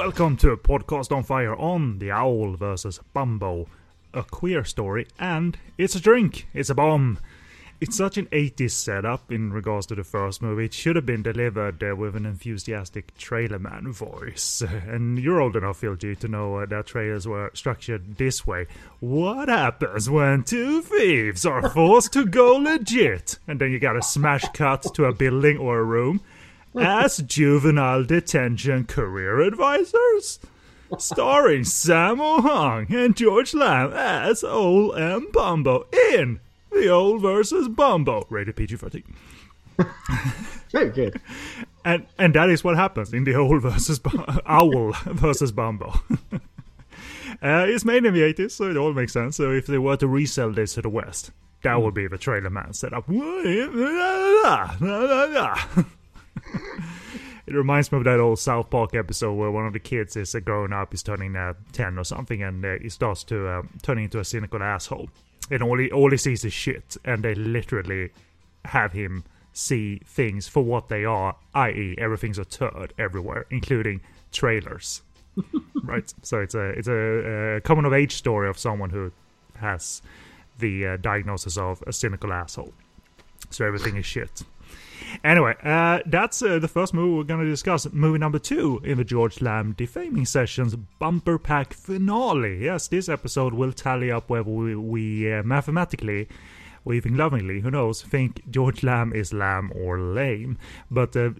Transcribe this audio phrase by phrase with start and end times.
[0.00, 3.68] Welcome to a Podcast on Fire on The Owl versus Bumbo.
[4.14, 7.18] A queer story, and it's a drink, it's a bomb.
[7.82, 10.64] It's such an 80s setup in regards to the first movie.
[10.64, 14.62] It should have been delivered uh, with an enthusiastic trailer man voice.
[14.88, 18.68] And you're old enough, Phil G, to know uh, that trailers were structured this way.
[19.00, 23.38] What happens when two thieves are forced to go legit?
[23.46, 26.22] And then you got a smash cut to a building or a room.
[26.78, 30.38] As juvenile detention career advisors?
[30.98, 36.40] Starring Sammo Hung and George Lam as Owl and Bumbo in
[36.72, 39.04] The Owl versus Bumbo, rated PG 13.
[40.70, 41.20] Very good.
[41.84, 45.94] And and that is what happens in the owl versus Bu- owl versus Bumbo.
[46.32, 46.38] uh,
[47.68, 49.36] it's made in the 80s, so it all makes sense.
[49.36, 51.30] So if they were to resell this to the West,
[51.62, 53.08] that would be the trailer man setup.
[57.46, 60.34] It reminds me of that old South Park episode where one of the kids is
[60.34, 63.62] uh, growing up, he's turning uh, 10 or something, and uh, he starts to uh,
[63.82, 65.08] turn into a cynical asshole.
[65.50, 68.10] And all he, all he sees is shit, and they literally
[68.66, 74.00] have him see things for what they are, i.e., everything's a turd everywhere, including
[74.32, 75.02] trailers.
[75.82, 76.12] right.
[76.22, 79.12] So it's a it's a, a coming of age story of someone who
[79.56, 80.02] has
[80.58, 82.72] the uh, diagnosis of a cynical asshole.
[83.50, 84.42] So everything is shit.
[85.24, 87.90] Anyway, uh, that's uh, the first movie we're going to discuss.
[87.92, 92.64] Movie number two in the George Lam Defaming Sessions bumper pack finale.
[92.64, 96.28] Yes, this episode will tally up whether we, we uh, mathematically
[96.84, 100.58] or even lovingly, who knows, think George Lam is lamb or lame.
[100.90, 101.34] But the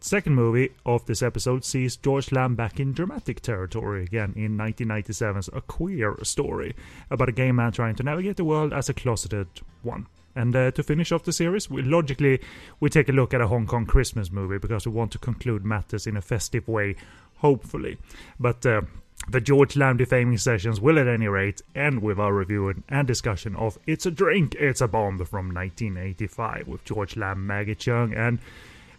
[0.00, 5.48] second movie of this episode sees George Lam back in dramatic territory again in 1997's
[5.52, 6.74] A Queer Story
[7.10, 9.48] about a gay man trying to navigate the world as a closeted
[9.82, 10.06] one.
[10.34, 12.40] And uh, to finish off the series, we logically
[12.80, 15.64] we take a look at a Hong Kong Christmas movie because we want to conclude
[15.64, 16.96] matters in a festive way,
[17.36, 17.98] hopefully.
[18.40, 18.82] But uh,
[19.28, 23.54] the George Lam defaming sessions will, at any rate, end with our review and discussion
[23.56, 28.38] of "It's a Drink, It's a Bomb" from 1985 with George Lam, Maggie Cheung, and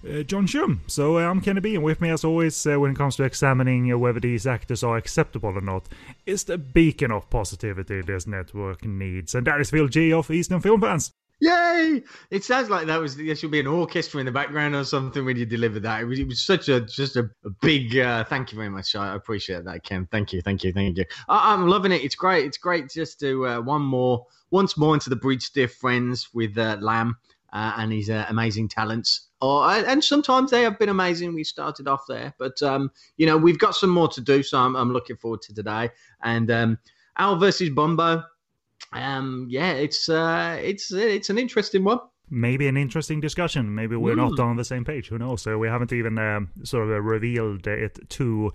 [0.08, 0.82] uh, John Shum.
[0.88, 3.24] So uh, I'm Kenny B, and with me, as always, uh, when it comes to
[3.24, 5.88] examining uh, whether these actors are acceptable or not,
[6.26, 10.62] is the beacon of positivity this network needs, and that is Phil G of Eastern
[10.62, 11.12] Film Fans.
[11.44, 12.02] Yay!
[12.32, 15.26] It sounds like that was there should be an orchestra in the background or something
[15.26, 16.02] when you delivered that.
[16.02, 17.98] It was, it was such a just a, a big.
[17.98, 18.96] Uh, thank you very much.
[18.96, 20.08] I appreciate that, Ken.
[20.10, 21.04] Thank you, thank you, thank you.
[21.28, 22.02] I, I'm loving it.
[22.02, 22.46] It's great.
[22.46, 26.58] It's great just to uh, one more, once more into the bridge stiff friends with
[26.58, 27.18] uh, Lam
[27.52, 29.28] uh, and his uh, amazing talents.
[29.42, 31.36] Or and sometimes they have been amazing.
[31.36, 34.44] We started off there, but um, you know we've got some more to do.
[34.44, 35.90] So I'm, I'm looking forward to today.
[36.24, 36.78] And um,
[37.18, 38.24] Al versus Bumbo
[38.94, 42.00] um, yeah, it's uh, it's it's an interesting one.
[42.30, 43.76] Maybe an interesting discussion.
[43.76, 44.30] Maybe we're mm.
[44.30, 45.10] not on the same page.
[45.10, 45.42] Who knows?
[45.42, 48.54] So we haven't even um, sort of revealed it to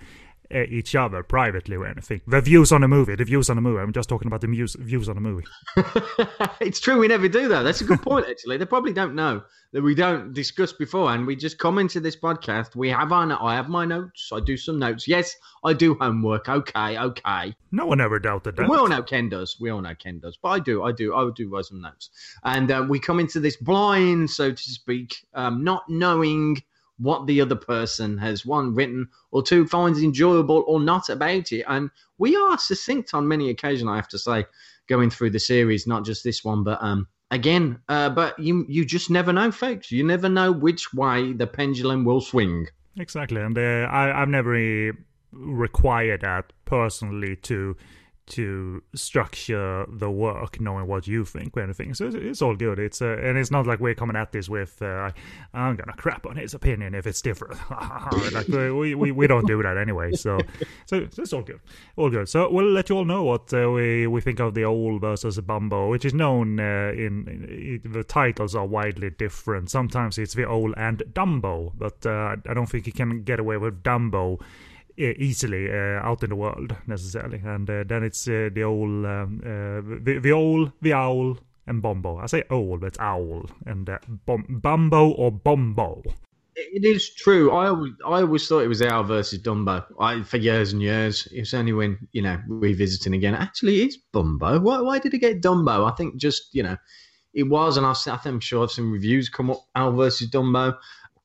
[0.50, 2.20] each other privately or anything.
[2.26, 3.80] The views on the movie, the views on the movie.
[3.80, 5.44] I'm just talking about the views, views on the movie.
[6.60, 7.62] it's true, we never do that.
[7.62, 8.56] That's a good point, actually.
[8.56, 9.42] They probably don't know
[9.72, 12.74] that we don't discuss before, and We just come into this podcast.
[12.74, 14.30] We have our, I have my notes.
[14.32, 15.06] I do some notes.
[15.06, 16.48] Yes, I do homework.
[16.48, 17.54] Okay, okay.
[17.70, 18.68] No one ever doubted that.
[18.68, 19.58] We all know Ken does.
[19.60, 20.38] We all know Ken does.
[20.40, 22.08] But I do, I do, I do write some notes.
[22.44, 26.62] And uh, we come into this blind, so to speak, um, not knowing
[26.98, 31.64] what the other person has one written or two finds enjoyable or not about it.
[31.68, 34.46] And we are succinct on many occasions, I have to say,
[34.88, 38.84] going through the series, not just this one, but um, again, uh, but you you
[38.84, 39.90] just never know, folks.
[39.90, 42.66] You never know which way the pendulum will swing.
[42.96, 44.96] Exactly, and uh, I, I've never really
[45.32, 47.76] required that personally to
[48.28, 51.94] to structure the work, knowing what you think or anything.
[51.94, 52.78] So it's, it's all good.
[52.78, 55.10] It's uh, and it's not like we're coming at this with uh,
[55.54, 57.58] I'm gonna crap on his opinion if it's different.
[58.32, 60.12] like we, we we don't do that anyway.
[60.12, 60.38] So
[60.86, 61.60] so, it's all good,
[61.96, 62.28] all good.
[62.28, 65.38] So we'll let you all know what uh, we we think of the old versus
[65.40, 69.70] Bumbo, which is known uh, in, in, the titles are widely different.
[69.70, 73.56] Sometimes it's the old and Dumbo, but uh, I don't think you can get away
[73.56, 74.40] with Dumbo
[74.98, 77.40] easily uh, out in the world necessarily.
[77.44, 79.40] And uh, then it's uh, the old, um,
[80.02, 82.18] the, the owl, the owl, and Bombo.
[82.18, 83.46] I say owl, but it's owl.
[83.66, 83.88] And
[84.26, 86.02] bom- Bumbo or Bombo.
[86.60, 87.52] It is true.
[87.52, 89.84] I always, I always thought it was Owl versus Dumbo.
[90.00, 91.28] I for years and years.
[91.30, 93.36] It's only when you know revisiting again.
[93.36, 94.58] Actually, it's Bumbo.
[94.58, 95.88] Why, why did it get Dumbo?
[95.88, 96.76] I think just you know,
[97.32, 99.62] it was, and I've, I think I'm sure I've seen reviews come up.
[99.76, 100.76] Owl versus Dumbo.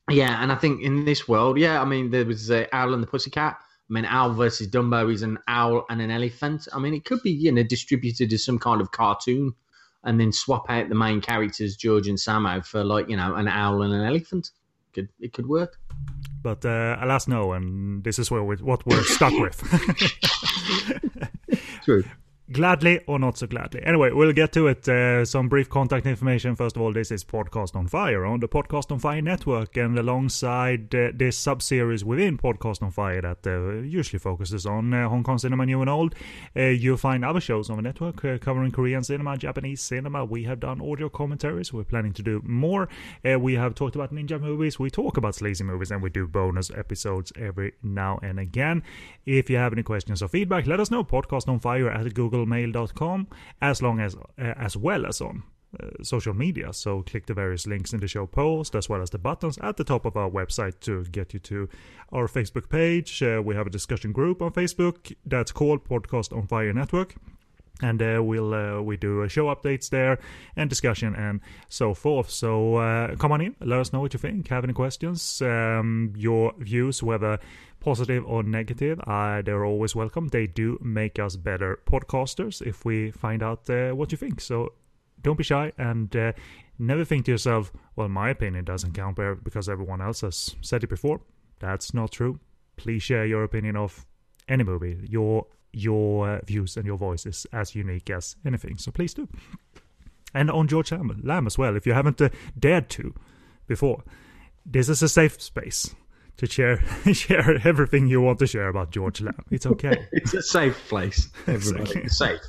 [0.10, 3.02] Yeah, and I think in this world, yeah, I mean, there was uh, Owl and
[3.02, 3.58] the Pussycat.
[3.58, 6.68] I mean, Owl versus Dumbo is an owl and an elephant.
[6.74, 9.54] I mean, it could be, you know, distributed as some kind of cartoon
[10.04, 13.48] and then swap out the main characters, George and Sammo, for like, you know, an
[13.48, 14.52] owl and an elephant.
[14.94, 15.80] could it could work.
[16.42, 19.62] But uh, alas, no, and this is where we, what we're stuck with.
[21.86, 22.04] True.
[22.52, 23.82] Gladly or not so gladly.
[23.86, 24.86] Anyway, we'll get to it.
[24.86, 26.58] Uh, some brief contact information.
[26.58, 29.98] First of all, this is Podcast on Fire on the Podcast on Fire network, and
[29.98, 35.08] alongside uh, this sub series within Podcast on Fire that uh, usually focuses on uh,
[35.08, 36.16] Hong Kong cinema, new and old,
[36.58, 40.26] uh, you'll find other shows on the network uh, covering Korean cinema, Japanese cinema.
[40.26, 41.72] We have done audio commentaries.
[41.72, 42.90] We're planning to do more.
[43.24, 44.78] we have talked about ninja movies.
[44.78, 48.84] We talk about sleazy movies, and we do bonus episodes every now and again.
[49.26, 51.06] If you have any questions or feedback, let us know.
[51.06, 53.28] Podcast on Fire at Google googlemail.com
[53.62, 55.44] as long as uh, as well as on
[55.82, 56.72] uh, social media.
[56.74, 59.78] So click the various links in the show post as well as the buttons at
[59.78, 61.70] the top of our website to get you to
[62.12, 63.24] our Facebook page.
[63.24, 67.16] Uh, we have a discussion group on Facebook that's called Podcast on Fire Network.
[67.82, 70.20] And uh, we'll uh, we do show updates there
[70.56, 72.30] and discussion and so forth.
[72.30, 74.48] So uh, come on in, let us know what you think.
[74.50, 75.42] Have any questions?
[75.42, 77.40] Um, your views, whether
[77.84, 80.30] positive or negative, uh, they're always welcome.
[80.30, 84.40] They do make us better podcasters if we find out uh, what you think.
[84.40, 84.74] So
[85.22, 86.32] don't be shy and uh,
[86.80, 90.90] never think to yourself, well, my opinion doesn't count because everyone else has said it
[90.90, 91.20] before.
[91.60, 92.40] That's not true.
[92.78, 94.06] Please share your opinion of
[94.48, 94.98] any movie.
[95.08, 95.46] Your
[95.76, 98.78] your uh, views and your voice is as unique as anything.
[98.78, 99.28] So please do.
[100.34, 103.14] And on George Lam as well, if you haven't uh, dared to
[103.68, 104.04] before,
[104.66, 105.96] this is a safe space
[106.38, 106.78] to share
[107.14, 109.36] share everything you want to share about George Lam.
[109.52, 110.08] It's okay.
[110.12, 111.30] it's a safe place.
[111.48, 112.10] Everybody, exactly.
[112.10, 112.40] safe.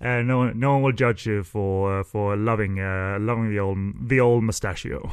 [0.00, 3.58] Uh, no one, no one will judge you for uh, for loving uh, loving the
[3.60, 3.78] old
[4.08, 5.10] the old mustachio,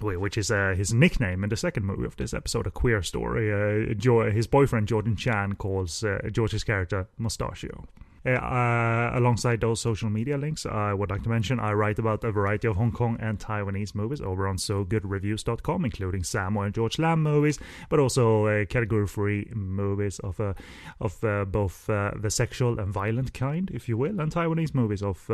[0.00, 3.50] which is uh, his nickname in the second movie of this episode, a queer story.
[3.52, 7.86] Uh, jo- his boyfriend Jordan Chan calls uh, George's character Mustachio.
[8.24, 12.22] Uh, uh, alongside those social media links, I would like to mention I write about
[12.22, 17.00] a variety of Hong Kong and Taiwanese movies over on SoGoodReviews.com, including Sammo and George
[17.00, 17.58] Lam movies,
[17.88, 20.54] but also uh, category-three movies of uh,
[21.00, 25.02] of uh, both uh, the sexual and violent kind, if you will, and Taiwanese movies
[25.02, 25.28] of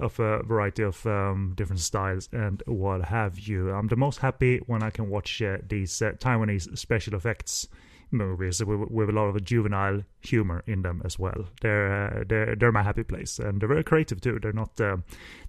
[0.00, 3.70] of a variety of um, different styles and what have you.
[3.70, 7.68] I'm the most happy when I can watch these Taiwanese special effects
[8.12, 11.46] movies with, with a lot of juvenile humor in them as well.
[11.60, 14.38] They're uh, they're they're my happy place, and they're very creative too.
[14.40, 14.98] They're not uh,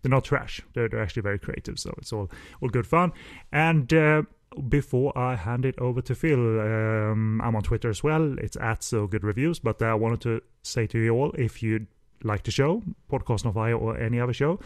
[0.01, 0.62] they're not trash.
[0.74, 1.80] They're they're actually very creative.
[1.80, 2.30] So it's all
[2.62, 3.12] all good fun.
[3.51, 4.24] And uh,
[4.69, 8.38] before I hand it over to Phil, um, I'm on Twitter as well.
[8.39, 9.59] It's at So Good Reviews.
[9.59, 11.88] But I wanted to say to you all, if you'd
[12.24, 14.59] like the show, Podcast on Fire, or any other show,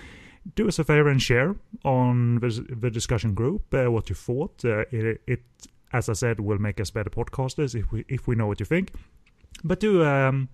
[0.56, 4.64] do us a favor and share on the, the discussion group uh, what you thought.
[4.64, 5.42] Uh, it, it
[5.94, 8.66] as I said, will make us better podcasters if we if we know what you
[8.66, 8.94] think.
[9.64, 10.50] But do um,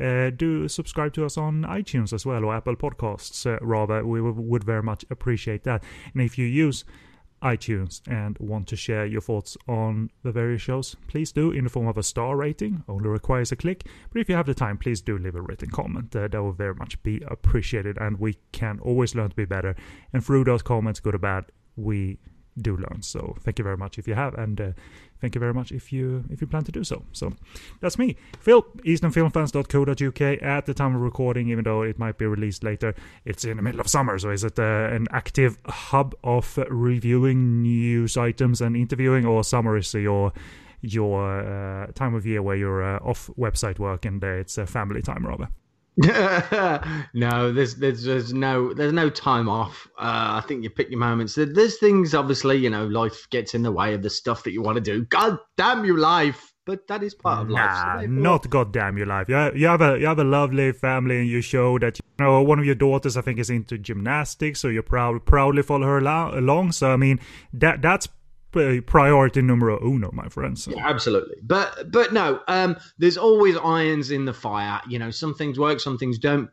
[0.00, 3.46] uh, do subscribe to us on iTunes as well or Apple Podcasts.
[3.46, 5.84] Uh, rather, we would very much appreciate that.
[6.12, 6.84] And if you use
[7.42, 11.70] iTunes and want to share your thoughts on the various shows, please do in the
[11.70, 12.84] form of a star rating.
[12.88, 13.86] Only requires a click.
[14.12, 16.14] But if you have the time, please do leave a written comment.
[16.14, 19.74] Uh, that will very much be appreciated, and we can always learn to be better.
[20.12, 22.18] And through those comments, good or bad, we
[22.60, 23.02] do learn.
[23.02, 24.72] So thank you very much if you have, and uh,
[25.20, 27.04] thank you very much if you if you plan to do so.
[27.12, 27.32] So
[27.80, 30.42] that's me, Phil, easternfilmfans.co.uk.
[30.42, 32.94] At the time of recording, even though it might be released later,
[33.24, 37.62] it's in the middle of summer, so is it uh, an active hub of reviewing
[37.62, 40.32] news items and interviewing, or summer is your
[40.82, 45.00] your uh, time of year where you're uh, off website work and uh, it's family
[45.00, 45.48] time rather?
[47.14, 49.86] no, there's, there's there's no there's no time off.
[49.98, 51.34] Uh, I think you pick your moments.
[51.34, 54.62] There's things, obviously, you know, life gets in the way of the stuff that you
[54.62, 55.04] want to do.
[55.04, 56.54] God damn you, life!
[56.64, 58.04] But that is part of nah, life.
[58.04, 59.28] So not God damn your life.
[59.28, 62.24] You have, you have a you have a lovely family, and you show that you
[62.24, 65.86] know one of your daughters, I think, is into gymnastics, so you proud proudly follow
[65.86, 66.72] her along.
[66.72, 67.20] So I mean,
[67.52, 68.08] that that's
[68.52, 70.64] priority numero uno, my friends.
[70.64, 70.72] So.
[70.72, 71.36] Yeah, absolutely.
[71.42, 74.80] But but no, um, there's always irons in the fire.
[74.88, 76.50] You know, some things work, some things don't.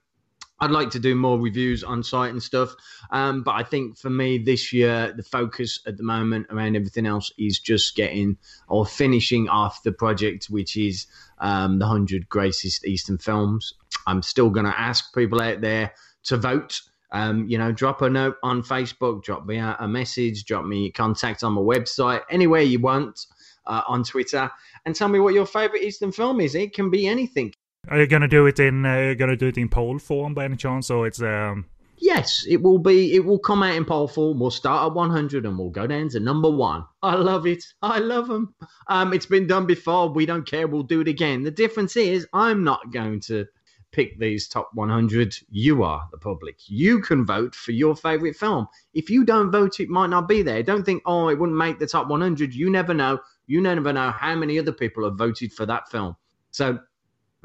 [0.61, 2.75] I'd like to do more reviews on site and stuff.
[3.11, 7.05] Um, but I think for me this year, the focus at the moment around everything
[7.05, 8.37] else is just getting
[8.67, 11.07] or finishing off the project, which is
[11.39, 13.73] um, the 100 Greatest Eastern Films.
[14.05, 18.09] I'm still going to ask people out there to vote um, you know, drop a
[18.09, 22.61] note on Facebook, drop me a, a, message, drop me contact on my website, anywhere
[22.61, 23.25] you want
[23.65, 24.49] uh, on Twitter,
[24.85, 26.55] and tell me what your favorite Eastern film is.
[26.55, 27.53] It can be anything.
[27.87, 28.85] Are you gonna do it in?
[28.85, 31.65] Uh, gonna do it in poll form by any chance, or it's um?
[32.01, 33.13] Yes, it will be.
[33.15, 34.39] It will come out in poll form.
[34.39, 36.85] We'll start at 100 and we'll go down to number one.
[37.03, 37.63] I love it.
[37.81, 38.53] I love them.
[38.87, 40.09] Um, it's been done before.
[40.09, 40.67] We don't care.
[40.67, 41.43] We'll do it again.
[41.43, 43.45] The difference is, I'm not going to
[43.91, 45.35] pick these top 100.
[45.49, 46.57] You are the public.
[46.67, 48.67] You can vote for your favorite film.
[48.93, 50.63] If you don't vote, it might not be there.
[50.63, 52.53] Don't think, oh, it wouldn't make the top 100.
[52.53, 53.19] You never know.
[53.47, 56.15] You never know how many other people have voted for that film.
[56.51, 56.79] So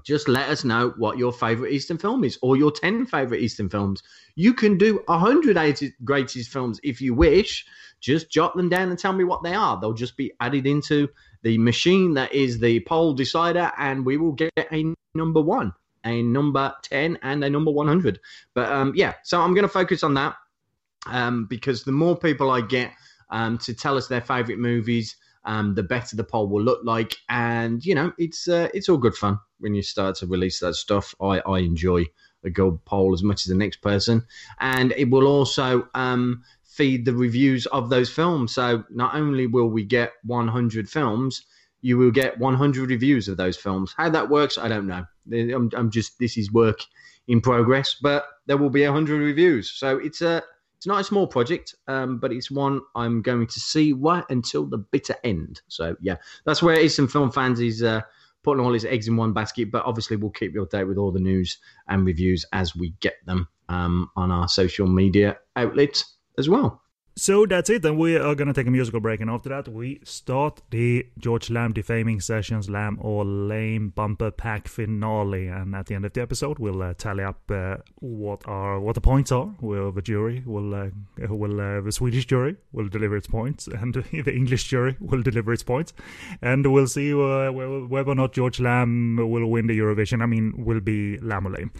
[0.02, 3.70] just let us know what your favorite Eastern film is or your 10 favorite Eastern
[3.70, 4.02] films.
[4.34, 7.64] You can do 100 greatest films if you wish.
[8.00, 9.80] Just jot them down and tell me what they are.
[9.80, 11.08] They'll just be added into
[11.42, 15.72] the machine that is the poll decider, and we will get a number one,
[16.04, 18.20] a number 10, and a number 100.
[18.54, 20.36] But um, yeah, so I'm going to focus on that
[21.06, 22.92] um, because the more people I get
[23.30, 27.16] um, to tell us their favorite movies, um, the better the poll will look like.
[27.28, 30.74] And you know, it's uh, it's all good fun when you start to release that
[30.74, 31.14] stuff.
[31.20, 32.06] I I enjoy
[32.44, 34.24] a gold poll as much as the next person,
[34.60, 38.54] and it will also um, feed the reviews of those films.
[38.54, 41.42] So not only will we get 100 films,
[41.84, 43.92] you will get 100 reviews of those films.
[43.94, 45.04] How that works, I don't know.
[45.30, 46.78] I'm, I'm just this is work
[47.28, 49.70] in progress, but there will be 100 reviews.
[49.70, 50.42] So it's a
[50.78, 54.64] it's not a small project, um, but it's one I'm going to see right until
[54.64, 55.60] the bitter end.
[55.68, 58.00] So yeah, that's where Eastern Film Fans is uh,
[58.42, 59.70] putting all his eggs in one basket.
[59.70, 63.16] But obviously, we'll keep you updated with all the news and reviews as we get
[63.26, 66.80] them um, on our social media outlets as well.
[67.16, 70.00] So that's it, and we are gonna take a musical break, and after that we
[70.02, 75.94] start the George Lam defaming sessions, Lamb or Lame bumper pack finale, and at the
[75.94, 79.54] end of the episode we'll uh, tally up uh, what are what the points are.
[79.60, 80.88] We'll the jury will uh,
[81.28, 85.52] will uh, the Swedish jury will deliver its points, and the English jury will deliver
[85.52, 85.92] its points,
[86.42, 90.20] and we'll see uh, whether or not George Lam will win the Eurovision.
[90.20, 91.70] I mean, will be Lamb or Lame.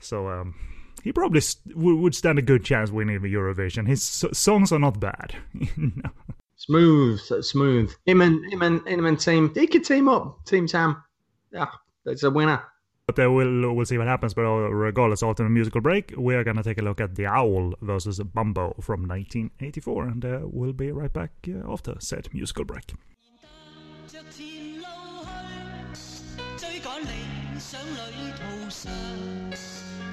[0.00, 0.30] So.
[0.30, 0.54] Um,
[1.02, 3.86] he probably st- would stand a good chance winning the Eurovision.
[3.86, 5.36] His so- songs are not bad.
[6.56, 7.90] Smooth, smooth.
[8.04, 9.50] Him and him and him and team.
[9.54, 10.44] He could team up.
[10.44, 11.02] Team Tam.
[11.50, 11.68] Yeah,
[12.04, 12.62] that's a winner.
[13.06, 14.34] But uh, we'll we'll see what happens.
[14.34, 17.26] But uh, regardless, after the musical break, we are gonna take a look at The
[17.26, 22.64] Owl versus Bumbo from 1984, and uh, we'll be right back uh, after said musical
[22.64, 22.92] break.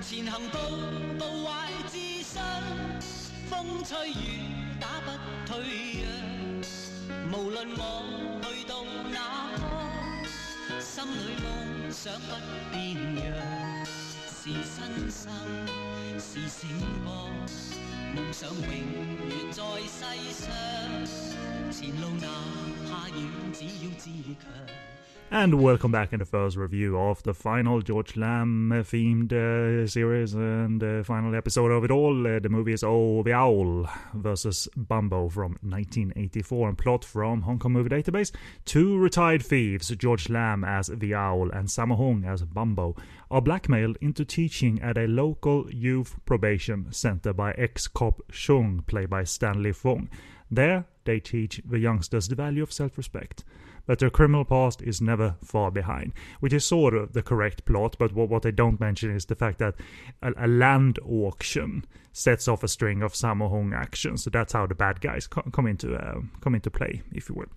[0.02, 0.58] 前行步
[1.18, 2.42] 步坏自信，
[3.50, 4.16] 风吹雨
[4.80, 5.12] 打不
[5.46, 6.06] 退让。
[7.34, 9.62] 无论我去到哪方，
[10.80, 12.30] 心里梦想不
[12.72, 12.76] 变
[13.26, 13.86] 样。
[13.86, 15.30] 是新生，
[16.18, 16.70] 是醒
[17.04, 17.32] 觉，
[18.16, 18.62] 梦想永
[19.28, 20.00] 远在世
[20.32, 20.46] 上。
[21.70, 22.28] 前路哪
[22.90, 23.18] 怕远，
[23.52, 24.36] 只要自强。
[25.30, 30.82] And welcome back in the first review of the final George Lam themed uh, series and
[30.82, 32.26] uh, final episode of it all.
[32.26, 37.60] Uh, the movie is Oh the Owl versus Bumbo from 1984 and plot from Hong
[37.60, 38.32] Kong Movie Database.
[38.64, 42.96] Two retired thieves, George Lam as the Owl and Sammo Hung as Bumbo,
[43.30, 49.26] are blackmailed into teaching at a local youth probation center by ex-cop Shung, played by
[49.26, 50.10] Stanley Fung.
[50.50, 53.44] There, they teach the youngsters the value of self-respect
[53.88, 57.96] that their criminal past is never far behind, which is sort of the correct plot.
[57.98, 59.76] But what, what they don't mention is the fact that
[60.22, 64.24] a, a land auction sets off a string of Sammo Hung actions.
[64.24, 67.36] So that's how the bad guys co- come into uh, come into play, if you
[67.36, 67.52] will.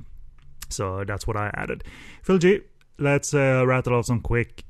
[0.69, 1.85] So that's what I added.
[2.23, 2.61] Phil G,
[2.99, 4.65] let's uh, rattle off some quick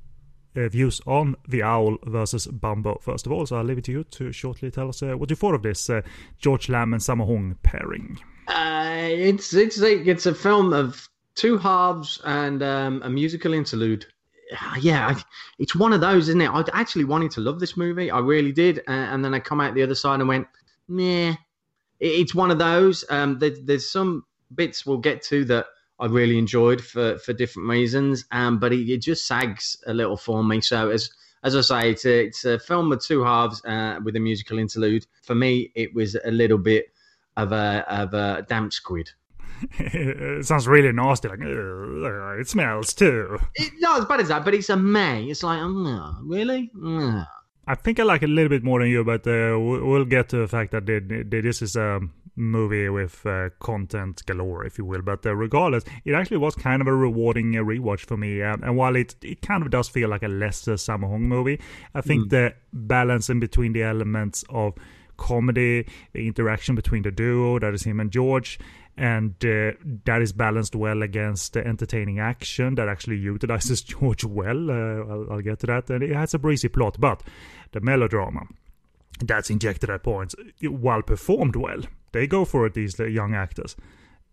[0.57, 3.47] uh, views on the Owl versus Bumbo first of all.
[3.47, 5.62] So I'll leave it to you to shortly tell us uh, what you thought of
[5.62, 6.02] this uh,
[6.38, 8.19] George Lam and Sammo Hung pairing.
[8.49, 11.09] Uh, it's it's like it's a film of
[11.40, 14.04] two halves and um, a musical interlude.
[14.80, 15.16] Yeah,
[15.59, 16.50] it's one of those, isn't it?
[16.50, 18.11] I actually wanted to love this movie.
[18.11, 20.47] I really did, and then I come out the other side and went,
[20.88, 21.35] "Nah."
[22.00, 23.04] It's one of those.
[23.11, 25.66] Um, there's, there's some bits we'll get to that
[25.99, 30.16] I really enjoyed for for different reasons, um, but it, it just sags a little
[30.16, 30.61] for me.
[30.61, 31.11] So as
[31.42, 34.59] as I say, it's a, it's a film with two halves uh, with a musical
[34.59, 35.06] interlude.
[35.23, 36.87] For me, it was a little bit
[37.37, 39.11] of a of a damp squid.
[39.79, 41.29] It sounds really nasty.
[41.29, 43.38] Like it smells too.
[43.55, 45.25] It, not as bad as that, but it's a May.
[45.25, 46.71] It's like, oh, really?
[47.67, 50.29] I think I like it a little bit more than you, but uh, we'll get
[50.31, 52.00] to the fact that they, they, this is a
[52.37, 55.02] movie with uh, content galore, if you will.
[55.02, 58.43] But uh, regardless, it actually was kind of a rewarding uh, rewatch for me.
[58.43, 61.61] Um, and while it it kind of does feel like a lesser Sammo Hung movie,
[61.95, 62.31] I think mm.
[62.31, 64.75] the balance in between the elements of
[65.17, 68.59] comedy, the interaction between the duo, that is him and George,
[69.00, 69.73] and uh,
[70.04, 74.71] that is balanced well against the entertaining action that actually utilizes George well.
[74.71, 74.75] Uh,
[75.11, 77.23] I'll, I'll, get to that, and it has a breezy plot, but
[77.73, 78.42] the melodrama
[79.21, 81.80] that's injected at points, while performed well,
[82.12, 82.75] they go for it.
[82.75, 83.75] These young actors.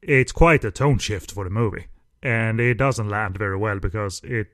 [0.02, 1.88] It's quite a tone shift for the movie,
[2.22, 4.50] and it doesn't land very well because it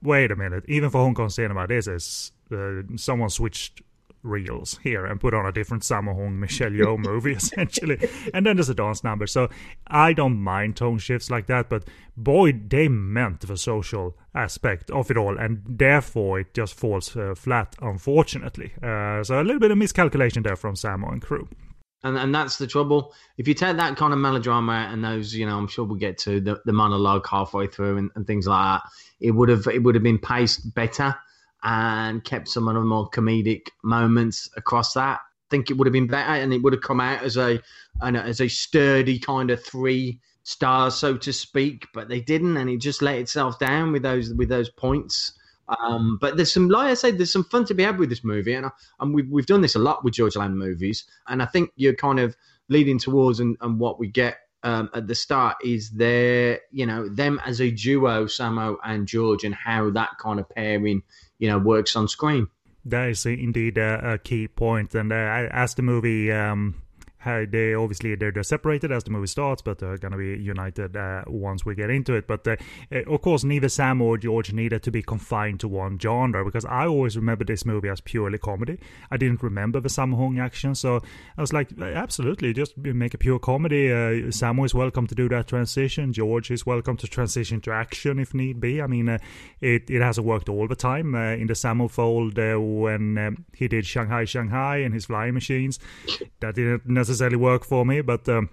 [0.00, 3.82] wait a minute, even for Hong Kong cinema, this is uh, someone switched
[4.22, 7.98] reels here and put on a different Sammo Hung Michelle Yeoh movie essentially.
[8.34, 9.26] And then there's a dance number.
[9.26, 9.48] So
[9.86, 11.84] I don't mind tone shifts like that, but
[12.16, 17.34] boy, they meant the social aspect of it all, and therefore it just falls uh,
[17.34, 18.72] flat, unfortunately.
[18.82, 21.48] Uh, so a little bit of miscalculation there from Sammo and crew.
[22.04, 23.12] And and that's the trouble.
[23.38, 26.16] If you take that kind of melodrama and those, you know, I'm sure we'll get
[26.18, 28.88] to the, the monologue halfway through and, and things like that,
[29.20, 31.16] it would have it would have been paced better
[31.62, 35.20] and kept some of the more comedic moments across that.
[35.20, 37.60] I think it would have been better, and it would have come out as a
[38.02, 41.86] as a sturdy kind of three stars, so to speak.
[41.94, 45.32] But they didn't, and it just let itself down with those with those points.
[45.68, 48.24] Um, but there's some, like I said, there's some fun to be had with this
[48.24, 48.66] movie, and,
[49.00, 51.94] and we've we've done this a lot with George Lam movies, and I think you're
[51.94, 52.36] kind of
[52.68, 57.08] leading towards and, and what we get um, at the start is their, you know,
[57.08, 61.02] them as a duo, Sammo and George, and how that kind of pairing
[61.38, 62.48] you know works on screen.
[62.84, 66.82] That is indeed a, a key point, and uh, as the movie um,
[67.24, 71.24] they obviously they're, they're separated as the movie starts, but they're gonna be united uh,
[71.26, 72.26] once we get into it.
[72.26, 72.56] But uh,
[72.92, 76.64] uh, of course, neither Sam or George needed to be confined to one genre because
[76.64, 78.78] I always remember this movie as purely comedy.
[79.10, 81.00] I didn't remember the Sammo Hung action, so
[81.36, 83.92] I was like, absolutely, just make a pure comedy.
[83.92, 86.12] Uh, Sam is welcome to do that transition.
[86.12, 88.80] George is welcome to transition to action if need be.
[88.80, 89.18] I mean, uh,
[89.60, 93.44] it it hasn't worked all the time uh, in the Sammo fold uh, when um,
[93.54, 95.78] he did Shanghai Shanghai and his flying machines.
[96.40, 98.50] That didn't necessarily work for me, but um,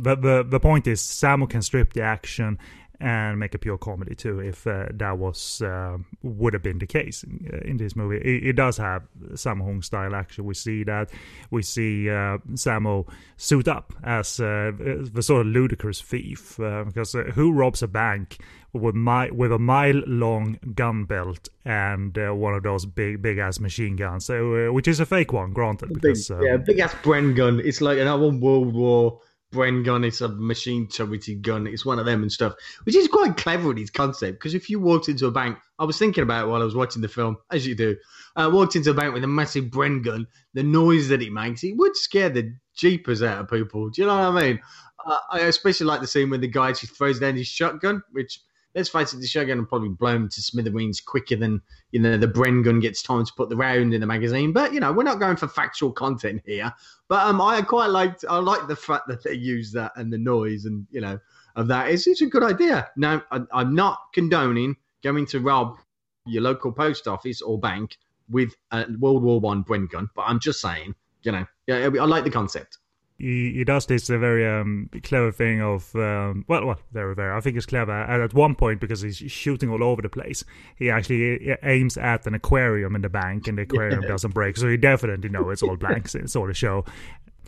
[0.00, 2.58] the, the the point is Sammo can strip the action
[3.00, 6.86] and make a pure comedy too if uh, that was uh, would have been the
[6.86, 8.16] case in, uh, in this movie.
[8.16, 10.44] It, it, does have Sammo Hung style action.
[10.44, 11.10] We see that.
[11.50, 17.14] We see uh, Sammo suit up as uh, the sort of ludicrous thief uh, because
[17.14, 18.38] uh, who robs a bank
[18.72, 23.60] with my with a mile long gun belt and one of those big big ass
[23.60, 24.24] machine guns?
[24.24, 27.60] So which is a fake one granted because big, yeah big ass Bren gun.
[27.60, 29.20] It's like another World War
[29.52, 32.54] Bren gun, it's a machine turreted gun, it's one of them and stuff,
[32.84, 34.38] which is quite clever in its concept.
[34.38, 36.74] Because if you walked into a bank, I was thinking about it while I was
[36.74, 37.96] watching the film, as you do.
[38.34, 41.64] I walked into a bank with a massive Bren gun, the noise that it makes,
[41.64, 43.88] it would scare the jeepers out of people.
[43.88, 44.60] Do you know what I mean?
[45.04, 48.40] Uh, I especially like the scene when the guy just throws down his shotgun, which
[48.76, 51.60] let's face it, the shotgun will probably blow him to smithereens quicker than
[51.90, 54.52] you know the Bren gun gets time to put the round in the magazine.
[54.52, 56.72] But you know, we're not going for factual content here.
[57.08, 60.18] But um, I quite liked I like the fact that they use that and the
[60.18, 61.18] noise and you know
[61.56, 61.88] of that.
[61.88, 62.88] It's it's a good idea.
[62.96, 65.78] Now I, I'm not condoning going to rob
[66.26, 67.96] your local post office or bank
[68.28, 72.04] with a World War One Bren gun, but I'm just saying, you know, yeah, I
[72.04, 72.78] like the concept
[73.18, 77.34] he, he does this a very um, clever thing of um, well, well, very, very.
[77.34, 77.92] I think it's clever.
[77.92, 80.44] And at one point, because he's shooting all over the place,
[80.76, 84.08] he actually aims at an aquarium in the bank, and the aquarium yeah.
[84.16, 84.56] doesn't break.
[84.56, 86.84] So you definitely know it's all blanks in all of show.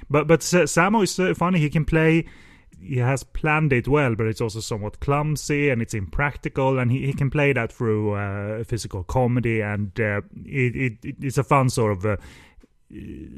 [0.09, 1.59] But but Sammo is uh, funny.
[1.59, 2.27] He can play.
[2.81, 6.79] He has planned it well, but it's also somewhat clumsy and it's impractical.
[6.79, 11.39] And he, he can play that through uh, physical comedy, and uh, it, it, it's
[11.39, 12.17] a fun sort of uh,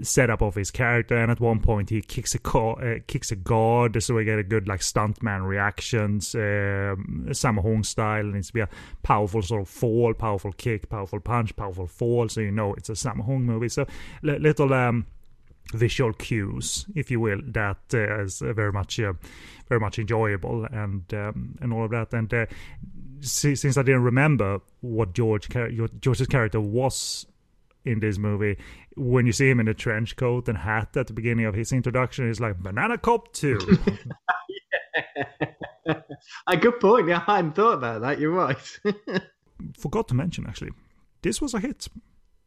[0.02, 3.36] setup of his character and at one point he kicks a co- uh, kicks a
[3.36, 8.52] guard so we get a good like stuntman reactions um, Sammo Hung style and it's
[8.52, 8.68] be a
[9.02, 12.92] powerful sort of fall powerful kick powerful punch powerful fall so you know it's a
[12.92, 13.68] Sammo Hung movie.
[13.68, 13.86] So
[14.24, 15.06] l- little um,
[15.72, 19.14] visual cues if you will that uh, is very much uh,
[19.68, 22.12] very much enjoyable and um, and all of that.
[22.12, 22.46] And uh,
[23.20, 25.48] since I didn't remember what George
[26.00, 27.26] George's character was
[27.84, 28.56] in this movie.
[28.96, 31.72] When you see him in a trench coat and hat at the beginning of his
[31.72, 33.78] introduction, he's like Banana Cop 2.
[36.46, 37.08] a good point.
[37.08, 38.18] Yeah, I hadn't thought about that.
[38.18, 38.58] You're right.
[39.78, 40.72] Forgot to mention, actually,
[41.22, 41.88] this was a hit.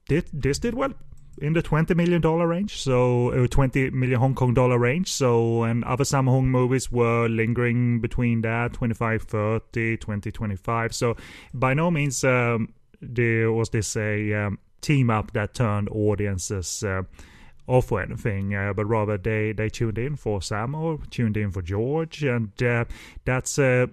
[0.07, 0.93] This, this did well
[1.41, 5.63] in the 20 million dollar range so uh, 20 million hong kong dollar range so
[5.63, 11.15] and other Sammo Hung movies were lingering between that 25 30 20 25 so
[11.53, 17.03] by no means um, there was this a um, team up that turned audiences uh,
[17.65, 21.51] off or anything, uh, but rather they, they tuned in for Sam or tuned in
[21.51, 22.85] for George, and uh,
[23.25, 23.87] that's uh,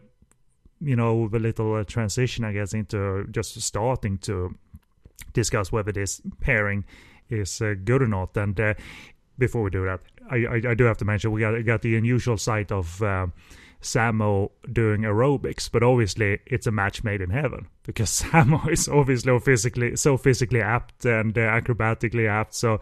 [0.81, 4.55] you know the little uh, transition I guess into just starting to
[5.33, 6.85] discuss whether this pairing
[7.29, 8.37] is uh, good or not.
[8.37, 8.61] And
[9.38, 10.00] before we do that,
[10.31, 13.00] I, I, I do have to mention we got got the unusual sight of
[13.83, 19.38] Sammo doing aerobics, but obviously it's a match made in heaven because Sammo is obviously
[19.40, 22.55] physically so physically apt and uh, acrobatically apt.
[22.55, 22.81] So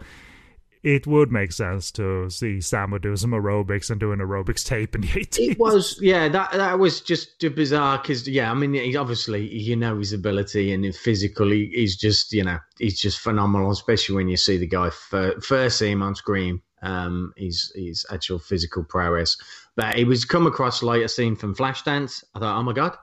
[0.81, 4.95] it would make sense to see Sammo do some aerobics and do an aerobics tape
[4.95, 5.51] in the 80s.
[5.51, 9.75] It was, yeah, that that was just bizarre because, yeah, I mean, he's obviously, you
[9.75, 14.37] know, his ability and physically, he's just, you know, he's just phenomenal, especially when you
[14.37, 19.37] see the guy first, first see him on screen, um, his, his actual physical prowess.
[19.79, 22.21] But he was come across like a scene from Flashdance.
[22.35, 22.97] I thought, oh my God,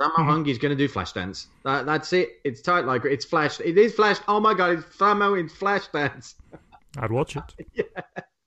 [0.00, 0.28] Sammo mm-hmm.
[0.28, 1.46] Hung is going to do Flashdance.
[1.64, 2.38] That, that's it.
[2.44, 3.58] It's tight like it's Flash.
[3.58, 4.18] It is Flash.
[4.28, 6.34] Oh my God, it's Sammo in Flashdance.
[6.98, 7.42] I'd watch it.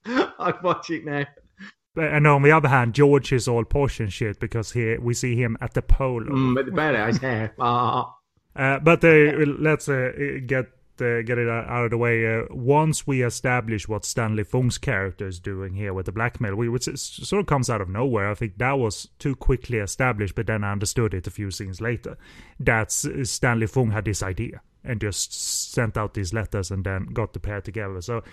[0.05, 1.25] yeah, I'd watch it now.
[1.93, 5.13] But, and on the other hand, George is all posh and shit because here we
[5.13, 6.31] see him at the polo.
[6.31, 7.53] Mm, but the badass hair.
[7.59, 8.15] Ah.
[8.55, 12.39] Uh, but uh, let's uh, get get it out of the way.
[12.39, 16.69] Uh, once we establish what Stanley Fung's character is doing here with the blackmail, we
[16.69, 18.29] which sort of comes out of nowhere.
[18.29, 21.81] I think that was too quickly established, but then I understood it a few scenes
[21.81, 22.17] later.
[22.59, 25.33] That Stanley Fung had this idea and just
[25.73, 28.01] sent out these letters and then got the pair together.
[28.01, 28.23] So,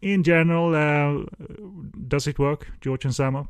[0.00, 1.26] in general, uh,
[2.06, 3.48] does it work, George and Sammo?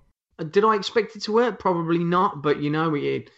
[0.50, 1.58] Did I expect it to work?
[1.58, 3.30] Probably not, but you know, it,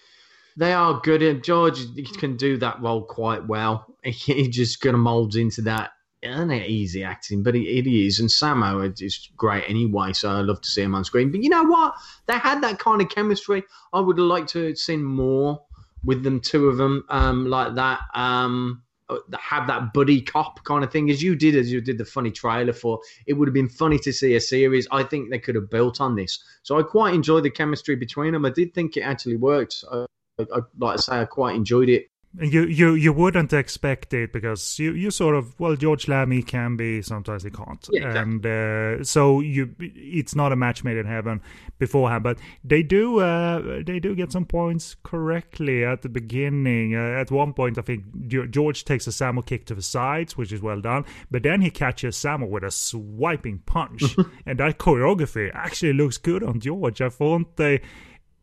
[0.56, 1.22] they are good.
[1.22, 1.80] And George
[2.18, 3.86] can do that role quite well.
[4.04, 5.90] He just kind of molds into that.
[6.22, 8.20] And easy acting, but it, is.
[8.20, 11.30] And Sammo is great anyway, so I love to see him on screen.
[11.30, 11.94] But you know what?
[12.26, 13.62] They had that kind of chemistry.
[13.94, 15.62] I would like to seen more
[16.04, 18.00] with them, two of them, um, like that.
[18.12, 21.98] Um, uh, have that buddy cop kind of thing as you did as you did
[21.98, 25.30] the funny trailer for it would have been funny to see a series i think
[25.30, 28.50] they could have built on this so i quite enjoyed the chemistry between them i
[28.50, 29.82] did think it actually worked
[30.40, 32.10] I, I, like i say i quite enjoyed it.
[32.40, 36.76] You you you wouldn't expect it because you you sort of well George Lamy can
[36.76, 37.84] be sometimes he can't.
[37.90, 38.20] Yeah, exactly.
[38.20, 41.40] and uh, so you it's not a match made in heaven
[41.80, 46.94] beforehand but they do uh, they do get some points correctly at the beginning.
[46.94, 50.52] Uh, at one point I think George takes a Sammo kick to the sides which
[50.52, 54.16] is well done but then he catches Sammo with a swiping punch.
[54.46, 57.00] And that choreography actually looks good on George.
[57.00, 57.80] I thought they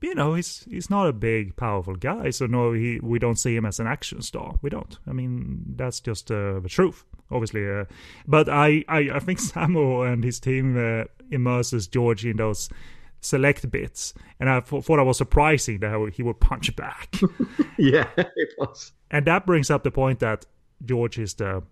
[0.01, 2.29] you know, he's he's not a big, powerful guy.
[2.29, 4.55] So no, he we don't see him as an action star.
[4.61, 4.97] We don't.
[5.07, 7.69] I mean, that's just uh, the truth, obviously.
[7.69, 7.85] Uh,
[8.27, 12.69] but I, I, I think Sammo and his team uh, immerses George in those
[13.21, 17.15] select bits, and I thought that was surprising that he would punch back.
[17.77, 18.91] yeah, it was.
[19.09, 20.45] And that brings up the point that
[20.85, 21.63] George is the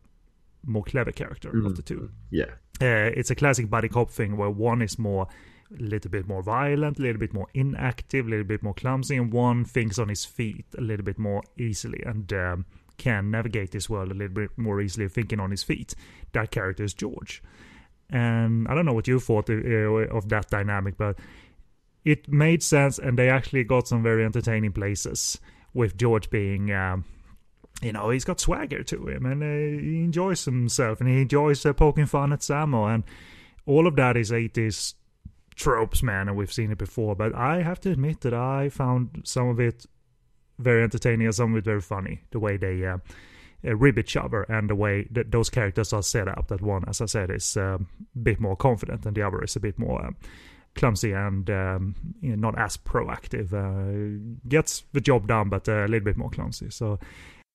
[0.65, 1.65] more clever character mm.
[1.65, 2.09] of the two.
[2.31, 2.45] Yeah,
[2.81, 5.27] uh, it's a classic buddy cop thing where one is more
[5.71, 9.15] a little bit more violent, a little bit more inactive, a little bit more clumsy,
[9.17, 12.65] and one thinks on his feet a little bit more easily and um,
[12.97, 15.95] can navigate this world a little bit more easily thinking on his feet.
[16.33, 17.41] That character is George.
[18.09, 21.17] And I don't know what you thought uh, of that dynamic, but
[22.03, 25.39] it made sense, and they actually got some very entertaining places
[25.73, 26.71] with George being.
[26.71, 27.05] Um,
[27.81, 31.65] you know, he's got swagger to him and uh, he enjoys himself and he enjoys
[31.65, 32.93] uh, poking fun at Sammo.
[32.93, 33.03] And
[33.65, 34.93] all of that is 80s
[35.55, 37.15] tropes, man, and we've seen it before.
[37.15, 39.85] But I have to admit that I found some of it
[40.59, 42.21] very entertaining and some of it very funny.
[42.31, 42.97] The way they uh,
[43.65, 46.47] uh, rib each other and the way that those characters are set up.
[46.47, 49.55] That one, as I said, is uh, a bit more confident, and the other is
[49.55, 50.05] a bit more.
[50.05, 50.11] Uh,
[50.75, 53.53] clumsy and um, you know, not as proactive.
[53.53, 56.69] Uh, gets the job done, but uh, a little bit more clumsy.
[56.69, 56.99] So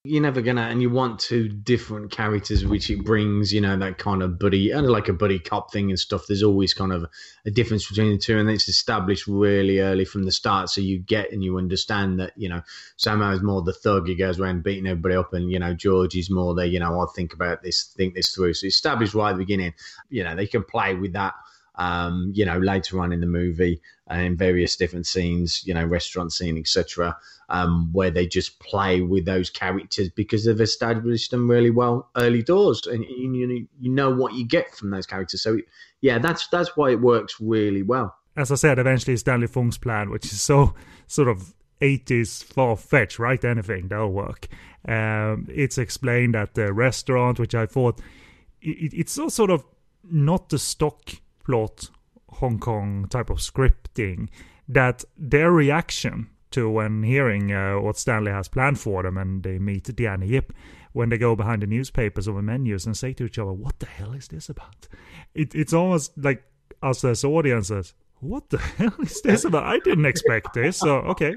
[0.03, 3.99] you're never gonna and you want two different characters which it brings you know that
[3.99, 6.25] kind of buddy and like a buddy cop thing and stuff.
[6.27, 7.05] There's always kind of
[7.45, 10.97] a difference between the two and it's established really early from the start so you
[10.97, 12.63] get and you understand that you know
[12.97, 14.07] Sammo is more the thug.
[14.07, 16.99] He goes around beating everybody up and you know George is more the you know
[16.99, 18.55] I'll think about this think this through.
[18.55, 19.75] So established right at the beginning.
[20.09, 21.35] You know they can play with that
[21.81, 25.85] um, you know, later on in the movie and in various different scenes, you know,
[25.85, 27.15] restaurant scene, etc
[27.51, 32.41] um, where they just play with those characters because they've established them really well early
[32.41, 35.43] doors, and you, you know what you get from those characters.
[35.43, 35.59] So
[35.99, 38.15] yeah, that's that's why it works really well.
[38.37, 40.73] As I said, eventually Stanley Fung's plan, which is so
[41.07, 43.43] sort of 80s far fetched, right?
[43.43, 44.47] Anything that'll work.
[44.87, 47.99] Um, it's explained at the restaurant, which I thought
[48.61, 49.65] it, it's so sort of
[50.09, 51.11] not the stock
[51.51, 51.89] plot
[52.29, 54.29] Hong Kong type of scripting
[54.67, 59.59] that their reaction to when hearing uh, what Stanley has planned for them and they
[59.59, 60.53] meet Deannie Yip
[60.93, 63.79] when they go behind the newspapers or the menus and say to each other, What
[63.79, 64.87] the hell is this about?
[65.33, 66.43] It, it's almost like
[66.81, 69.63] us as audiences, What the hell is this about?
[69.63, 70.77] I didn't expect this.
[70.77, 71.35] So, okay,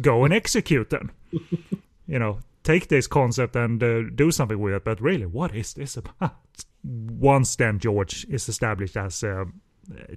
[0.00, 1.10] go and execute then.
[2.06, 4.84] you know, take this concept and uh, do something with it.
[4.84, 6.36] But really, what is this about?
[6.84, 9.44] Once then George is established as uh,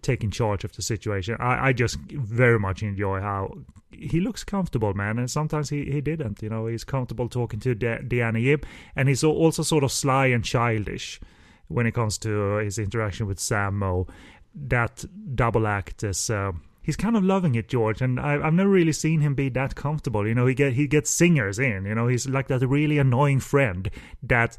[0.01, 1.37] taking charge of the situation.
[1.39, 3.53] I, I just very much enjoy how
[3.91, 6.41] he looks comfortable, man, and sometimes he, he didn't.
[6.41, 10.27] You know, he's comfortable talking to De- Deannie Yip, and he's also sort of sly
[10.27, 11.19] and childish
[11.67, 14.09] when it comes to his interaction with Sammo.
[14.55, 16.29] That double act is.
[16.29, 19.49] Uh, he's kind of loving it, George, and I, have never really seen him be
[19.49, 20.27] that comfortable.
[20.27, 21.85] You know, he get he gets singers in.
[21.85, 23.89] You know, he's like that really annoying friend
[24.23, 24.57] that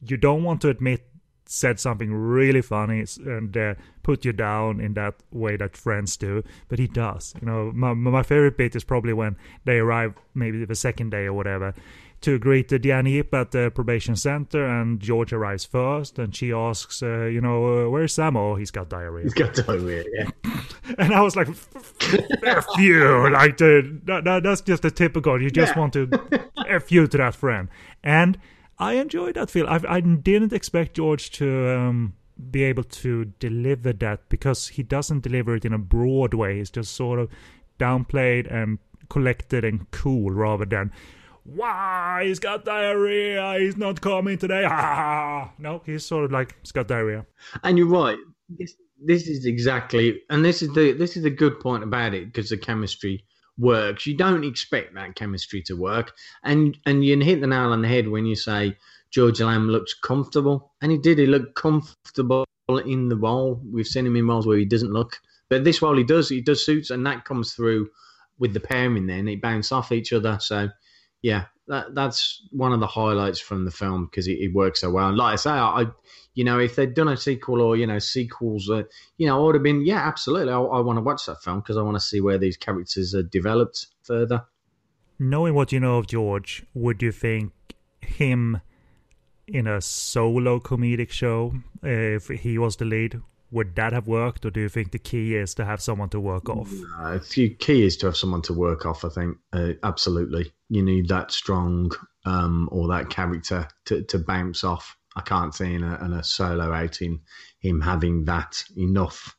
[0.00, 1.06] you don't want to admit
[1.48, 6.42] said something really funny and uh, put you down in that way that friends do,
[6.68, 7.34] but he does.
[7.40, 11.24] You know, my my favorite bit is probably when they arrive, maybe the second day
[11.24, 11.74] or whatever,
[12.22, 16.52] to greet the Deannie Yip at the probation center, and George arrives first, and she
[16.52, 18.36] asks, uh, you know, uh, where's Sam?
[18.36, 19.24] Oh, he's got diarrhea.
[19.24, 20.30] He's got diarrhea, yeah.
[20.98, 21.48] and I was like,
[22.44, 23.30] F you.
[23.30, 25.78] Like, dude, that, that, that's just a typical, you just yeah.
[25.78, 26.08] want to
[26.68, 27.68] F you to that friend.
[28.02, 28.38] And
[28.78, 29.66] I enjoyed that feel.
[29.68, 32.14] I, I didn't expect George to um,
[32.50, 36.60] be able to deliver that because he doesn't deliver it in a broad way.
[36.60, 37.30] It's just sort of
[37.78, 40.92] downplayed and collected and cool rather than
[41.46, 44.62] why he's got diarrhea he's not coming today
[45.58, 47.24] no he's sort of like he's got diarrhea.
[47.62, 51.60] And you're right this, this is exactly and this is the this is the good
[51.60, 53.24] point about it because the chemistry
[53.58, 54.06] works.
[54.06, 56.14] You don't expect that chemistry to work.
[56.42, 58.76] And and you hit the nail on the head when you say
[59.10, 60.72] george lam looks comfortable.
[60.80, 62.44] And he did he looked comfortable
[62.84, 63.60] in the role.
[63.70, 65.20] We've seen him in roles where he doesn't look.
[65.48, 67.88] But this role he does he does suits and that comes through
[68.38, 69.24] with the pairing then.
[69.24, 70.68] They bounce off each other so
[71.22, 74.90] yeah, that that's one of the highlights from the film because it, it, works so
[74.90, 75.08] well.
[75.08, 75.86] And like I say, I, I,
[76.34, 78.82] you know, if they'd done a sequel or you know sequels, uh,
[79.18, 80.52] you know, I would have been yeah, absolutely.
[80.52, 83.14] I, I want to watch that film because I want to see where these characters
[83.14, 84.44] are developed further.
[85.18, 87.52] Knowing what you know of George, would you think
[88.00, 88.60] him
[89.48, 94.50] in a solo comedic show, if he was the lead, would that have worked, or
[94.50, 96.70] do you think the key is to have someone to work off?
[96.98, 99.04] Uh, the key is to have someone to work off.
[99.04, 101.92] I think uh, absolutely, you need that strong
[102.24, 104.96] um, or that character to, to bounce off.
[105.14, 107.20] I can't see in a, in a solo outing
[107.60, 109.34] him having that enough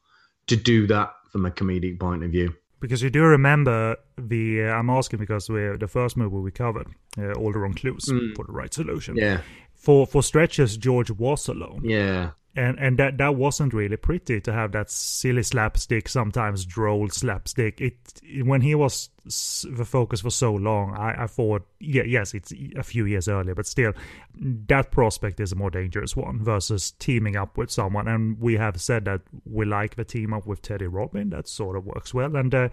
[0.47, 2.55] to do that from a comedic point of view.
[2.79, 6.87] Because you do remember the uh, I'm asking because we the first movie we covered,
[7.17, 8.35] uh, all the wrong clues mm.
[8.35, 9.15] for the right solution.
[9.17, 9.41] Yeah.
[9.73, 11.81] For for stretches, George was alone.
[11.83, 17.07] Yeah and and that that wasn't really pretty to have that silly slapstick sometimes droll
[17.09, 17.79] slapstick.
[17.79, 17.95] It,
[18.43, 22.83] when he was the focus for so long i i thought yeah yes it's a
[22.83, 23.91] few years earlier but still
[24.39, 28.07] that prospect is a more dangerous one versus teaming up with someone.
[28.07, 31.77] And we have said that we like the team up with teddy robin that sort
[31.77, 32.35] of works well.
[32.35, 32.69] And uh,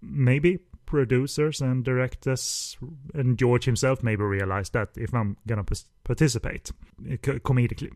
[0.00, 2.76] maybe producers and directors
[3.14, 5.64] and George himself maybe realized that if I'm gonna
[6.04, 6.70] participate
[7.02, 7.92] comedically,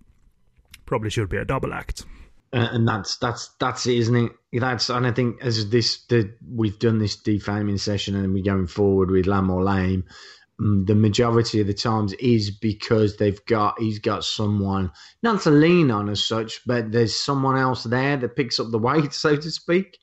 [0.90, 2.04] probably should be a double act.
[2.52, 4.32] Uh, and that's that's that's it, isn't it?
[4.60, 8.66] That's and I think as this the, we've done this defaming session and we're going
[8.66, 10.04] forward with Lamb or Lame.
[10.58, 14.90] Um, the majority of the times is because they've got he's got someone
[15.22, 18.78] not to lean on as such, but there's someone else there that picks up the
[18.78, 19.96] weight, so to speak.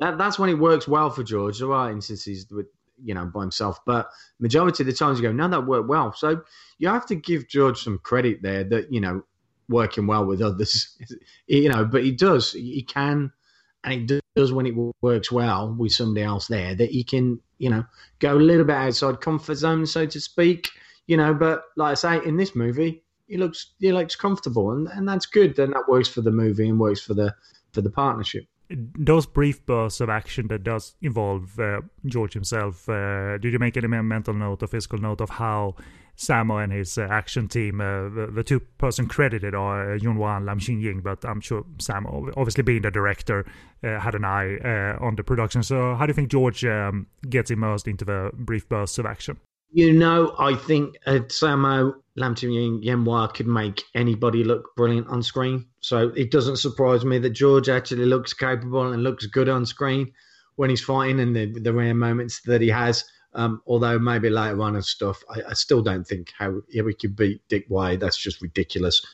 [0.00, 1.60] That that's when it works well for George.
[1.60, 2.66] There are instances with
[3.00, 4.08] you know by himself, but
[4.40, 6.12] majority of the times you go, no, that worked well.
[6.12, 6.42] So
[6.78, 9.22] you have to give George some credit there that you know
[9.72, 10.96] working well with others,
[11.46, 11.84] you know.
[11.84, 13.32] But he does, he can,
[13.84, 17.70] and he does when it works well with somebody else there that he can, you
[17.70, 17.84] know,
[18.18, 20.68] go a little bit outside comfort zone, so to speak,
[21.06, 21.34] you know.
[21.34, 25.26] But like I say, in this movie, he looks he looks comfortable, and and that's
[25.26, 25.56] good.
[25.56, 27.34] Then that works for the movie and works for the
[27.72, 28.46] for the partnership
[28.98, 33.76] those brief bursts of action that does involve uh, George himself, uh, did you make
[33.76, 35.74] any mental note or physical note of how
[36.22, 40.36] Sammo and his uh, action team, uh, the, the, two person credited are uh, Yuen-Wah
[40.36, 43.44] and Lam Ching-ying, but I'm sure Sammo, obviously being the director,
[43.82, 45.64] had an eye on the production.
[45.64, 49.38] So how do you think George um, gets immersed into the brief bursts of action?
[49.74, 55.22] You know, I think uh, Sammo, Lam Ching-ying, Yuen-Wah could make anybody look brilliant on
[55.22, 55.66] screen.
[55.80, 60.12] So it doesn't surprise me that George actually looks capable and looks good on screen
[60.56, 63.04] when he's fighting and the, the rare moments that he has.
[63.34, 66.94] Um, although maybe later on and stuff, I, I still don't think how yeah, we
[66.94, 67.96] could beat Dick Wei.
[67.96, 69.04] That's just ridiculous.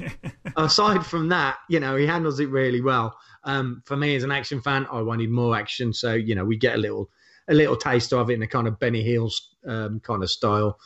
[0.56, 3.16] Aside from that, you know, he handles it really well.
[3.44, 6.56] Um, for me as an action fan, I wanted more action, so you know, we
[6.56, 7.10] get a little
[7.48, 10.78] a little taste of it in a kind of Benny Hills um, kind of style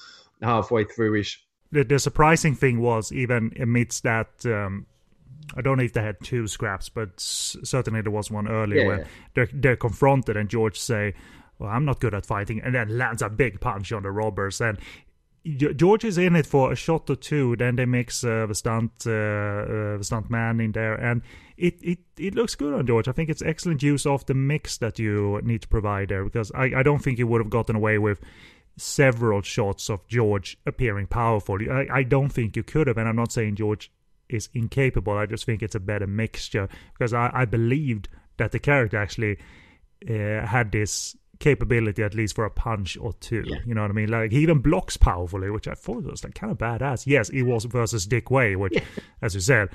[0.43, 1.43] halfway through ish.
[1.73, 4.29] The, the, surprising thing was even amidst that.
[4.45, 4.87] Um,
[5.57, 8.87] I don't know if they had two scraps, but certainly there was one earlier yeah,
[8.87, 11.15] where they're, they're confronted and George say,
[11.61, 14.61] well, I'm not good at fighting, and then lands a big punch on the robbers.
[14.61, 14.79] And
[15.45, 17.55] George is in it for a shot or two.
[17.57, 21.23] Then they mix uh, the stunt, uh, uh, the stunt man in there, and
[21.57, 23.09] it, it it looks good on George.
[23.09, 26.51] I think it's excellent use of the mix that you need to provide there because
[26.53, 28.21] I, I don't think you would have gotten away with
[28.77, 31.59] several shots of George appearing powerful.
[31.71, 33.93] I, I don't think you could have, and I'm not saying George
[34.31, 35.17] is incapable.
[35.17, 39.39] I just think it's a better mixture because I, I believed that the character actually
[40.09, 43.43] uh, had this capability at least for a punch or two.
[43.47, 43.59] Yeah.
[43.67, 44.11] You know what I mean?
[44.11, 47.07] Like he even blocks powerfully, which I thought was like kind of badass.
[47.07, 48.75] Yes, he was versus Dick Wei, which,
[49.23, 49.71] as you said,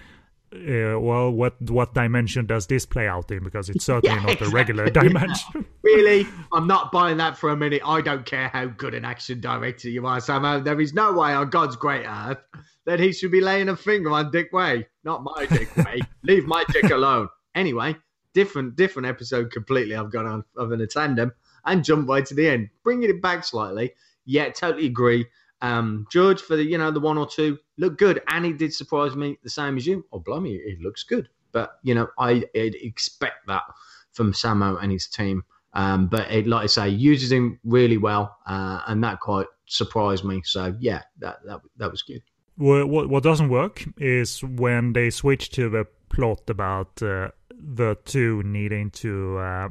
[0.54, 3.44] uh, well, what what dimension does this play out in?
[3.44, 5.10] Because it's certainly Yeah, not a regular exactly.
[5.14, 5.66] dimension.
[5.84, 6.28] Really?
[6.54, 7.82] I'm not buying that for a minute.
[7.86, 10.64] I don't care how good an action director you are, Sammo.
[10.64, 12.38] There is no way on God's great earth
[12.86, 14.88] that he should be laying a finger on Dick Wei.
[15.04, 16.00] Not my Dick Wei.
[16.24, 17.28] Leave my dick alone.
[17.56, 17.96] Anyway,
[18.34, 19.96] different different episode completely.
[19.96, 21.32] I've gone on of an tandem
[21.66, 23.94] and jump right to the end, bringing it back slightly.
[24.26, 25.26] Yeah, totally agree.
[25.62, 28.74] Um, George for the you know the one or two look good, and he did
[28.74, 30.06] surprise me the same as you.
[30.12, 31.30] Oh, blimey, he looks good.
[31.52, 33.64] But you know, I, I'd expect that
[34.12, 35.44] from Sammo and his team.
[35.74, 40.24] Um, but it, like I say, uses him really well, uh, and that quite surprised
[40.24, 40.42] me.
[40.44, 42.22] So yeah, that that that was good.
[42.56, 47.30] what, what what doesn't work is when they switch to the plot about uh,
[47.74, 49.70] the two needing to uh,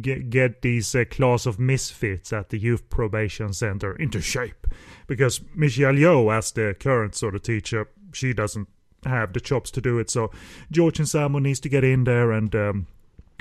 [0.00, 4.66] get get these uh, class of misfits at the youth probation center into shape,
[5.06, 8.68] because Michelle Yeoh, as the current sort of teacher, she doesn't
[9.04, 10.10] have the chops to do it.
[10.10, 10.30] So
[10.70, 12.54] George and Sammo needs to get in there and.
[12.54, 12.86] Um,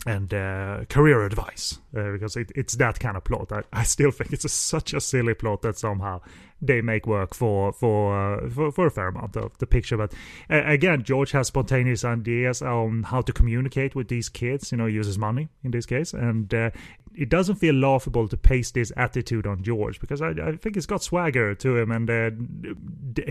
[0.05, 3.51] and uh, career advice uh, because it, it's that kind of plot.
[3.51, 6.21] I, I still think it's a, such a silly plot that somehow
[6.61, 9.97] they make work for for uh, for, for a fair amount of the picture.
[9.97, 10.13] But
[10.49, 14.71] uh, again, George has spontaneous ideas on how to communicate with these kids.
[14.71, 16.71] You know, uses money in this case, and uh,
[17.13, 20.85] it doesn't feel laughable to paste this attitude on George because I, I think he's
[20.85, 22.31] got swagger to him, and uh,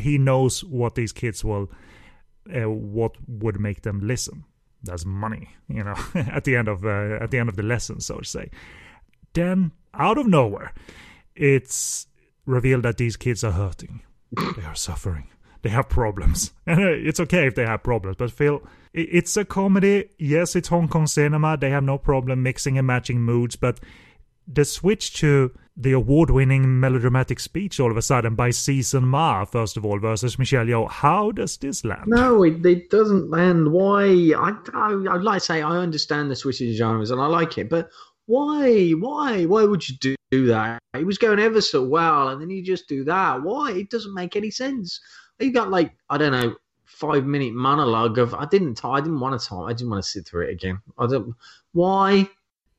[0.01, 1.71] he knows what these kids will,
[2.55, 4.45] uh, what would make them listen
[4.85, 8.01] that's money, you know, at the end of uh, at the end of the lesson,
[8.01, 8.51] so to say.
[9.33, 10.73] Then, out of nowhere,
[11.35, 12.07] it's
[12.47, 14.03] revealed that these kids are hurting.
[14.57, 15.29] they are suffering.
[15.63, 18.17] They have problems, and it's okay if they have problems.
[18.19, 20.11] But Phil, it's a comedy.
[20.19, 21.57] Yes, it's Hong Kong cinema.
[21.57, 23.81] They have no problem mixing and matching moods, but
[24.47, 29.77] the switch to the award-winning melodramatic speech all of a sudden by Season Ma, first
[29.77, 30.89] of all, versus Michelle Yeoh.
[30.89, 32.05] How does this land?
[32.07, 33.73] No, it, it doesn't land.
[33.73, 34.05] Why?
[34.37, 37.59] I, I I'd like to say I understand the switch of genres and I like
[37.59, 37.91] it, but
[38.27, 38.91] why?
[38.91, 39.45] Why?
[39.47, 40.79] Why would you do, do that?
[40.97, 43.43] He was going ever so well, and then you just do that.
[43.43, 43.73] Why?
[43.73, 45.01] It doesn't make any sense.
[45.39, 49.41] You got like I don't know five minute monologue of I didn't I didn't want
[49.41, 49.69] to talk.
[49.69, 50.81] I didn't want to sit through it again.
[50.99, 51.35] I don't.
[51.73, 52.29] Why?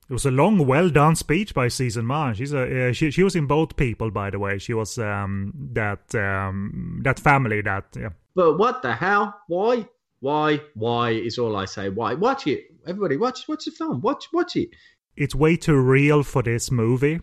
[0.08, 2.34] It was a long, well done speech by Season Ma.
[2.34, 3.12] She's a uh, she.
[3.12, 4.58] She was in both people, by the way.
[4.60, 8.10] She was um that um that family that yeah.
[8.36, 9.36] But what the hell?
[9.48, 9.88] Why?
[10.20, 10.62] Why?
[10.76, 11.90] Why is all I say.
[11.90, 12.14] Why?
[12.14, 13.18] Watch it, everybody.
[13.18, 14.02] Watch watch the film.
[14.02, 14.70] Watch watch it.
[15.18, 17.20] It's way too real for this movie.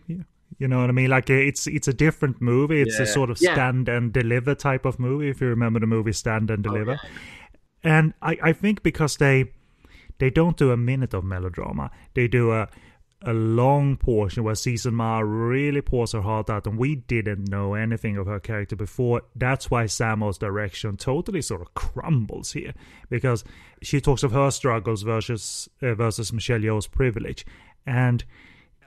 [0.59, 1.09] You know what I mean?
[1.09, 2.81] Like it's it's a different movie.
[2.81, 3.53] It's a sort of Yeah.
[3.53, 5.29] stand and deliver type of movie.
[5.29, 6.99] If you remember the movie Stand and Oh, Deliver,
[7.83, 9.51] and I I think because they
[10.19, 11.91] they don't do a minute of melodrama.
[12.13, 12.67] They do a
[13.25, 17.73] a long portion where Season Ma really pours her heart out, and we didn't know
[17.73, 19.21] anything of her character before.
[19.33, 22.73] That's why Sammo's direction totally sort of crumbles here,
[23.09, 23.45] because
[23.81, 27.45] she talks of her struggles versus uh, versus Michelle Yeoh's privilege,
[27.85, 28.23] and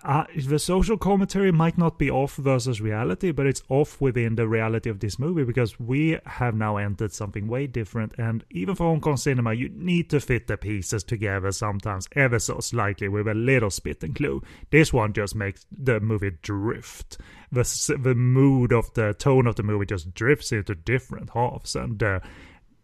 [0.07, 4.47] uh, the social commentary might not be off versus reality, but it's off within the
[4.47, 8.15] reality of this movie because we have now entered something way different.
[8.17, 12.39] And even for Hong Kong cinema, you need to fit the pieces together sometimes ever
[12.39, 14.43] so slightly with a little spit and glue.
[14.71, 17.19] This one just makes the movie drift.
[17.51, 22.01] The, the mood of the tone of the movie just drifts into different halves, and
[22.01, 22.21] uh,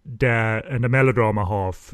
[0.05, 1.93] the and the melodrama half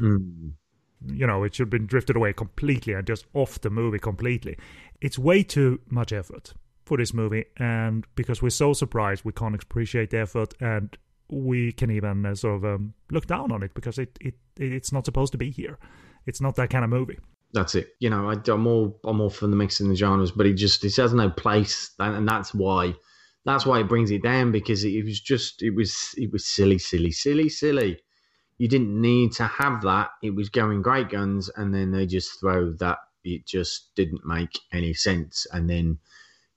[1.06, 4.56] you know, it should have been drifted away completely and just off the movie completely.
[5.00, 9.54] It's way too much effort for this movie, and because we're so surprised, we can't
[9.62, 10.96] appreciate the effort, and
[11.30, 14.92] we can even uh, sort of um, look down on it because it, it it's
[14.92, 15.78] not supposed to be here.
[16.26, 17.18] It's not that kind of movie.
[17.52, 17.90] That's it.
[18.00, 20.84] You know, I, I'm all I'm all for the mixing the genres, but it just
[20.84, 22.94] it has no place, and, and that's why
[23.44, 26.46] that's why it brings it down because it, it was just it was it was
[26.46, 27.98] silly, silly, silly, silly.
[28.58, 30.10] You didn't need to have that.
[30.22, 32.98] It was going great guns, and then they just throw that.
[33.24, 35.98] It just didn't make any sense, and then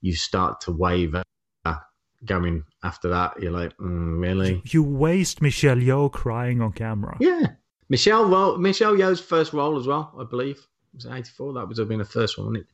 [0.02, 1.24] you start to waver
[2.26, 3.42] going after that.
[3.42, 4.62] You're like, mm, really?
[4.66, 7.18] You waste Michelle Yeoh crying on camera.
[7.20, 7.48] Yeah.
[7.90, 10.66] Michelle well, Michelle Yeoh's first role as well, I believe.
[10.94, 11.54] Was it 84?
[11.54, 12.68] That would have been the first one, wasn't it?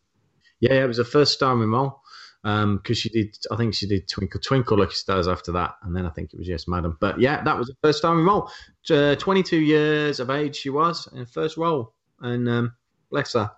[0.59, 2.01] Yeah, yeah, it was her first starring role.
[2.43, 5.95] Um, because she did, I think she did Twinkle Twinkle Lucky Stars after that, and
[5.95, 6.97] then I think it was Yes Madam.
[6.99, 8.49] But yeah, that was her first starring role.
[8.89, 12.73] Uh, 22 years of age she was in first role, and um,
[13.09, 13.51] bless her.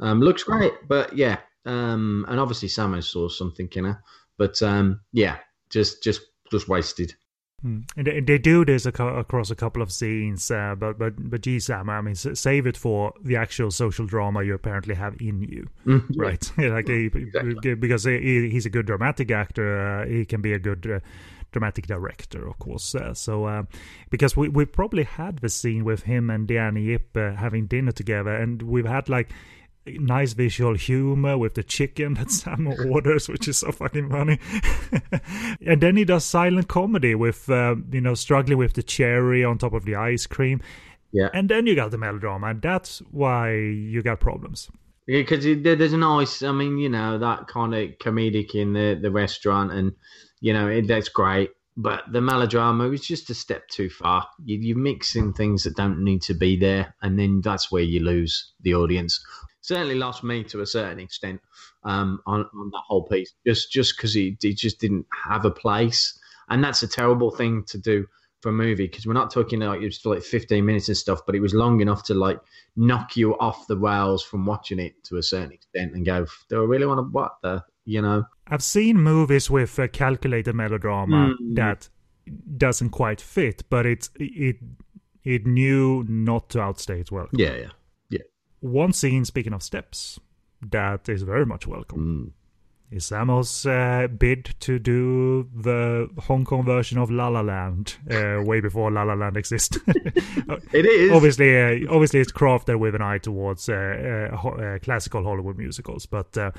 [0.00, 4.02] Um, looks great, but yeah, um, and obviously Sammo saw something in her,
[4.38, 5.38] but um, yeah,
[5.70, 7.14] just just just wasted.
[7.64, 7.84] Mm.
[7.96, 11.58] And they, they, do this across a couple of scenes, uh, but but but gee,
[11.58, 15.68] Sam, I mean, save it for the actual social drama you apparently have in you,
[15.86, 16.52] mm, right?
[16.58, 17.74] like exactly.
[17.74, 20.86] because he, he's a good dramatic actor, uh, he can be a good.
[20.86, 21.00] Uh,
[21.52, 22.96] dramatic director, of course.
[22.96, 23.62] Uh, so, uh,
[24.10, 27.92] because we we probably had the scene with him and Deannie Yip uh, having dinner
[27.92, 29.30] together, and we've had like
[29.86, 34.38] nice visual humor with the chicken that Sam orders, which is so fucking funny.
[35.66, 39.58] and then he does silent comedy with, uh, you know, struggling with the cherry on
[39.58, 40.60] top of the ice cream.
[41.12, 41.28] Yeah.
[41.32, 44.68] And then you got the melodrama, and that's why you got problems.
[45.06, 48.98] Yeah, because there's a nice, I mean, you know, that kind of comedic in the,
[49.00, 49.92] the restaurant, and,
[50.40, 51.50] you know, it, that's great.
[51.76, 54.26] But the melodrama was just a step too far.
[54.44, 58.00] You, you're mixing things that don't need to be there, and then that's where you
[58.00, 59.20] lose the audience
[59.64, 61.40] certainly lost me to a certain extent
[61.84, 65.50] um, on, on that whole piece, just just because he, he just didn't have a
[65.50, 66.18] place,
[66.50, 68.06] and that's a terrible thing to do
[68.42, 71.20] for a movie because we're not talking like it was like 15 minutes and stuff,
[71.24, 72.38] but it was long enough to like
[72.76, 76.62] knock you off the rails from watching it to a certain extent and go, do
[76.62, 78.24] I really want to what the you know?
[78.46, 81.54] I've seen movies with a calculated melodrama mm.
[81.56, 81.88] that
[82.58, 84.56] doesn't quite fit, but it's it
[85.24, 87.40] it knew not to outstay its welcome.
[87.40, 87.70] Yeah, yeah
[88.64, 90.18] one scene, speaking of steps,
[90.70, 92.32] that is very much welcome.
[92.90, 92.96] Mm.
[92.96, 98.40] Is Sammo's uh, bid to do the Hong Kong version of La La Land uh,
[98.44, 99.82] way before La La Land existed.
[100.72, 105.24] it is obviously uh, obviously it's crafted with an eye towards uh, uh, uh, classical
[105.24, 106.52] Hollywood musicals, but uh,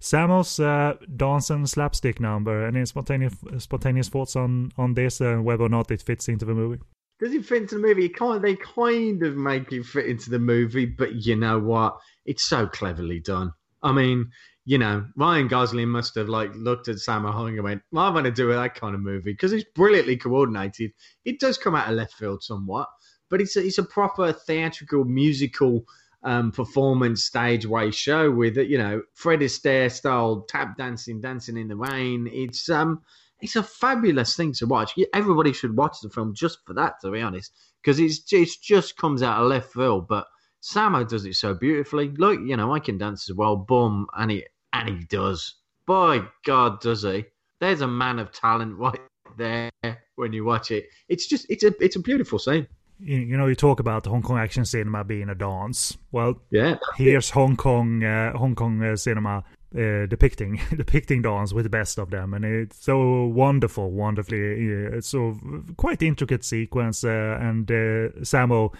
[0.00, 2.66] Sammo's dance and slapstick number.
[2.66, 6.54] Any spontaneous spontaneous thoughts on on this and whether or not it fits into the
[6.54, 6.80] movie?
[7.18, 8.06] Does it fit into the movie?
[8.06, 11.58] It kind of, they kind of make it fit into the movie, but you know
[11.58, 11.98] what?
[12.24, 13.52] It's so cleverly done.
[13.82, 14.30] I mean,
[14.64, 18.10] you know, Ryan Gosling must have like looked at Sammo Hung and went, well, "I
[18.10, 20.92] want to do that kind of movie" because it's brilliantly coordinated.
[21.24, 22.88] It does come out of left field somewhat,
[23.30, 25.84] but it's a, it's a proper theatrical musical
[26.24, 31.68] um, performance stage way show with you know Fred Astaire style tap dancing, dancing in
[31.68, 32.28] the rain.
[32.32, 33.02] It's um
[33.40, 34.94] it's a fabulous thing to watch.
[35.12, 38.96] Everybody should watch the film just for that, to be honest, because it's it just
[38.96, 40.08] comes out of left field.
[40.08, 40.26] But
[40.62, 42.08] Sammo does it so beautifully.
[42.16, 43.56] Look, you know, I can dance as well.
[43.56, 45.54] Boom, and he and he does.
[45.86, 47.26] By God, does he?
[47.60, 49.00] There's a man of talent right
[49.36, 49.70] there
[50.16, 50.88] when you watch it.
[51.08, 52.66] It's just it's a it's a beautiful scene.
[52.98, 55.98] You know, you talk about the Hong Kong action cinema being a dance.
[56.12, 59.44] Well, yeah, here's Hong Kong uh, Hong Kong uh, cinema
[59.76, 65.00] uh, depicting depicting dance with the best of them, and it's so wonderful, wonderfully, uh,
[65.00, 65.38] so
[65.76, 68.72] quite intricate sequence, uh, and uh, Sammo.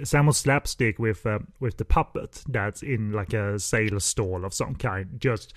[0.00, 4.74] Sammo slapstick with uh, with the puppet that's in like a sales stall of some
[4.74, 5.52] kind just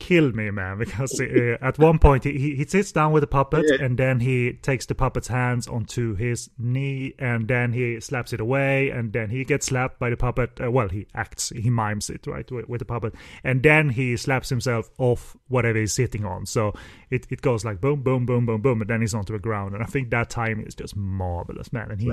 [0.00, 3.64] kill me, man, because uh, at one point he, he sits down with the puppet
[3.68, 3.84] yeah.
[3.84, 8.40] and then he takes the puppet's hands onto his knee and then he slaps it
[8.40, 10.58] away and then he gets slapped by the puppet.
[10.60, 13.14] Uh, well, he acts, he mimes it, right, with, with, the puppet.
[13.44, 16.46] And then he slaps himself off whatever he's sitting on.
[16.46, 16.72] So
[17.10, 19.74] it, it goes like boom, boom, boom, boom, boom, and then he's onto the ground.
[19.74, 21.92] And I think that time is just marvelous, man.
[21.92, 22.12] And he.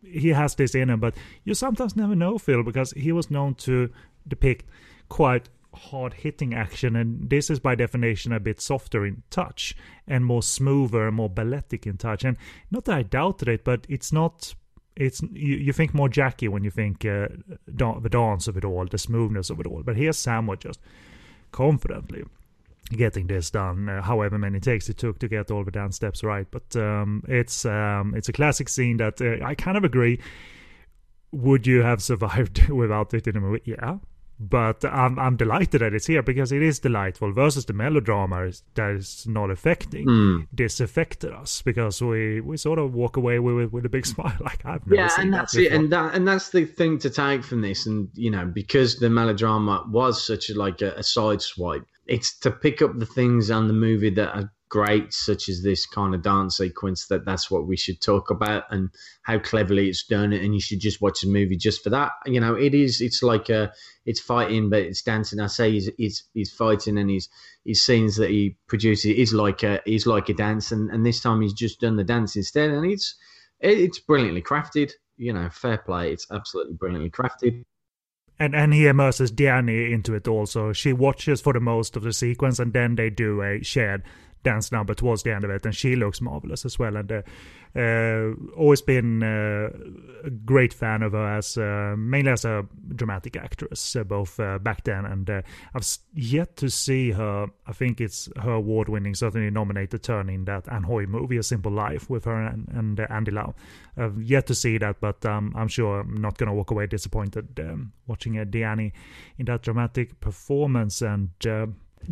[0.00, 3.56] He has this in him, but you sometimes never know, Phil, because he was known
[3.56, 3.90] to
[4.28, 4.64] depict
[5.08, 10.24] quite hard hitting action, and this is by definition a bit softer in touch and
[10.24, 12.24] more smoother, more balletic in touch.
[12.24, 12.36] And
[12.70, 14.54] not that I doubted it, but it's not.
[14.96, 17.28] It's you, you think more Jackie when you think uh,
[17.76, 19.82] da- the dance of it all, the smoothness of it all.
[19.84, 20.80] But here's Sammo just
[21.52, 22.24] confidently
[22.90, 26.24] getting this done, uh, however many takes it took to get all the dance steps
[26.24, 26.46] right.
[26.50, 30.20] But um, it's um, it's a classic scene that uh, I kind of agree.
[31.30, 33.62] Would you have survived without it in a movie?
[33.64, 33.98] Yeah,
[34.40, 38.90] but I'm I'm delighted that it's here because it is delightful versus the melodrama that
[38.90, 40.06] is not affecting.
[40.06, 40.46] Mm.
[40.52, 44.36] This affected us because we, we sort of walk away with with a big smile
[44.40, 45.72] like I've never yeah, and that that's before.
[45.72, 48.98] it, and that and that's the thing to take from this, and you know because
[48.98, 53.06] the melodrama was such a like a, a side swipe, it's to pick up the
[53.06, 57.24] things on the movie that are great, such as this kind of dance sequence, that
[57.24, 58.90] that's what we should talk about and
[59.22, 60.32] how cleverly it's done.
[60.32, 62.12] And you should just watch the movie just for that.
[62.26, 63.72] You know, it is, it's like a,
[64.04, 65.40] it's fighting, but it's dancing.
[65.40, 67.28] I say he's, he's, he's fighting and his,
[67.64, 70.72] his scenes that he produces is like a, is like a dance.
[70.72, 72.70] And, and this time he's just done the dance instead.
[72.70, 73.16] And it's,
[73.60, 74.92] it's brilliantly crafted.
[75.16, 76.12] You know, fair play.
[76.12, 77.64] It's absolutely brilliantly crafted
[78.38, 80.72] and and he immerses Deannie into it also.
[80.72, 84.04] She watches for the most of the sequence, and then they do a shared
[84.42, 86.96] dance number towards the end of it, and she looks marvelous as well.
[86.96, 87.22] And uh,
[87.76, 89.68] uh, always been uh,
[90.24, 94.58] a great fan of her as uh, mainly as a dramatic actress, uh, both uh,
[94.58, 97.46] back then and I've yet to see her.
[97.66, 102.08] I think it's her award-winning, certainly nominated turn in that Hui movie, A Simple Life,
[102.08, 103.54] with her and, and Andy Lau.
[103.96, 106.86] I've yet to see that, but um, I'm sure I'm not going to walk away
[106.86, 108.92] disappointed um, watching uh, Deannie
[109.38, 111.30] in that dramatic performance and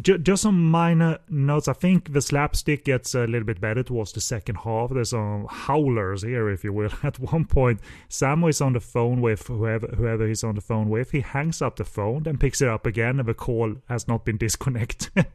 [0.01, 1.68] just some minor notes.
[1.68, 4.90] I think the slapstick gets a little bit better towards the second half.
[4.90, 6.90] There's some howlers here, if you will.
[7.03, 10.88] At one point, Sammo is on the phone with whoever whoever he's on the phone
[10.88, 11.12] with.
[11.12, 14.24] He hangs up the phone, then picks it up again, and the call has not
[14.24, 15.26] been disconnected.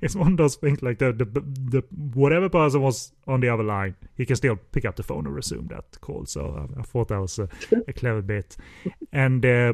[0.00, 1.84] it's one of those things like the, the the
[2.14, 5.34] whatever person was on the other line, he can still pick up the phone and
[5.34, 6.24] resume that call.
[6.26, 7.48] So I, I thought that was a,
[7.86, 8.56] a clever bit,
[9.12, 9.44] and.
[9.44, 9.72] Uh,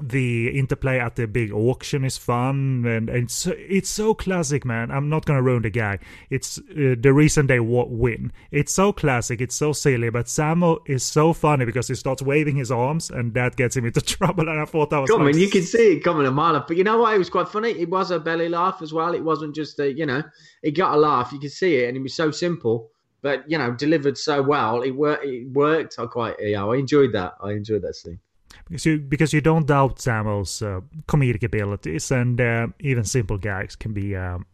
[0.00, 4.90] the interplay at the big auction is fun and, and it's, it's so classic man.
[4.90, 5.98] I'm not gonna ruin the guy.
[6.30, 8.32] It's uh, the reason they win.
[8.50, 12.56] It's so classic it's so silly but sammo is so funny because he starts waving
[12.56, 15.36] his arms and that gets him into trouble and i thought that was coming like,
[15.36, 17.14] you can see it coming a mile off but you know what?
[17.14, 17.70] It was quite funny.
[17.70, 19.14] It was a belly laugh as well.
[19.14, 20.22] It wasn't just a you know
[20.62, 21.32] it got a laugh.
[21.32, 22.90] You could see it and it was so simple
[23.22, 24.82] but you know delivered so well.
[24.82, 27.34] It worked it worked i quite yeah i enjoyed that.
[27.42, 28.18] I enjoyed that scene
[28.66, 33.76] because you because you don't doubt Sammo's uh, comedic abilities, and uh, even simple gags
[33.76, 34.46] can be um,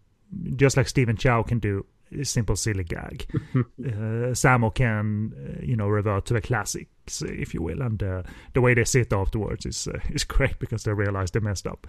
[0.56, 1.86] just like Stephen Chow can do
[2.18, 3.26] a simple silly gag.
[3.56, 8.22] uh, Samuel can uh, you know revert to the classics, if you will, and uh,
[8.54, 11.86] the way they sit afterwards is uh, is great because they realize they messed up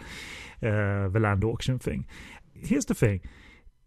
[0.62, 2.06] the land auction thing.
[2.54, 3.22] Here's the thing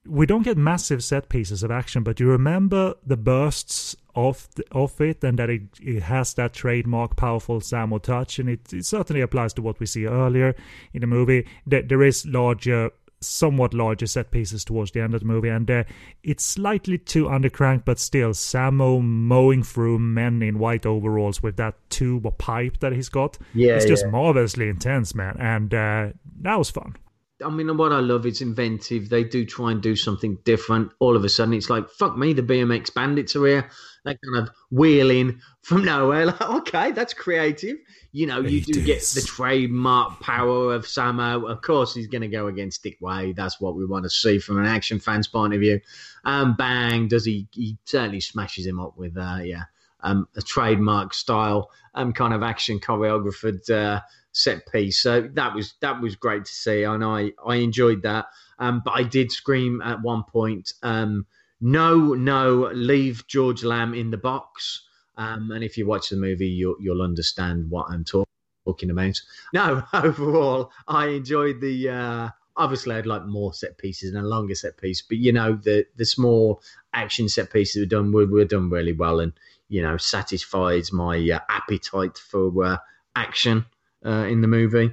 [0.06, 4.64] we don't get massive set pieces of action, but you remember the bursts of the,
[4.72, 8.84] of it, and that it, it has that trademark powerful Sammo touch, and it, it
[8.84, 10.54] certainly applies to what we see earlier
[10.92, 11.46] in the movie.
[11.66, 12.90] That there is larger,
[13.20, 15.84] somewhat larger set pieces towards the end of the movie, and uh,
[16.22, 21.74] it's slightly too undercranked, but still Sammo mowing through men in white overalls with that
[21.90, 23.38] tube or pipe that he's got.
[23.54, 24.10] Yeah, it's just yeah.
[24.10, 26.08] marvelously intense, man, and uh,
[26.40, 26.96] that was fun.
[27.44, 29.08] I mean, what I love is inventive.
[29.08, 30.92] They do try and do something different.
[31.00, 33.70] All of a sudden, it's like, fuck me, the BMX bandits are here.
[34.04, 36.26] They kind of wheeling from nowhere.
[36.26, 37.76] Like, okay, that's creative.
[38.12, 41.50] You know, you do get the trademark power of Sammo.
[41.50, 43.32] Of course, he's going to go against Dick Wei.
[43.32, 45.80] That's what we want to see from an action fan's point of view.
[46.24, 47.48] Um, bang, does he?
[47.50, 49.64] He certainly smashes him up with, uh, yeah,
[50.04, 53.68] um, a trademark style, um, kind of action choreographed.
[53.70, 54.00] Uh,
[54.34, 55.00] set piece.
[55.00, 58.26] So that was that was great to see, and I I enjoyed that.
[58.58, 61.26] Um, but I did scream at one point, um,
[61.60, 64.82] "No, no, leave George Lam in the box."
[65.16, 68.28] Um, and if you watch the movie, you'll you'll understand what I'm talk-
[68.66, 69.20] talking about.
[69.54, 71.88] No, overall, I enjoyed the.
[71.88, 75.54] Uh, obviously, I'd like more set pieces and a longer set piece, but you know
[75.54, 76.60] the the small
[76.92, 79.32] action set pieces were done were, were done really well, and
[79.68, 82.78] you know satisfies my uh, appetite for uh,
[83.14, 83.66] action
[84.04, 84.92] uh, in the movie.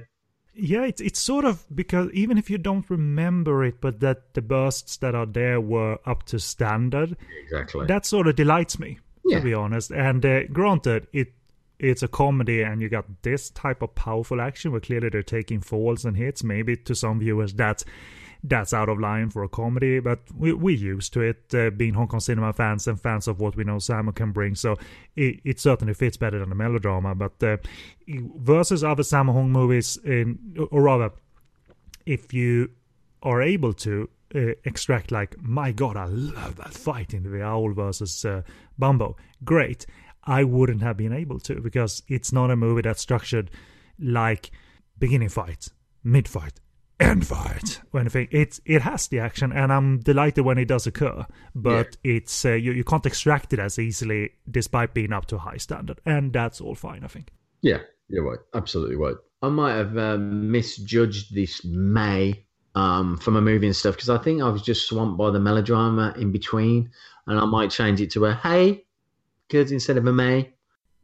[0.54, 4.42] Yeah, it's it's sort of because even if you don't remember it, but that the
[4.42, 7.16] bursts that are there were up to standard.
[7.44, 7.86] Exactly.
[7.86, 9.38] That sort of delights me, yeah.
[9.38, 9.90] to be honest.
[9.90, 11.32] And uh, granted, it
[11.78, 15.60] it's a comedy, and you got this type of powerful action where clearly they're taking
[15.60, 16.44] falls and hits.
[16.44, 17.84] Maybe to some viewers that's
[18.44, 21.94] that's out of line for a comedy, but we, we're used to it, uh, being
[21.94, 24.54] Hong Kong cinema fans and fans of what we know Sammo can bring.
[24.54, 24.76] So
[25.14, 27.14] it, it certainly fits better than a melodrama.
[27.14, 27.56] But uh,
[28.08, 31.12] versus other Sammo Hung movies, in, or rather,
[32.04, 32.70] if you
[33.22, 37.72] are able to uh, extract, like, my god, I love that fight in the Owl
[37.74, 38.42] versus uh,
[38.76, 39.86] Bumbo, great.
[40.24, 43.50] I wouldn't have been able to because it's not a movie that's structured
[44.00, 44.50] like
[44.98, 45.68] beginning fight,
[46.02, 46.60] mid fight,
[47.00, 48.28] end fight or anything.
[48.30, 51.26] It it has the action, and I'm delighted when it does occur.
[51.54, 52.14] But yeah.
[52.14, 55.56] it's uh, you you can't extract it as easily, despite being up to a high
[55.56, 57.04] standard, and that's all fine.
[57.04, 57.28] I think.
[57.60, 57.78] Yeah,
[58.08, 58.38] you're right.
[58.54, 59.16] Absolutely right.
[59.42, 64.18] I might have um, misjudged this May um, from a movie and stuff because I
[64.18, 66.90] think I was just swamped by the melodrama in between,
[67.26, 68.84] and I might change it to a hey,
[69.48, 70.52] because instead of a May.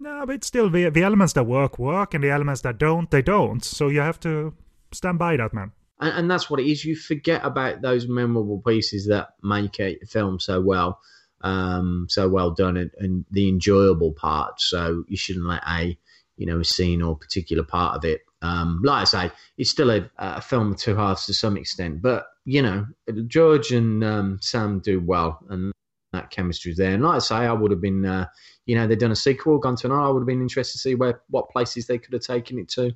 [0.01, 3.22] No, but still the the elements that work work, and the elements that don't they
[3.22, 3.64] don't.
[3.64, 4.55] So you have to
[4.93, 6.85] stand by that, man and, and that's what it is.
[6.85, 11.01] You forget about those memorable pieces that make a film so well,
[11.43, 14.61] um, so well done, and, and the enjoyable part.
[14.61, 15.97] So you shouldn't let a
[16.37, 19.91] you know a scene or particular part of it um, like I say, it's still
[19.91, 22.87] a, a, film of two halves to some extent, but you know,
[23.27, 25.73] George and um, Sam do well, and
[26.13, 26.95] that chemistry is there.
[26.95, 28.27] And like I say, I would have been, uh,
[28.65, 30.79] you know, they've done a sequel, gone to an I would have been interested to
[30.79, 32.93] see where what places they could have taken it to.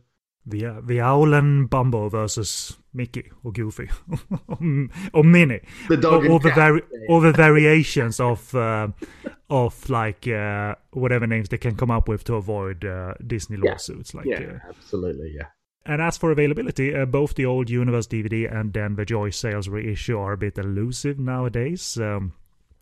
[0.46, 3.88] The, uh, the Owl and Bumbo versus Mickey or Goofy
[5.12, 5.60] or Minnie.
[5.88, 8.88] The dog or, or the vari- or the variations of uh,
[9.50, 13.72] of like uh, whatever names they can come up with to avoid uh, Disney Yeah.
[13.72, 14.14] lawsuits.
[14.14, 15.32] Like, Yeah, uh, absolutely.
[15.34, 15.46] Yeah.
[15.86, 19.68] and as for availability, uh, both the old Universe DVD and then the Joy Sales
[19.68, 21.98] reissue are a bit elusive nowadays.
[21.98, 22.34] Um,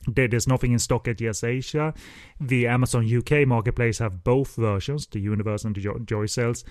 [0.07, 1.95] there's nothing in stock at YesAsia.
[2.41, 6.65] The Amazon UK marketplace have both versions, the Universe and the Jo- Joy Sales,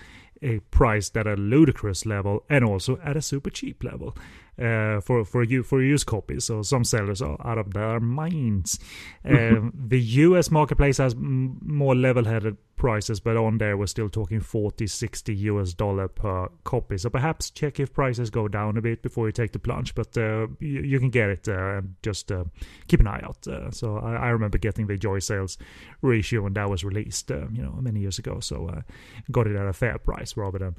[0.70, 4.16] priced at a ludicrous level and also at a super cheap level
[4.60, 6.44] uh, for for you for used copies.
[6.44, 8.78] So some sellers are out of their minds.
[9.24, 14.40] Um, the US marketplace has m- more level-headed prices, but on there we're still talking
[14.40, 16.98] 40, 60 US dollar per copy.
[16.98, 19.94] So perhaps check if prices go down a bit before you take the plunge.
[19.94, 22.44] But uh, you, you can get it uh, and just uh,
[22.88, 23.46] keep an eye out.
[23.46, 25.58] Uh, so I, I remember getting the Joy Sales
[26.02, 28.40] ratio when that was released, uh, you know, many years ago.
[28.40, 28.82] So uh,
[29.30, 30.76] got it at a fair price rather than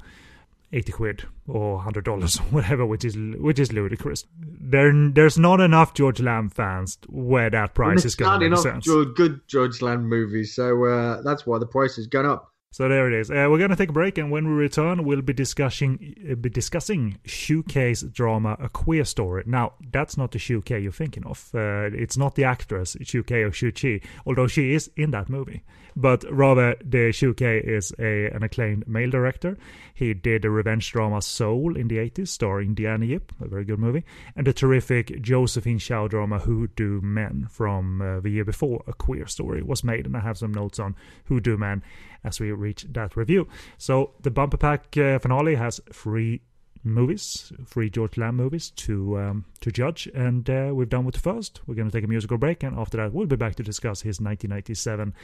[0.72, 5.60] 80 quid or 100 dollars or whatever which is which is ludicrous there there's not
[5.60, 10.08] enough george lam fans where that price is going not enough sense good George Lam
[10.08, 12.51] movies, so uh, that's why the price has gone up.
[12.72, 13.30] So there it is.
[13.30, 16.36] Uh, we're going to take a break and when we return we'll be discussing uh,
[16.36, 19.44] be discussing Shu Kei's drama a queer story.
[19.46, 21.50] Now that's not the Shu Kei you're thinking of.
[21.54, 25.62] Uh, it's not the actress Shuke or Shu-Chi although she is in that movie.
[25.94, 29.58] But rather the Shu Kei is a, an acclaimed male director.
[29.94, 33.78] He did the revenge drama Soul in the 80s, starring Deannie Yip, a very good
[33.78, 34.04] movie,
[34.34, 39.62] and the terrific Josephine Chow drama Hu-Du-Men from uh, the year before, A Queer Story,
[39.62, 40.06] was made.
[40.06, 40.96] And I have some notes on
[41.26, 41.82] Hu-Du-Men
[42.24, 43.48] as we reach that review.
[43.78, 46.42] So the bumper pack uh, finale has three
[46.84, 51.20] movies, three George Lam movies to um, to judge, and uh, we've done with the
[51.20, 51.60] first.
[51.66, 54.02] We're going to take a musical break, and after that, we'll be back to discuss
[54.02, 55.14] his 1997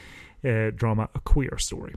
[0.43, 1.95] uh, drama A Queer Story.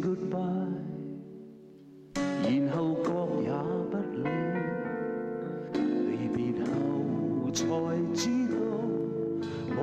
[0.00, 0.93] goodbye。
[2.44, 3.08] 然后各
[3.42, 3.50] 也
[3.90, 3.92] 不
[4.22, 4.22] 理。
[6.10, 6.68] 离别后
[7.50, 7.62] 才
[8.14, 8.54] 知道，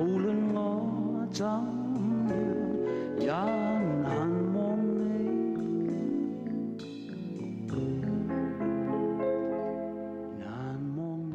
[0.18, 1.44] 论我怎
[3.26, 3.61] 样，也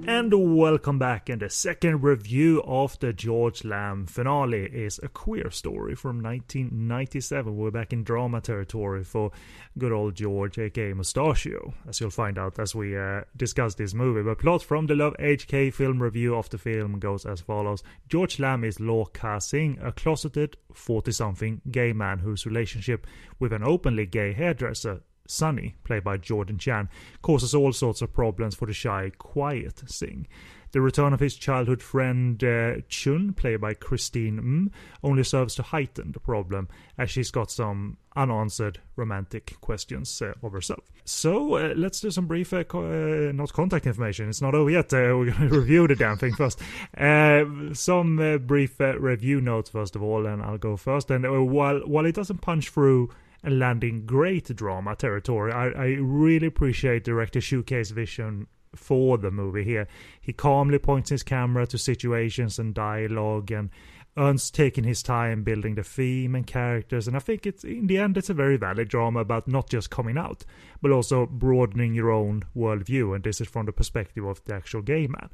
[0.10, 1.28] And welcome back.
[1.28, 7.54] And the second review of the George Lam finale is a queer story from 1997.
[7.54, 9.32] We're back in drama territory for
[9.78, 14.24] good old George, aka Mustachio, as you'll find out as we uh, discuss this movie.
[14.24, 18.80] But plot from the LoveHKFilm review of the film goes as follows George Lam is
[18.80, 23.06] Law Ka Singh, a closeted 40 something gay man whose relationship
[23.40, 26.90] with an openly gay hairdresser Sunny, played by Jordan Chan,
[27.22, 30.28] causes all sorts of problems for the shy, quiet Singh.
[30.72, 34.72] The return of his childhood friend uh, Chun, played by Christine Ng,
[35.02, 36.68] only serves to heighten the problem,
[36.98, 40.84] as she's got some unanswered romantic questions uh, of herself.
[41.06, 42.84] So uh, let's do some brief, uh, co-
[43.30, 44.28] uh, not contact information.
[44.28, 44.94] It's not over yet.
[44.94, 46.60] Uh, we're going to review the damn thing first.
[46.98, 51.10] Uh, some brief review notes first of all, and I'll go first.
[51.12, 53.10] And while while it doesn't punch through
[53.44, 55.52] and landing great drama territory.
[55.52, 59.88] I, I really appreciate director Shu Kei's vision for the movie here.
[60.20, 63.70] He calmly points his camera to situations and dialogue and
[64.18, 68.00] earns taking his time building the theme and characters and I think it's in the
[68.00, 70.44] end it's a very valid drama about not just coming out
[70.82, 74.82] but also broadening your own worldview and this is from the perspective of the actual
[74.82, 75.30] gay man.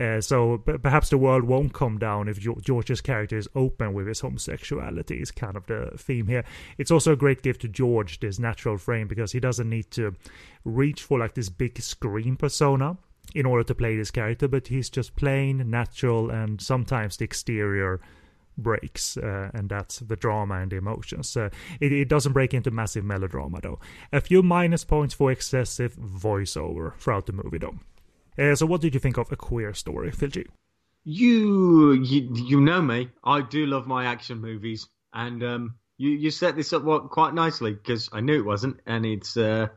[0.00, 4.20] Uh, so perhaps the world won't come down if George's character is open with his
[4.20, 6.44] homosexuality is kind of the theme here.
[6.78, 10.14] It's also a great gift to George this natural frame because he doesn't need to
[10.64, 12.96] reach for like this big screen persona
[13.34, 18.00] in order to play this character, but he's just plain, natural, and sometimes the exterior
[18.62, 21.36] breaks, uh, and that's the drama and the emotions.
[21.36, 21.50] Uh,
[21.80, 23.78] it, it doesn't break into massive melodrama, though.
[24.12, 27.78] A few minus points for excessive voiceover throughout the movie, though.
[28.38, 30.30] Uh, so, what did you think of A Queer Story, Phil?
[31.04, 33.10] You, you, you know me.
[33.24, 37.72] I do love my action movies, and um, you, you set this up quite nicely
[37.72, 39.68] because I knew it wasn't, and it's uh,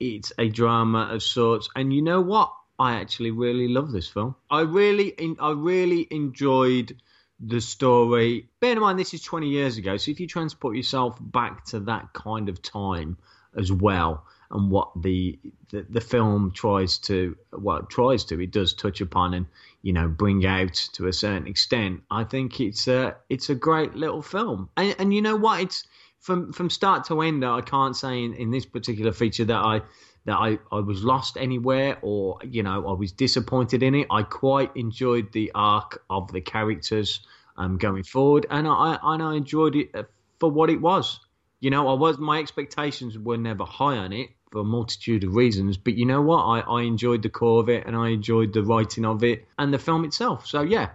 [0.00, 1.68] it's a drama of sorts.
[1.74, 2.52] And you know what?
[2.78, 4.34] I actually really love this film.
[4.50, 7.00] I really, I really enjoyed
[7.42, 8.48] the story.
[8.60, 11.80] Bear in mind, this is 20 years ago, so if you transport yourself back to
[11.80, 13.18] that kind of time
[13.56, 15.38] as well, and what the,
[15.70, 19.46] the the film tries to well tries to it does touch upon and
[19.80, 22.02] you know bring out to a certain extent.
[22.10, 25.86] I think it's a it's a great little film, and, and you know what it's
[26.20, 27.44] from from start to end.
[27.44, 29.80] I can't say in, in this particular feature that I
[30.24, 34.06] that I, I was lost anywhere or you know I was disappointed in it.
[34.10, 37.20] I quite enjoyed the arc of the characters
[37.56, 40.04] um, going forward, and I and I enjoyed it uh,
[40.38, 41.20] for what it was.
[41.60, 45.34] You know, I was my expectations were never high on it for a multitude of
[45.34, 46.42] reasons, but you know what?
[46.42, 49.72] I, I enjoyed the core of it, and I enjoyed the writing of it and
[49.72, 50.46] the film itself.
[50.46, 50.90] So yeah,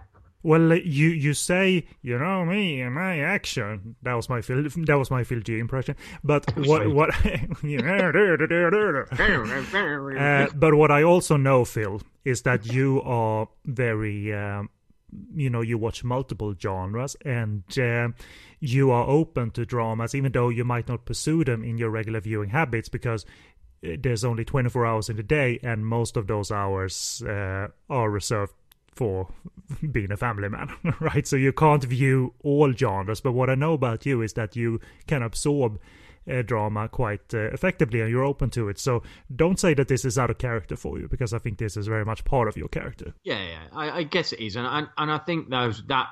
[0.48, 3.96] Well, you you say you know me and my action.
[4.00, 4.62] That was my Phil.
[4.62, 5.94] That was my Phil G impression.
[6.24, 7.10] But what what?
[10.18, 14.32] uh, but what I also know, Phil, is that you are very.
[14.32, 14.70] Um,
[15.34, 18.08] you know, you watch multiple genres and uh,
[18.60, 22.20] you are open to dramas, even though you might not pursue them in your regular
[22.20, 23.24] viewing habits because
[23.86, 28.10] uh, there's only 24 hours in the day and most of those hours uh, are
[28.10, 28.52] reserved
[28.98, 29.28] for
[29.92, 30.68] being a family man,
[31.00, 31.24] right?
[31.26, 33.20] So you can't view all genres.
[33.20, 35.78] But what I know about you is that you can absorb
[36.28, 38.80] uh, drama quite uh, effectively and you're open to it.
[38.80, 41.76] So don't say that this is out of character for you because I think this
[41.76, 43.14] is very much part of your character.
[43.22, 46.08] Yeah, yeah, I, I guess it is, and, and and I think those that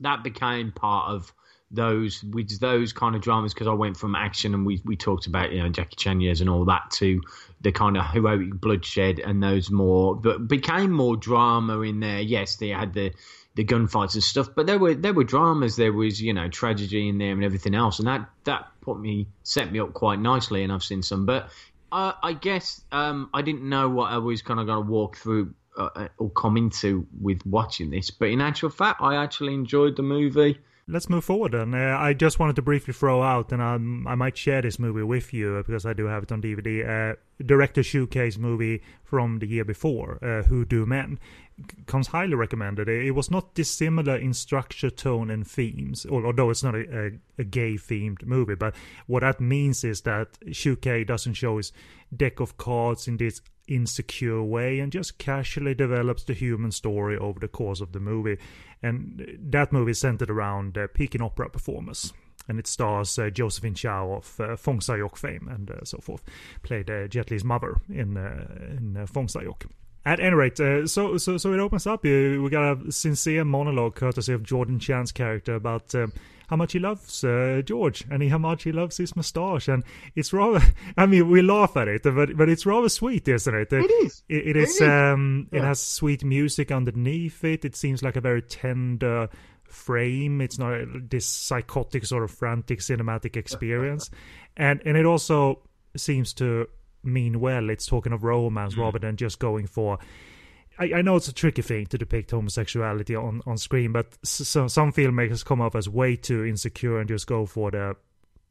[0.00, 1.32] that became part of
[1.70, 5.26] those with those kind of dramas because I went from action and we we talked
[5.26, 7.20] about you know Jackie Chan years and all that to
[7.60, 12.20] the kind of heroic bloodshed and those more but became more drama in there.
[12.20, 13.12] Yes, they had the
[13.56, 15.76] the gunfights and stuff, but there were there were dramas.
[15.76, 19.26] There was you know tragedy in there and everything else, and that that put me
[19.42, 20.62] set me up quite nicely.
[20.62, 21.48] And I've seen some, but
[21.90, 25.16] uh, I guess um, I didn't know what I was kind of going to walk
[25.16, 28.10] through uh, or come into with watching this.
[28.10, 30.58] But in actual fact, I actually enjoyed the movie.
[30.88, 31.74] Let's move forward then.
[31.74, 35.02] Uh, I just wanted to briefly throw out, and um, I might share this movie
[35.02, 37.12] with you because I do have it on DVD.
[37.12, 41.18] Uh, director Shu Kei's movie from the year before, uh, Hu-Du-Men,
[41.86, 42.88] comes highly recommended.
[42.88, 47.10] It was not dissimilar in structure, tone, and themes, although it's not a, a,
[47.40, 48.54] a gay themed movie.
[48.54, 48.76] But
[49.08, 51.72] what that means is that Showcase doesn't show his
[52.16, 57.40] deck of cards in this insecure way and just casually develops the human story over
[57.40, 58.38] the course of the movie.
[58.82, 62.12] And that movie is centered around uh, Peking opera performers.
[62.48, 66.22] And it stars uh, Josephine Chow of uh, Fong Sai-yuk fame and uh, so forth.
[66.62, 68.46] Played uh, Jet Li's mother in, uh,
[68.76, 69.66] in uh, Fong Sai-yuk.
[70.04, 72.04] At any rate, uh, so so so it opens up.
[72.04, 76.12] Uh, we got a sincere monologue courtesy of Jordan Chan's character about um,
[76.48, 79.82] how much he loves uh, George and he, how much he loves his mustache, and
[80.14, 80.60] it's rather.
[80.96, 83.72] I mean, we laugh at it, but but it's rather sweet, isn't it?
[83.72, 84.22] It is.
[84.28, 84.74] It, it It is.
[84.76, 84.82] is.
[84.82, 87.64] Um, It has sweet music underneath it.
[87.64, 89.28] It seems like a very tender
[89.64, 90.40] frame.
[90.40, 94.10] It's not this psychotic sort of frantic cinematic experience,
[94.56, 95.62] and and it also
[95.96, 96.68] seems to
[97.02, 97.70] mean well.
[97.70, 99.98] It's talking of romance rather than just going for.
[100.78, 104.68] I, I know it's a tricky thing to depict homosexuality on, on screen, but so,
[104.68, 107.96] some filmmakers come up as way too insecure and just go for the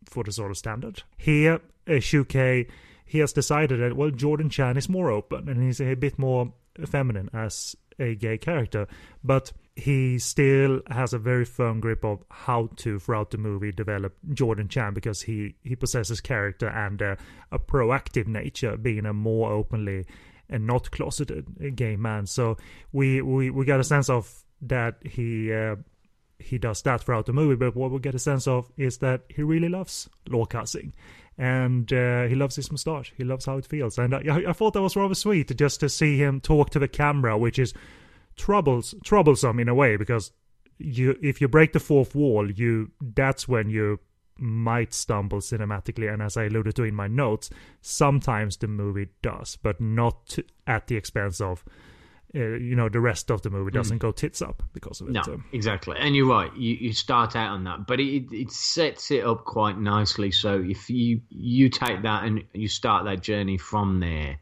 [0.05, 1.03] for the sort of standard.
[1.17, 2.67] Here, uh, Shu Kei,
[3.05, 6.53] he has decided that well, Jordan Chan is more open and he's a bit more
[6.85, 8.87] feminine as a gay character,
[9.23, 14.15] but he still has a very firm grip of how to throughout the movie develop
[14.33, 17.15] Jordan Chan because he he possesses character and uh,
[17.51, 20.05] a proactive nature, being a more openly
[20.49, 22.25] and not closeted gay man.
[22.25, 22.57] So
[22.91, 25.53] we we we got a sense of that he.
[25.53, 25.77] Uh,
[26.37, 29.21] he does that throughout the movie, but what we get a sense of is that
[29.29, 30.93] he really loves law cussing.
[31.37, 33.13] And uh, he loves his mustache.
[33.17, 33.97] He loves how it feels.
[33.97, 36.87] And I, I thought that was rather sweet just to see him talk to the
[36.87, 37.73] camera, which is
[38.35, 40.31] troubles troublesome in a way because
[40.77, 43.99] you if you break the fourth wall, you that's when you
[44.37, 46.11] might stumble cinematically.
[46.11, 47.49] And as I alluded to in my notes,
[47.81, 51.63] sometimes the movie does, but not at the expense of.
[52.35, 55.13] Uh, you know the rest of the movie doesn't go tits up because of it.
[55.13, 55.41] No, so.
[55.53, 55.95] exactly.
[55.97, 56.53] And you're right.
[56.57, 60.31] You, you start out on that, but it, it sets it up quite nicely.
[60.31, 64.37] So if you you take that and you start that journey from there,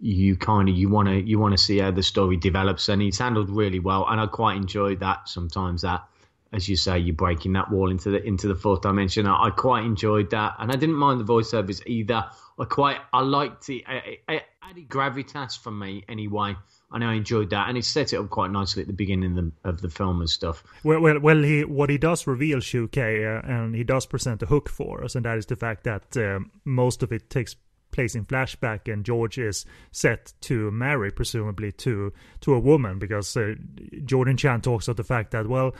[0.00, 3.02] you kind of you want to you want to see how the story develops, and
[3.02, 4.06] it's handled really well.
[4.08, 5.28] And I quite enjoyed that.
[5.28, 6.04] Sometimes that,
[6.52, 9.26] as you say, you're breaking that wall into the into the fourth dimension.
[9.26, 12.24] I, I quite enjoyed that, and I didn't mind the voiceovers either.
[12.58, 13.84] I quite I liked it.
[13.88, 16.56] It, it added gravitas for me anyway.
[16.90, 19.44] And I enjoyed that, and it set it up quite nicely at the beginning of
[19.44, 20.64] the, of the film and stuff.
[20.82, 21.42] Well, well, well.
[21.42, 25.04] He what he does reveal Shu Kei, uh, and he does present a hook for
[25.04, 27.56] us, and that is the fact that um, most of it takes
[27.90, 33.36] place in flashback, and George is set to marry, presumably to to a woman, because
[33.36, 33.54] uh,
[34.06, 35.74] Jordan Chan talks of the fact that well.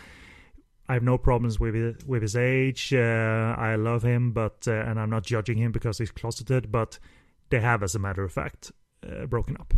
[0.88, 2.94] I have no problems with his, with his age.
[2.94, 6.72] Uh, I love him, but uh, and I'm not judging him because he's closeted.
[6.72, 6.98] But
[7.50, 8.72] they have, as a matter of fact,
[9.06, 9.74] uh, broken up.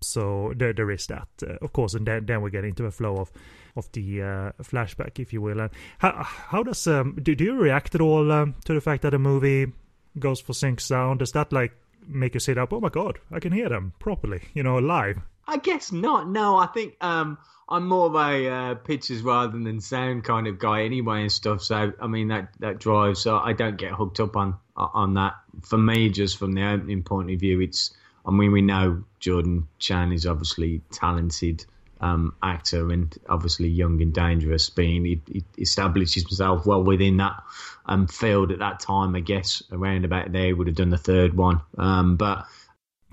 [0.00, 2.90] So there, there is that, uh, of course, and then, then we get into a
[2.90, 3.32] flow of
[3.76, 5.60] of the uh, flashback, if you will.
[5.60, 9.02] And how how does um do, do you react at all um, to the fact
[9.02, 9.72] that a movie
[10.18, 11.20] goes for sync sound?
[11.20, 11.72] Does that like
[12.06, 12.72] make you sit up?
[12.72, 15.18] Oh my god, I can hear them properly, you know, live.
[15.46, 16.28] I guess not.
[16.28, 17.38] No, I think um,
[17.68, 21.62] I'm more of a uh, pictures rather than sound kind of guy anyway and stuff.
[21.62, 23.20] So I mean that that drives.
[23.20, 25.34] So I don't get hooked up on on that.
[25.62, 27.94] For me, just from the opening point of view, it's.
[28.24, 31.64] I mean, we know Jordan Chan is obviously talented
[32.00, 34.68] um, actor and obviously young and dangerous.
[34.68, 37.42] Being he, he establishes himself well within that
[37.86, 39.14] um, field at that time.
[39.14, 41.60] I guess around about there, he would have done the third one.
[41.78, 42.46] Um, but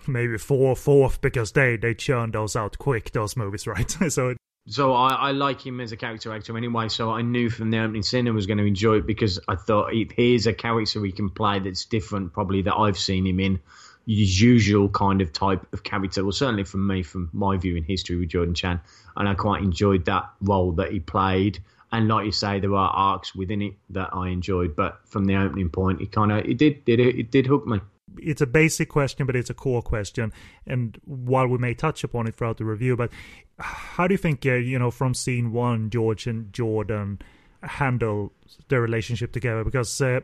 [0.08, 3.12] maybe four, fourth because they they churn those out quick.
[3.12, 3.89] Those movies, right?
[4.10, 4.30] so.
[4.30, 6.88] It- So I, I like him as a character actor anyway.
[6.88, 9.56] So I knew from the opening scene I was going to enjoy it because I
[9.56, 13.60] thought here's a character he can play that's different, probably that I've seen him in
[14.08, 16.24] his usual kind of type of character.
[16.24, 18.80] Well, certainly from me, from my view in history with Jordan Chan,
[19.18, 21.60] and I quite enjoyed that role that he played.
[21.91, 25.36] And like you say, there are arcs within it that I enjoyed, but from the
[25.36, 27.82] opening point, it kind of it did did it, it did hook me
[28.18, 30.32] it's a basic question, but it's a core question.
[30.68, 33.12] And while we may touch upon it throughout the review, but
[33.60, 37.20] how do you think, uh, you know, from scene one, George and Jordan
[37.62, 38.34] handle
[38.68, 39.64] their relationship together?
[39.64, 40.22] Because uh,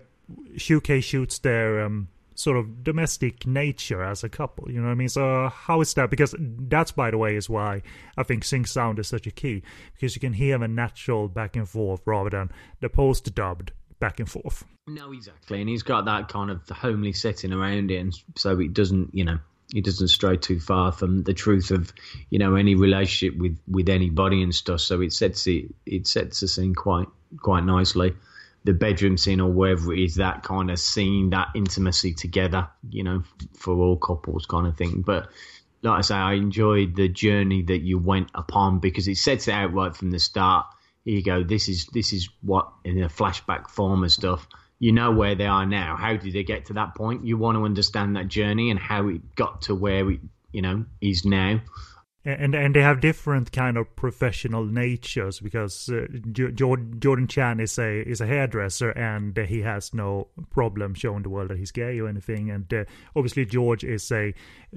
[0.57, 4.71] Shu Kei shoots their um, sort of domestic nature as a couple.
[4.71, 5.09] You know what I mean?
[5.09, 6.09] So how is that?
[6.09, 7.81] Because that's, by the way, is why
[8.17, 9.63] I think sync sound is such a key
[9.93, 14.19] because you can hear the natural back and forth rather than the post dubbed back
[14.19, 14.63] and forth.
[14.87, 18.73] No, exactly, and he's got that kind of homely setting around it, and so it
[18.73, 19.39] doesn't, you know,
[19.75, 21.93] it doesn't stray too far from the truth of,
[22.29, 24.81] you know, any relationship with with anybody and stuff.
[24.81, 27.07] So it sets it it sets the scene quite
[27.41, 28.13] quite nicely.
[28.65, 33.03] The bedroom scene or wherever it is, that kind of scene, that intimacy together, you
[33.03, 33.23] know,
[33.57, 35.01] for all couples kind of thing.
[35.05, 35.29] But
[35.81, 39.53] like I say, I enjoyed the journey that you went upon because it sets it
[39.53, 40.65] out right from the start
[41.09, 41.43] you go.
[41.43, 44.47] This is this is what in a flashback form and stuff.
[44.79, 45.97] You know where they are now.
[45.97, 47.25] How did they get to that point?
[47.25, 50.19] You want to understand that journey and how it got to where it
[50.51, 51.61] you know is now.
[52.25, 58.07] And and they have different kind of professional natures because uh, Jordan Chan is a
[58.07, 62.09] is a hairdresser and he has no problem showing the world that he's gay or
[62.09, 62.51] anything.
[62.51, 62.83] And uh,
[63.15, 64.33] obviously George is a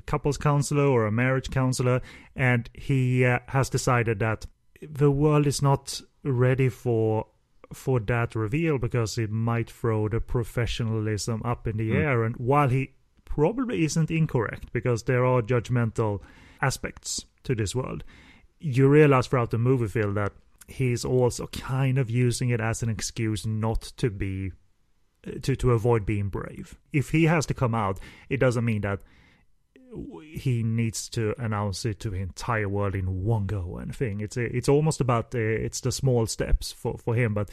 [0.06, 2.00] couples counselor or a marriage counselor,
[2.36, 4.46] and he uh, has decided that
[4.80, 7.26] the world is not ready for
[7.72, 11.96] for that reveal because it might throw the professionalism up in the mm.
[11.96, 12.22] air.
[12.22, 12.90] And while he
[13.24, 16.20] probably isn't incorrect because there are judgmental
[16.60, 18.04] aspects to this world,
[18.60, 20.32] you realize throughout the movie, Phil, that
[20.68, 24.52] he's also kind of using it as an excuse not to be
[25.42, 26.78] to to avoid being brave.
[26.92, 27.98] If he has to come out,
[28.28, 29.00] it doesn't mean that
[30.34, 34.20] he needs to announce it to the entire world in one go and thing.
[34.20, 37.50] It's it's almost about the, it's the small steps for, for him, but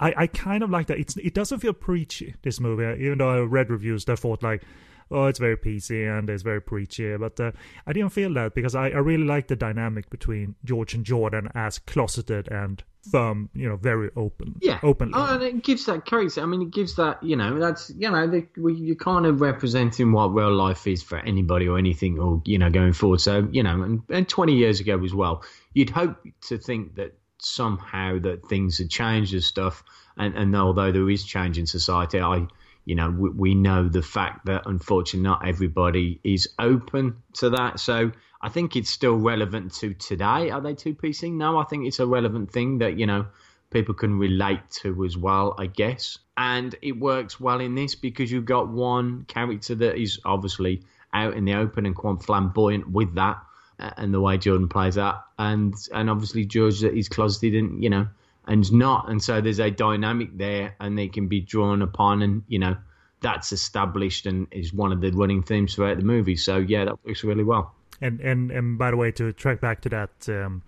[0.00, 0.98] I, I kind of like that.
[0.98, 4.62] It's it doesn't feel preachy this movie, even though I read reviews that thought like
[5.10, 7.16] oh, it's very PC and it's very preachy.
[7.16, 7.52] But uh,
[7.86, 11.48] I didn't feel that because I, I really like the dynamic between George and Jordan
[11.54, 14.56] as closeted and firm, you know, very open.
[14.60, 15.14] Yeah, openly.
[15.16, 16.42] Oh, and it gives that character.
[16.42, 17.22] I mean, it gives that.
[17.22, 21.02] You know, that's you know, the, we, you're kind of representing what real life is
[21.02, 23.20] for anybody or anything, or you know, going forward.
[23.20, 25.42] So you know, and, and 20 years ago as well,
[25.72, 26.16] you'd hope
[26.48, 29.84] to think that somehow that things had changed and stuff.
[30.16, 32.48] And, and although there is change in society, I
[32.88, 37.78] you know, we, we know the fact that unfortunately not everybody is open to that.
[37.80, 40.48] So I think it's still relevant to today.
[40.48, 41.30] Are they too PC?
[41.34, 43.26] No, I think it's a relevant thing that, you know,
[43.68, 46.18] people can relate to as well, I guess.
[46.38, 50.82] And it works well in this because you've got one character that is obviously
[51.12, 53.36] out in the open and quite flamboyant with that
[53.78, 55.22] uh, and the way Jordan plays that.
[55.38, 58.08] And and obviously George that he's closeted and, you know,
[58.48, 59.08] and not.
[59.08, 62.76] And so there's a dynamic there, and they can be drawn upon, and you know
[63.20, 66.36] that's established and is one of the running themes throughout the movie.
[66.36, 67.74] So yeah, that works really well.
[68.00, 70.28] And and and by the way, to track back to that.
[70.28, 70.62] Um,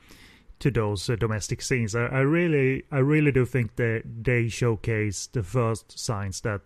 [0.61, 5.27] to those uh, domestic scenes, I, I really, I really do think that they showcase
[5.27, 6.61] the first signs that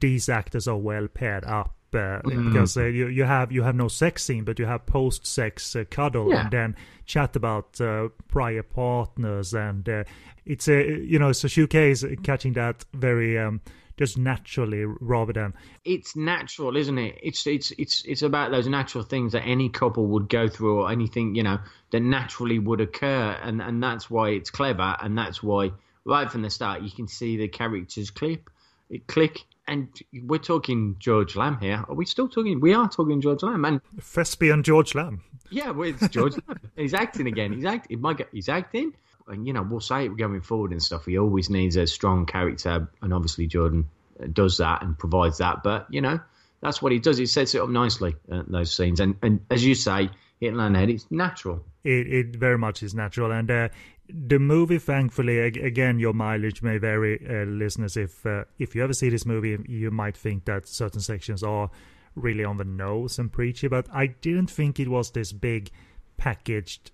[0.00, 2.52] these actors are well paired up mm.
[2.52, 5.74] because uh, you you have you have no sex scene, but you have post sex
[5.76, 6.42] uh, cuddle yeah.
[6.42, 10.04] and then chat about uh, prior partners, and uh,
[10.44, 13.60] it's a you know so Shu Kei is catching that very um,
[13.96, 17.18] just naturally rather than it's natural, isn't it?
[17.22, 20.90] It's it's it's it's about those natural things that any couple would go through or
[20.90, 21.58] anything you know
[21.90, 25.72] that naturally would occur, and and that's why it's clever, and that's why
[26.04, 28.50] right from the start you can see the characters clip,
[28.90, 29.88] it click and
[30.24, 31.84] we're talking George Lam here.
[31.88, 32.60] Are we still talking?
[32.60, 35.22] We are talking George Lam, and Thespian George Lam.
[35.50, 36.58] yeah, well, it's George Lam.
[36.76, 37.52] He's acting again.
[37.52, 38.04] He's acting.
[38.32, 38.94] He's acting.
[39.28, 41.04] And you know, we'll say it going forward and stuff.
[41.06, 43.88] He always needs a strong character, and obviously Jordan
[44.32, 45.62] does that and provides that.
[45.62, 46.20] But you know,
[46.60, 47.18] that's what he does.
[47.18, 50.10] He sets it up nicely uh, those scenes, and and as you say,
[50.40, 51.64] hitting on head, it's natural.
[51.82, 53.68] It, it very much is natural, and uh,
[54.08, 57.96] the movie, thankfully, again, your mileage may vary, uh, listeners.
[57.96, 61.70] If uh, if you ever see this movie, you might think that certain sections are
[62.14, 65.70] really on the nose and preachy, but I didn't think it was this big
[66.16, 66.90] packaged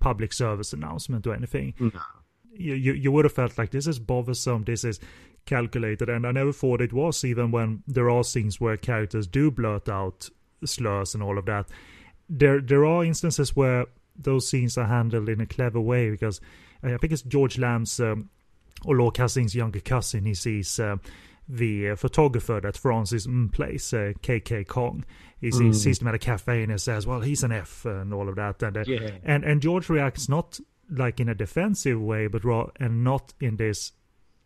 [0.00, 1.74] public service announcement or anything.
[1.78, 1.90] No.
[2.54, 5.00] You, you you would have felt like this is bothersome, this is
[5.46, 7.24] calculated, and I never thought it was.
[7.24, 10.28] Even when there are scenes where characters do blurt out
[10.64, 11.68] slurs and all of that,
[12.28, 13.86] there there are instances where
[14.16, 16.40] those scenes are handled in a clever way because
[16.82, 18.28] I think it's George Lam's um,
[18.84, 20.24] or Lord Cassing's younger cousin.
[20.24, 20.96] He sees uh,
[21.48, 25.04] the uh, photographer that Francis mm, plays, uh, KK Kong.
[25.40, 25.82] He sees, Mm.
[25.82, 28.36] sees him at a cafe and he says, "Well, he's an F" and all of
[28.36, 28.62] that.
[28.62, 29.10] And uh, Yeah.
[29.24, 30.58] and and George reacts not
[30.90, 33.92] like in a defensive way, but ra- and not in this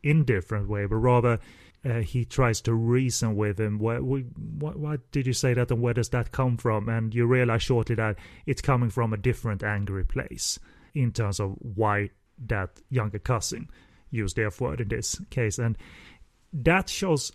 [0.03, 1.39] indifferent way, but rather.
[1.87, 3.79] Uh, he tries to reason with him.
[3.79, 6.89] Why, why, why did you say that, and where does that come from?
[6.89, 10.59] And you realize shortly that it's coming from a different angry place
[10.95, 12.11] in terms of why
[12.47, 13.69] that younger cousin
[14.11, 15.59] used the word in this case.
[15.59, 15.77] And
[16.53, 17.31] that shows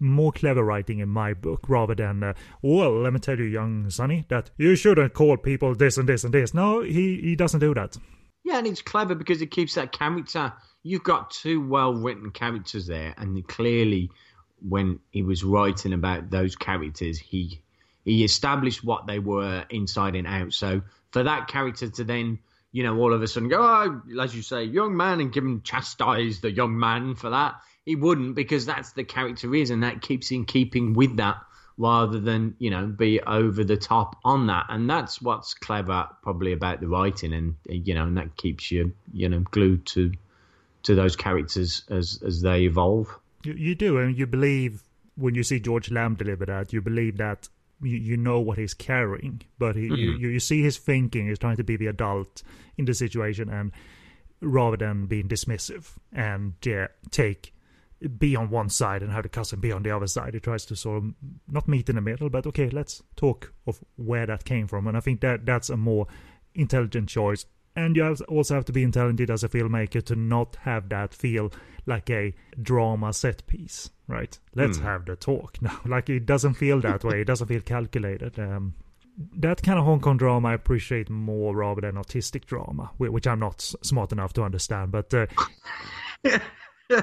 [0.00, 3.90] more clever writing in my book rather than, uh, well, let me tell you, young
[3.90, 6.54] Sonny, that you shouldn't call people this and this and this.
[6.54, 7.96] No, he, he doesn't do that.
[8.44, 10.52] Yeah, and it's clever because it keeps that character.
[10.86, 14.10] You've got two well written characters there, and clearly,
[14.68, 17.62] when he was writing about those characters, he
[18.04, 20.52] he established what they were inside and out.
[20.52, 22.38] So for that character to then,
[22.70, 25.42] you know, all of a sudden go, oh, as you say, young man, and give
[25.42, 27.54] him chastise the young man for that,
[27.86, 31.38] he wouldn't because that's the character is, and that keeps in keeping with that
[31.78, 36.52] rather than you know be over the top on that and that's what's clever probably
[36.52, 40.12] about the writing and you know and that keeps you you know glued to
[40.84, 43.08] to those characters as as they evolve
[43.44, 44.82] You, you do, and you believe
[45.16, 47.48] when you see George Lam deliver that, you believe that
[47.82, 51.28] you, you know what he's carrying, but he, you, you you see his thinking.
[51.28, 52.42] He's trying to be the adult
[52.76, 53.72] in the situation, and
[54.40, 57.52] rather than being dismissive and uh, take
[58.18, 60.66] be on one side and have the cousin be on the other side, he tries
[60.66, 61.14] to sort of
[61.48, 64.96] not meet in the middle, but okay, let's talk of where that came from, and
[64.96, 66.06] I think that that's a more
[66.54, 67.46] intelligent choice.
[67.76, 71.50] And you also have to be intelligent as a filmmaker to not have that feel
[71.86, 74.38] like a drama set piece, right?
[74.54, 75.80] Let's have the talk now.
[75.86, 77.20] Like it doesn't feel that way.
[77.22, 78.38] It doesn't feel calculated.
[78.38, 78.74] Um,
[79.36, 83.40] that kind of Hong Kong drama I appreciate more rather than artistic drama, which I'm
[83.40, 84.92] not smart enough to understand.
[84.92, 85.26] But uh,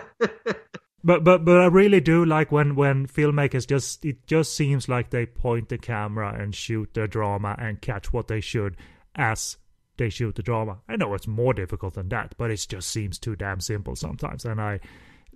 [1.04, 5.10] but but but I really do like when when filmmakers just it just seems like
[5.10, 8.78] they point the camera and shoot their drama and catch what they should
[9.16, 9.58] as
[10.02, 10.80] they shoot the drama.
[10.90, 14.46] I know it's more difficult than that, but it just seems too damn simple sometimes,
[14.46, 14.80] and I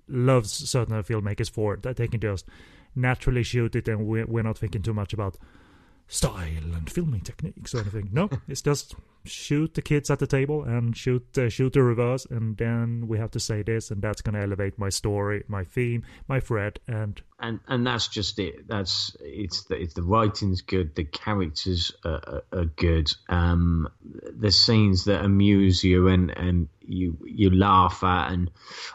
[0.08, 2.48] love certain filmmakers for it that they can just
[2.96, 5.38] naturally shoot it and we're, we're not thinking too much about
[6.08, 8.10] style and filming techniques or anything.
[8.12, 12.26] No, it's just shoot the kids at the table and shoot uh, shoot the reverse,
[12.26, 15.64] and then we have to say this, and that's going to elevate my story, my
[15.64, 20.62] theme, my thread, and and and that's just it that's it's the, it's the writing's
[20.62, 23.90] good the characters are, are, are good um
[24.38, 28.32] the scenes that amuse you and and you you laugh at.
[28.32, 28.52] And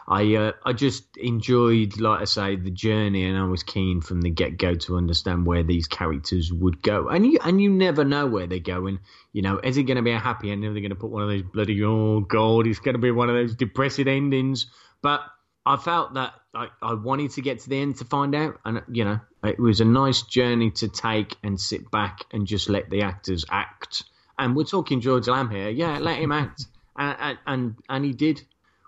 [0.07, 4.21] i uh, i just enjoyed like i say the journey and i was keen from
[4.21, 7.07] the get-go to understand where these characters would go.
[7.09, 8.99] And you and you never know where they're going.
[9.33, 10.69] You know is it going to be a happy ending?
[10.69, 13.11] Are they going to put one of those bloody oh god it's going to be
[13.11, 14.67] one of those depressing endings?
[15.01, 15.21] But
[15.65, 18.81] I felt that I, I wanted to get to the end to find out, and
[18.91, 22.89] you know, it was a nice journey to take and sit back and just let
[22.89, 24.03] the actors act.
[24.41, 26.65] And we're talking George Lam here, yeah, let him act,
[26.97, 28.41] and and and, he did,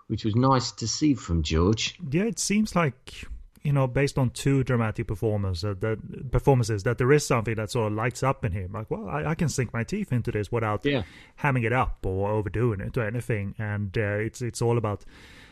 [0.08, 1.96] which was nice to see from George.
[2.10, 3.26] yeah, it seems like
[3.62, 7.70] you know, based on two dramatic performances, uh, that performances, that there is something that
[7.70, 8.72] sort of lights up in him.
[8.72, 11.04] Like, well, I, I can sink my teeth into this without Yeah.
[11.42, 13.54] hamming it up or overdoing it or anything.
[13.58, 15.04] And uh, it's it's all about.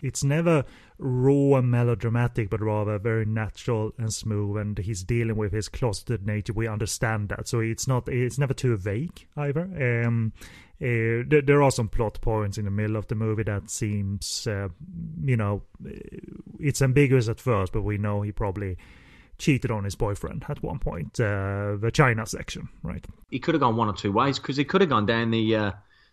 [0.03, 0.64] It's never
[0.98, 4.59] raw and melodramatic, but rather very natural and smooth.
[4.59, 6.53] And he's dealing with his closeted nature.
[6.53, 8.09] We understand that, so it's not.
[8.09, 10.05] It's never too vague either.
[10.05, 10.32] Um,
[10.82, 14.48] uh, there, there are some plot points in the middle of the movie that seems,
[14.48, 14.68] uh,
[15.22, 15.90] you know, uh,
[16.59, 18.76] it's ambiguous at first, but we know he probably
[19.38, 21.20] cheated on his boyfriend at one point.
[21.20, 23.05] Uh, the China section, right?
[23.30, 25.55] He could have gone one or two ways because he could have gone down the
[25.55, 25.72] uh,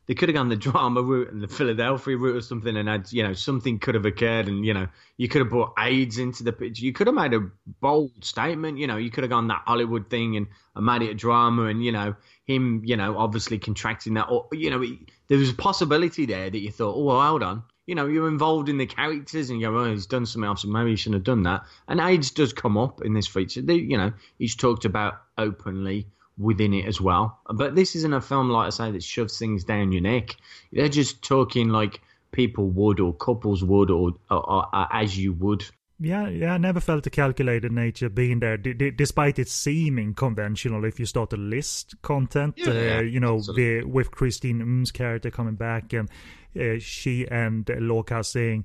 [0.10, 3.14] they could have gone the drama route and the Philadelphia route or something, and had
[3.14, 4.88] you know something could have occurred, and you know
[5.18, 6.84] you could have brought AIDS into the picture.
[6.84, 7.48] You could have made a
[7.80, 8.80] bold statement.
[8.80, 11.66] You know, you could have gone that Hollywood thing and, and made it a drama,
[11.66, 14.32] and you know him, you know, obviously contracting that.
[14.32, 14.84] Or you know,
[15.28, 17.62] there was a possibility there that you thought, oh, well, hold on.
[17.86, 20.64] You know, you're involved in the characters, and you go, oh, he's done something else,
[20.64, 21.66] and maybe he shouldn't have done that.
[21.88, 23.62] And AIDS does come up in this feature.
[23.62, 26.08] They, you know, he's talked about openly
[26.40, 27.40] within it as well.
[27.54, 30.36] But this isn't a film, like I say, that shoves things down your neck.
[30.72, 35.34] They're just talking like people would, or couples would, or, or, or, or as you
[35.34, 35.66] would.
[36.02, 40.14] Yeah, yeah, I never felt the calculated nature being there, d- d- despite it seeming
[40.14, 40.86] conventional.
[40.86, 44.94] If you start to list content, Yeah, uh, yeah, you know, the, with Christine Ng's
[44.94, 46.10] character coming back, and
[46.58, 48.64] uh, she and Lorca saying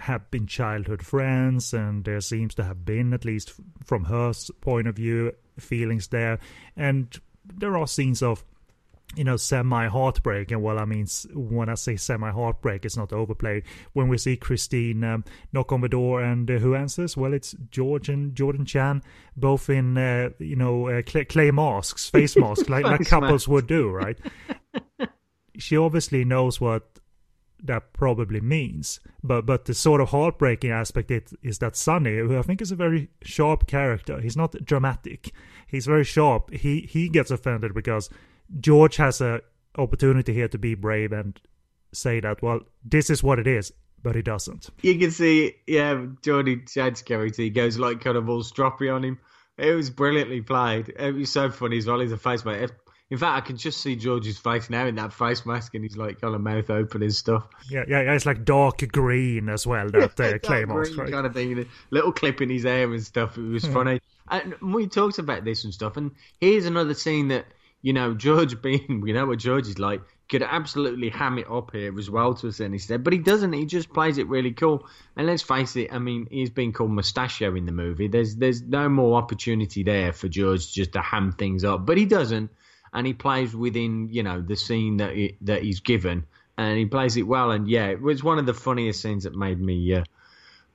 [0.00, 3.52] have been childhood friends, and there seems to have been, at least
[3.84, 6.38] from her point of view, feelings there,
[6.76, 8.44] and there are scenes of
[9.16, 10.50] you know, semi heartbreak.
[10.50, 13.64] And well, I mean, when I say semi heartbreak, it's not overplayed.
[13.92, 17.16] When we see Christine um, knock on the door and uh, who answers?
[17.16, 19.02] Well, it's George and Jordan Chan,
[19.36, 23.66] both in, uh, you know, uh, clay, clay masks, face masks, like, like couples would
[23.66, 24.18] do, right?
[25.58, 26.97] she obviously knows what
[27.62, 29.00] that probably means.
[29.22, 32.70] But but the sort of heartbreaking aspect it, is that Sonny, who I think is
[32.70, 35.32] a very sharp character, he's not dramatic.
[35.66, 36.50] He's very sharp.
[36.52, 38.10] He he gets offended because
[38.60, 39.42] George has a
[39.76, 41.40] opportunity here to be brave and
[41.92, 44.70] say that well this is what it is, but he doesn't.
[44.82, 49.04] You can see, yeah, Jordan Chan's character, he goes like kind of all stroppy on
[49.04, 49.18] him.
[49.56, 50.90] It was brilliantly played.
[50.96, 51.98] It was so funny as well.
[51.98, 52.74] He's a face mask.
[53.10, 55.96] In fact, I can just see George's face now in that face mask, and he's
[55.96, 57.46] like kind of mouth open and stuff.
[57.70, 59.88] Yeah, yeah, yeah, it's like dark green as well.
[59.88, 61.10] That uh, Dark clay mask, right?
[61.10, 63.38] kind of thing, little clip in his hair and stuff.
[63.38, 64.00] It was funny.
[64.30, 65.96] And we talked about this and stuff.
[65.96, 67.46] And here's another scene that
[67.80, 71.70] you know George being, we know what George is like, could absolutely ham it up
[71.72, 73.54] here as well to a certain extent, but he doesn't.
[73.54, 74.86] He just plays it really cool.
[75.16, 78.08] And let's face it, I mean, he's been called Mustachio in the movie.
[78.08, 82.04] There's there's no more opportunity there for George just to ham things up, but he
[82.04, 82.50] doesn't,
[82.92, 86.24] and he plays within you know the scene that he, that he's given,
[86.56, 87.50] and he plays it well.
[87.50, 90.04] And yeah, it was one of the funniest scenes that made me uh,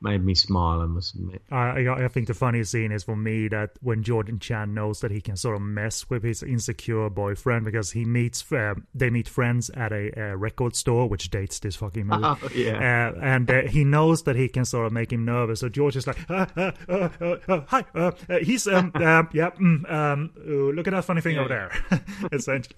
[0.04, 0.82] made me smile.
[0.82, 1.42] I must admit.
[1.52, 5.12] I, I think the funniest scene is for me that when Jordan Chan knows that
[5.12, 9.28] he can sort of mess with his insecure boyfriend because he meets uh, they meet
[9.28, 12.24] friends at a, record store which dates this fucking movie.
[12.44, 13.12] Oh, yeah.
[13.16, 15.60] Uh, and uh, he knows that he can sort of make him nervous.
[15.62, 20.32] So George is like, uh, uh, "Hi, uh, uh, he's um, uh, yeah, mm, um,
[20.38, 21.42] uh, look at that funny thing Yeah.
[21.42, 22.02] over there."
[22.32, 22.76] Essentially.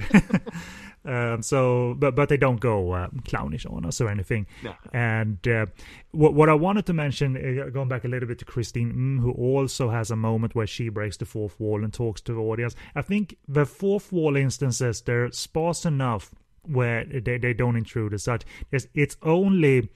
[1.06, 4.48] Um, so, but but they don't go uh, clownish on us or anything.
[4.64, 4.74] No.
[4.94, 5.68] And uh,
[6.12, 9.22] what what I wanted to mention, uh, going back a little bit to Christine, mm,
[9.22, 12.40] who also has a moment where she breaks the fourth wall and talks to the
[12.40, 12.76] audience.
[12.96, 16.32] I think the fourth wall instances they're sparse enough
[16.64, 18.44] where they they don't intrude as such.
[18.72, 19.90] There's, it's only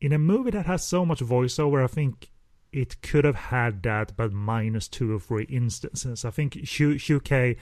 [0.00, 1.82] in a movie that has so much voiceover.
[1.82, 2.30] I think
[2.72, 6.24] it could have had that, but minus two or three instances.
[6.24, 7.56] I think Shu Shu Kei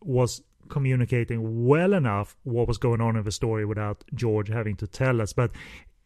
[0.00, 4.86] was communicating well enough what was going on in the story without George having to
[4.86, 5.32] tell us.
[5.32, 5.50] But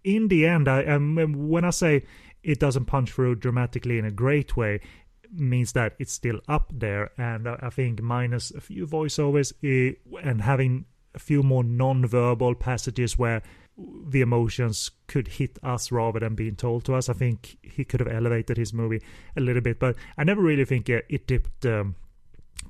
[0.05, 2.05] in the end, I um, when I say
[2.43, 4.81] it doesn't punch through dramatically in a great way,
[5.33, 7.11] means that it's still up there.
[7.19, 13.19] And I think minus a few voiceovers eh, and having a few more non-verbal passages
[13.19, 13.43] where
[14.09, 17.09] the emotions could hit us rather than being told to us.
[17.09, 19.03] I think he could have elevated his movie
[19.37, 21.95] a little bit, but I never really think uh, it dipped um,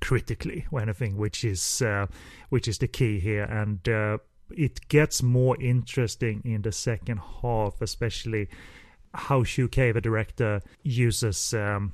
[0.01, 2.07] critically or anything, which is uh,
[2.49, 4.19] which is the key here, and uh,
[4.51, 8.49] it gets more interesting in the second half, especially
[9.15, 11.55] how Shu Kei, the director, uses.
[11.55, 11.93] Um,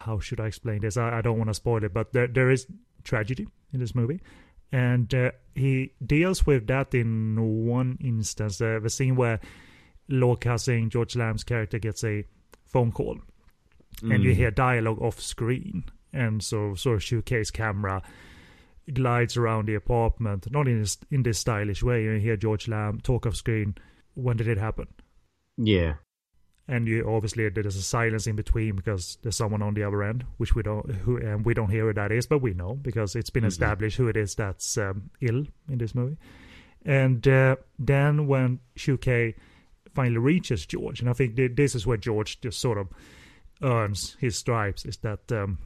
[0.00, 0.96] how should I explain this?
[0.96, 2.66] I, I don't want to spoil it, but there there is
[3.04, 4.20] tragedy in this movie,
[4.72, 8.60] and uh, he deals with that in one instance.
[8.60, 9.40] Uh, the scene where
[10.08, 12.24] Lorca saying George Lam's character gets a
[12.64, 13.18] phone call,
[14.02, 15.84] and you hear dialogue off screen,
[16.14, 18.02] and so so Shu Kei's camera
[18.92, 22.04] glides around the apartment, not in this, in this stylish way.
[22.04, 23.74] You hear George Lam talk off screen.
[24.14, 24.86] When did it happen?
[25.56, 25.94] Yeah.
[26.66, 30.24] and you obviously there's a silence in between because there's someone on the other end
[30.38, 33.14] which we don't who and we don't hear who that is but we know because
[33.14, 36.16] it's been established who it is that's um, ill in this movie
[36.86, 39.34] and uh, then when Shu Kei
[39.94, 42.88] finally reaches George and I think th- this is where George just sort of
[43.62, 45.58] earns his stripes is that um,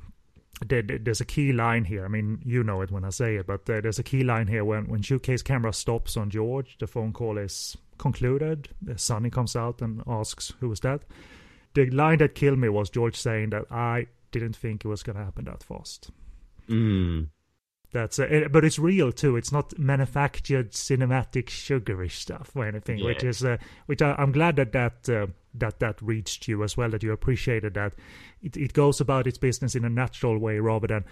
[0.67, 2.05] there, there- there's a key line here.
[2.05, 4.65] I mean, you know it when I say it, but there's a key line here
[4.65, 8.69] when when Shu Kei's camera stops on George, the phone call is concluded.
[8.97, 11.03] Sonny comes out and asks, "Who was that?"
[11.75, 15.17] The line that killed me was George saying that I didn't think it was going
[15.17, 16.11] to happen that fast.
[16.69, 17.29] Mm.
[17.91, 19.37] That's uh, but it's real too.
[19.37, 23.57] It's not manufactured cinematic sugarish stuff or anything, which is uh,
[23.87, 26.91] which I, I'm glad that that uh, that that reached you as well.
[26.91, 27.95] That you appreciated that
[28.43, 31.05] it it goes about its business in a natural way rather than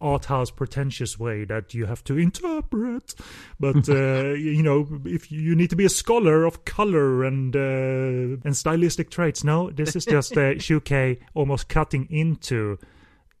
[0.00, 3.14] art house pretentious way that you have to interpret.
[3.60, 8.40] But uh, you know, if you need to be a scholar of color and uh,
[8.44, 12.78] and stylistic traits, no, this is just uh, Shu Kei almost cutting into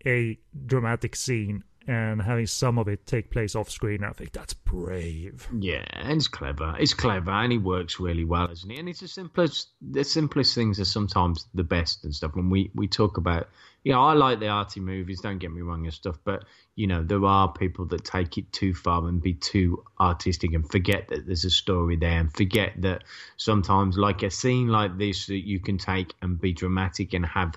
[0.06, 4.02] a dramatic scene and having some of it take place off screen.
[4.02, 5.48] I think that's brave.
[5.58, 6.74] Yeah, and it's clever.
[6.78, 8.78] It's clever, and he works really well, isn't he?
[8.78, 12.34] And it's the simplest, the simplest things are sometimes the best and stuff.
[12.34, 13.48] When we we talk about,
[13.84, 15.20] you know, I like the arty movies.
[15.20, 16.44] Don't get me wrong and stuff, but
[16.74, 20.70] you know, there are people that take it too far and be too artistic and
[20.70, 23.04] forget that there's a story there, and forget that
[23.36, 27.56] sometimes, like a scene like this, that you can take and be dramatic and have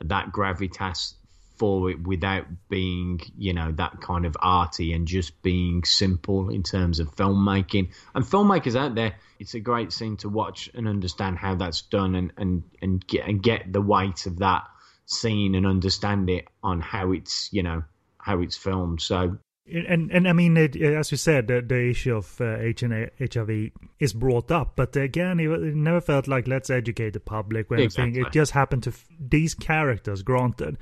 [0.00, 1.14] that gravitas
[1.58, 6.62] for it without being, you know, that kind of arty and just being simple in
[6.62, 7.90] terms of filmmaking.
[8.14, 12.14] And filmmakers out there, it's a great scene to watch and understand how that's done
[12.14, 14.64] and and and get and get the weight of that
[15.06, 17.82] scene and understand it on how it's, you know,
[18.18, 19.00] how it's filmed.
[19.00, 19.38] So
[19.70, 23.10] And and I mean, it, as you said, the, the issue of uh, H and
[23.20, 27.70] HIV is brought up, but again, it, it never felt like let's educate the public
[27.70, 28.08] or anything.
[28.08, 28.28] Exactly.
[28.28, 30.22] It just happened to f- these characters.
[30.22, 30.78] Granted,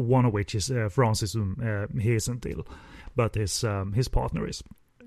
[0.00, 2.66] one of which is uh, Francis, whom uh, he isn't ill,
[3.16, 4.62] but his um, his partner is.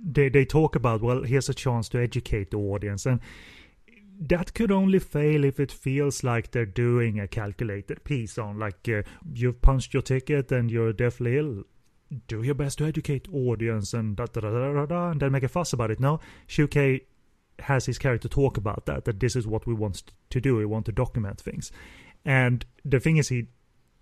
[0.06, 3.20] They they talk about well, here's a chance to educate the audience, and
[4.20, 8.88] that could only fail if it feels like they're doing a calculated piece on like
[8.88, 9.02] uh,
[9.34, 11.64] you've punched your ticket and you're deathly ill
[12.28, 15.44] do your best to educate audience and da da da da da, and then make
[15.44, 16.00] a fuss about it.
[16.00, 17.02] No, Shu Kei
[17.60, 20.56] has his character talk about that, that this is what we want to do.
[20.58, 21.72] We want to document things.
[22.26, 23.48] And the thing is, he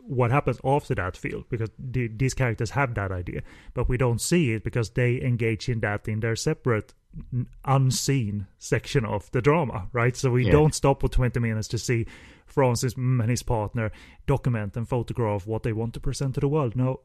[0.07, 3.41] what happens after that field because the, these characters have that idea,
[3.73, 6.93] but we don't see it because they engage in that in their separate
[7.65, 10.15] unseen section of the drama, right?
[10.15, 10.51] So we Yeah.
[10.51, 12.05] don't stop for 20 minutes to see
[12.45, 13.91] Francis and his partner
[14.27, 16.75] document and photograph what they want to present to the world.
[16.75, 17.01] No,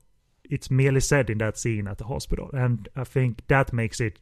[0.48, 4.18] it's merely said in that scene at the hospital, and I think that makes it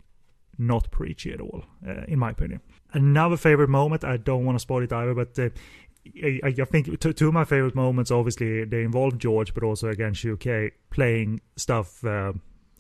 [0.57, 2.61] not preachy at all, uh, in my opinion.
[2.93, 5.49] Another favorite moment, I don't want to spoil it either, but uh,
[6.23, 9.89] I, I think two, two of my favorite moments, obviously, they involve George, but also
[9.89, 12.33] again Shu Kei playing stuff uh,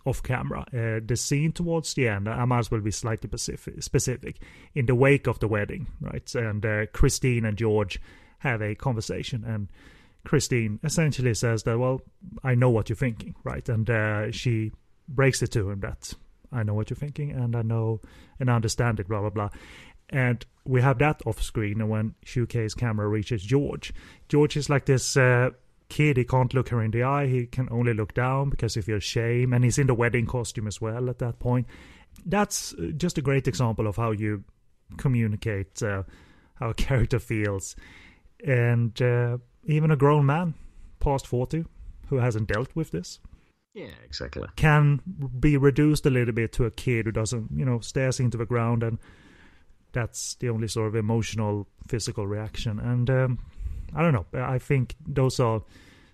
[0.05, 0.61] off camera.
[0.73, 4.37] Uh, the scene towards the end, I might as well be slightly specific, specific.
[4.75, 6.35] In the wake of the wedding, right?
[6.35, 8.01] And uh, Christine and George
[8.39, 9.69] have a conversation, and
[10.25, 12.01] Christine essentially says that, well,
[12.43, 13.67] I know what you're thinking, right?
[13.69, 14.73] And uh, she
[15.09, 16.15] breaks it to him that
[16.55, 18.01] I know what you're thinking and I know
[18.41, 19.51] and I understand it, blah, blah, blah.
[20.15, 21.81] And we have that off screen.
[21.81, 23.93] And when Shu Kei's camera reaches George,
[24.29, 25.51] George is like this uh,
[25.89, 26.17] kid.
[26.17, 27.27] He can't look her in the eye.
[27.27, 29.53] He can only look down because he feels shame.
[29.53, 31.67] And he's in the wedding costume as well at that point.
[32.25, 34.45] That's uh, just a great example of how you
[34.97, 36.05] communicate uh,
[36.55, 37.75] how a character feels.
[38.47, 40.55] And uh, even a grown man
[41.01, 41.65] past 40
[42.09, 43.19] who hasn't dealt with this
[43.75, 44.47] yeah, exactly.
[44.55, 45.01] can
[45.41, 48.47] be reduced a little bit to a kid who doesn't, you know, stares into the
[48.47, 48.99] ground and
[49.95, 52.79] that's the only sort of emotional, physical reaction.
[52.79, 53.39] And um,
[53.95, 54.27] I don't know.
[54.35, 55.63] I think those are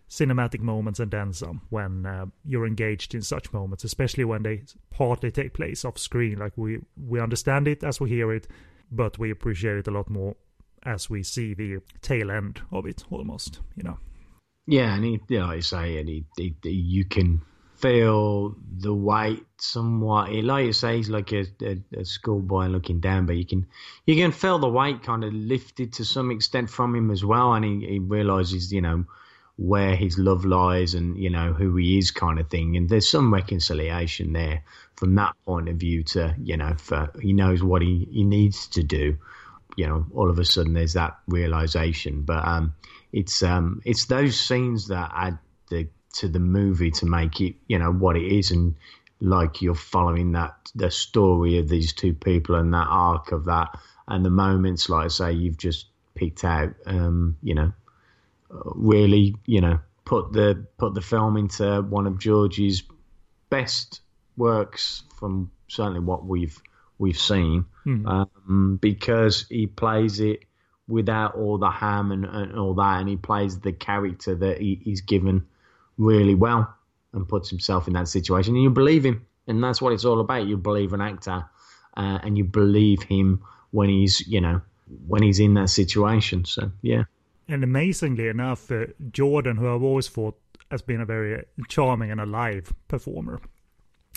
[0.09, 4.63] cinematic moments and then some when uh, you're engaged in such moments, especially when they
[4.91, 6.39] partly take place off screen.
[6.39, 8.47] Like we we understand it as we hear it,
[8.93, 10.37] but we appreciate it a lot more
[10.85, 13.61] as we see the tail end of it, almost.
[13.77, 13.99] You know.
[14.67, 17.41] Yeah, and he, yeah, like you say, and he, he, he- you can
[17.81, 20.33] feel the weight somewhat.
[20.33, 23.67] Like you say, he's like a, a, a schoolboy looking down, but you can
[24.07, 27.55] you can feel the weight kind of lifted to some extent from him as well,
[27.55, 29.05] and he, he realizes, you know,
[29.57, 32.77] where his love lies and you know who he is, kind of thing.
[32.77, 34.63] And there's some reconciliation there
[34.97, 36.03] from that point of view.
[36.05, 39.19] To you know, for he knows what he, he needs to do.
[39.77, 42.75] You know, all of a sudden there's that realization, but um
[43.13, 45.39] it's um it's those scenes that add
[45.69, 48.75] the to the movie to make it you know what it is and
[49.21, 53.79] like you're following that the story of these two people and that arc of that
[54.09, 57.73] and the moments like I say you've just picked out um you know
[58.51, 62.83] really you know put the put the film into one of George's
[63.49, 64.01] best
[64.37, 66.61] works from certainly what we've
[66.99, 67.65] we've seen.
[68.07, 70.41] Um, because he plays it
[70.89, 74.81] without all the ham and, and all that, and he plays the character that he,
[74.83, 75.47] he's given
[76.01, 76.75] really well
[77.13, 80.21] and puts himself in that situation, and you believe him, and that's what it's all
[80.21, 80.47] about.
[80.47, 81.45] You believe an actor,
[81.97, 84.61] uh, and you believe him when he's you know
[85.07, 86.45] when he's in that situation.
[86.45, 87.05] So yeah,
[87.49, 90.37] And amazingly enough, uh, Jordan, who I've always thought
[90.71, 93.41] has been a very charming and alive performer,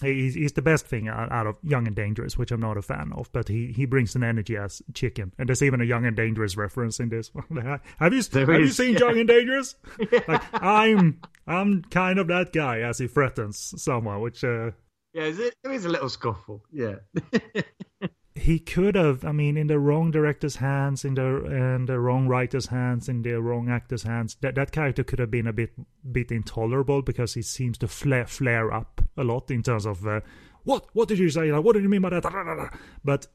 [0.04, 3.12] He's, he's the best thing out, of Young and Dangerous, which I'm not a fan
[3.16, 5.34] of, but he, he brings an energy as chicken.
[5.38, 7.32] And there's even a Young and Dangerous reference in this.
[8.00, 9.00] have you There have you seen yeah.
[9.00, 9.76] Young and Dangerous?
[10.28, 14.72] Like I'm I'm kind of that guy as he threatens someone, which uh,
[15.14, 16.64] Yeah, is it- there is a little scuffle.
[16.72, 16.96] Yeah.
[18.36, 19.24] he could have.
[19.24, 23.22] I mean, in the wrong director's hands, in the in the wrong writer's hands, in
[23.22, 25.74] the wrong actor's hands, that that character could have been a bit
[26.12, 30.22] bit intolerable because he seems to flare flare up a lot in terms of uh,
[30.64, 31.52] what what did you say?
[31.52, 32.80] What did you mean by that?
[33.04, 33.28] But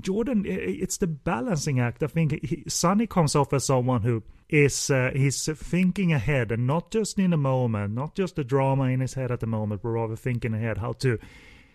[0.00, 2.02] Jordan, it's the balancing act.
[2.02, 6.66] I think he, Sonny comes off as someone who is uh, he's thinking ahead and
[6.66, 9.82] not just in the moment, not just the drama in his head at the moment,
[9.82, 11.18] but rather thinking ahead how to,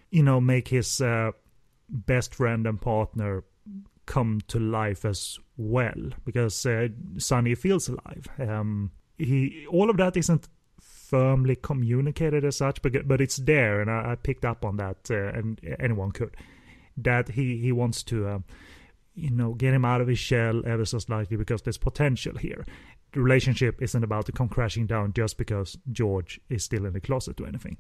[0.10, 1.32] you know, make his uh,
[1.90, 3.44] best friend and partner
[4.06, 6.88] come to life as well because uh,
[7.18, 8.28] Sonny feels alive.
[8.40, 10.48] Um, he all of that isn't
[10.82, 14.98] firmly communicated as such, but but it's there, and I, I picked up on that,
[15.10, 16.36] uh, and anyone could.
[16.98, 18.44] That he he wants to, um,
[19.14, 22.66] you know, get him out of his shell ever so slightly because there's potential here.
[23.12, 27.00] The relationship isn't about to come crashing down just because George is still in the
[27.02, 27.78] closet or anything,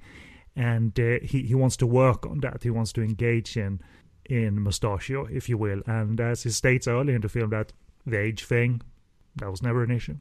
[0.56, 2.64] and uh, he he wants to work on that.
[2.64, 3.82] He wants to engage in
[4.26, 7.74] in Mustachio, if you will, and as he states early in the film, that
[8.06, 8.82] the age thing
[9.36, 10.18] that was never an issue.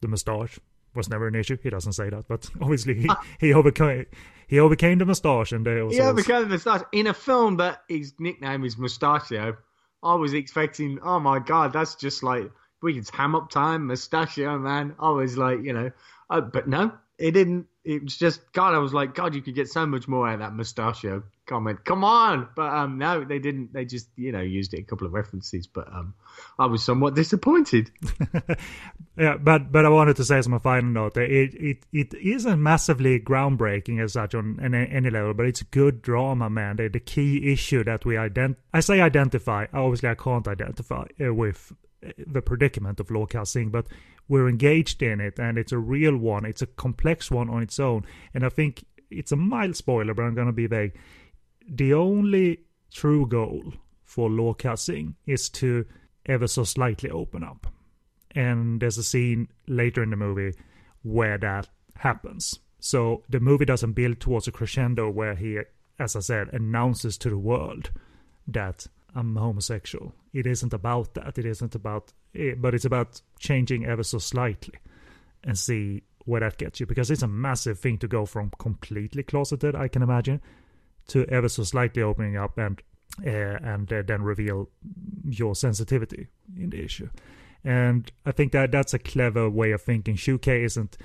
[0.00, 0.58] The mustache
[0.94, 1.56] was never an issue.
[1.62, 3.08] He doesn't say that, but obviously he,
[3.40, 4.06] he overcame
[4.46, 6.82] he overcame the mustache, and they also Yeah, because of moustache.
[6.92, 9.56] In a film that his nickname is Mustachio,
[10.02, 12.50] I was expecting, oh my god, that's just like
[12.82, 14.94] Weekend's ham up time, Mustachio, man.
[14.98, 15.90] I was like, you know,
[16.30, 17.66] uh, but no, it didn't.
[17.88, 18.74] It was just God.
[18.74, 21.86] I was like, God, you could get so much more out of that Mustachio comment.
[21.86, 23.72] Come on, but um, no, they didn't.
[23.72, 26.12] They just, you know, used it a couple of references, but um,
[26.58, 27.90] I was somewhat disappointed.
[29.16, 32.62] yeah, but but I wanted to say as my final note, it it it isn't
[32.62, 36.76] massively groundbreaking as such on any, any level, but it's good drama, man.
[36.76, 39.64] The, the key issue that we ident I say identify.
[39.72, 41.72] Obviously, I can't identify uh, with
[42.26, 43.86] the predicament of Singh, but
[44.28, 46.44] we're engaged in it, and it's a real one.
[46.44, 48.04] It's a complex one on its own,
[48.34, 50.92] and I think it's a mild spoiler, but I'm gonna be vague.
[51.68, 52.60] The only
[52.92, 53.72] true goal
[54.04, 54.30] for
[54.76, 55.84] Singh is to
[56.26, 57.66] ever so slightly open up
[58.38, 60.56] and there's a scene later in the movie
[61.02, 62.58] where that happens.
[62.78, 65.58] So the movie doesn't build towards a crescendo where he,
[65.98, 67.90] as I said, announces to the world
[68.46, 70.14] that I'm homosexual.
[70.38, 71.36] It isn't about that.
[71.38, 74.74] It isn't about, it, but it's about changing ever so slightly
[75.42, 79.22] and see where that gets you because it's a massive thing to go from completely
[79.22, 80.40] closeted, I can imagine,
[81.08, 82.80] to ever so slightly opening up and
[83.26, 84.68] uh, and uh, then reveal
[85.24, 87.08] your sensitivity in the issue.
[87.64, 90.14] And I think that that's a clever way of thinking.
[90.14, 90.96] Shu Kei isn't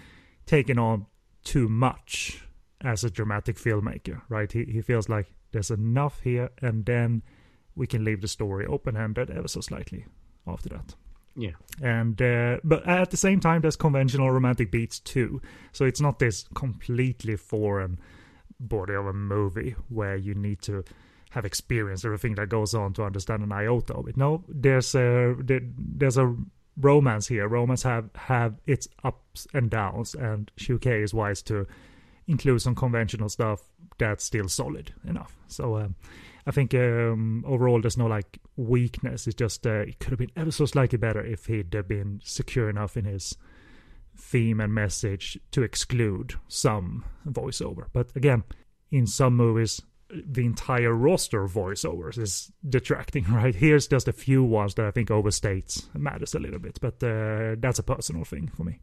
[0.46, 1.08] taking on
[1.44, 2.44] too much
[2.82, 4.52] as a dramatic filmmaker, right?
[4.52, 7.24] He he feels like there's enough here, and then
[7.76, 10.06] we can leave the story open-handed ever so slightly
[10.48, 10.96] after that.
[11.36, 11.52] Yeah.
[11.82, 15.42] And uh, but at the same time, there's conventional romantic beats too.
[15.72, 18.00] So it's not this completely foreign
[18.60, 20.84] body of a movie where you need to
[21.32, 24.16] have experienced everything that goes on to understand an iota of it.
[24.16, 26.36] No, there's a there, there's a
[26.78, 27.48] romance here.
[27.48, 31.66] Romance have have its ups and downs, and Shu Kei is wise to
[32.28, 33.62] include some conventional stuff
[33.98, 35.36] that's still solid enough.
[35.48, 35.96] So um,
[36.46, 39.28] I think um, overall there's no like weakness.
[39.28, 42.20] It's just uh, it could have been ever so slightly better if he'd have been
[42.24, 43.38] secure enough in his
[44.18, 47.86] theme and message to exclude some voiceover.
[47.94, 48.44] But again,
[48.92, 53.56] in some movies, the entire roster of voiceovers is detracting, right?
[53.56, 57.56] Here's just a few ones that I think overstates matters a little bit, but uh,
[57.60, 58.80] that's a personal thing for me.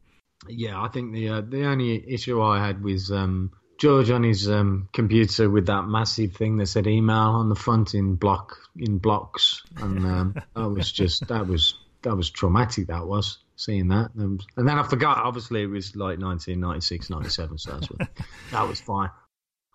[0.49, 3.51] Yeah, I think the uh, the only issue I had was um,
[3.81, 7.94] George on his um, computer with that massive thing that said email on the front
[7.94, 12.89] in block in blocks, and um, that was just that was that was traumatic.
[12.89, 15.16] That was seeing that, and, and then I forgot.
[15.16, 18.09] Obviously, it was like 1996, 97, so that's what,
[18.52, 19.09] that was fine.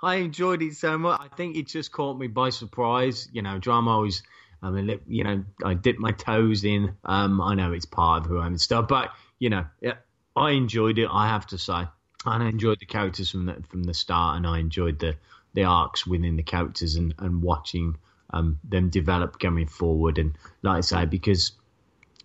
[0.04, 1.20] I enjoyed it so much.
[1.20, 3.28] I think it just caught me by surprise.
[3.34, 4.22] You know, drama always.
[4.62, 6.96] I mean, you know, I dipped my toes in.
[7.04, 9.10] Um, I know it's part of who I am and stuff, but
[9.40, 9.96] you know, yeah,
[10.36, 11.10] I enjoyed it.
[11.12, 11.86] I have to say,
[12.26, 15.16] and I enjoyed the characters from the from the start, and I enjoyed the
[15.54, 17.98] the arcs within the characters and and watching
[18.32, 20.18] um, them develop going forward.
[20.18, 21.54] And like I say, because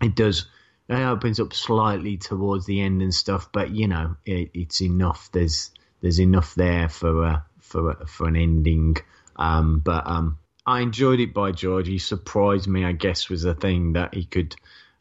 [0.03, 0.47] it does.
[0.89, 5.31] It opens up slightly towards the end and stuff, but you know it, it's enough.
[5.31, 5.71] There's
[6.01, 8.97] there's enough there for uh, for for an ending.
[9.37, 11.87] Um, but um, I enjoyed it by George.
[11.87, 12.85] He surprised me.
[12.85, 14.57] I guess was the thing that he could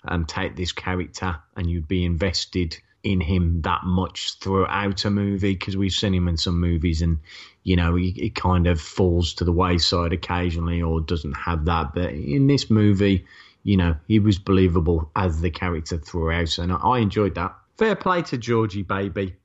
[0.06, 5.54] um, take this character and you'd be invested in him that much throughout a movie
[5.54, 7.20] because we've seen him in some movies and
[7.64, 11.94] you know he, he kind of falls to the wayside occasionally or doesn't have that.
[11.94, 13.26] But in this movie,
[13.64, 17.56] you know, he was believable as the character throughout, and I, enjoyed that.
[17.78, 19.36] Fair play to Georgie, baby.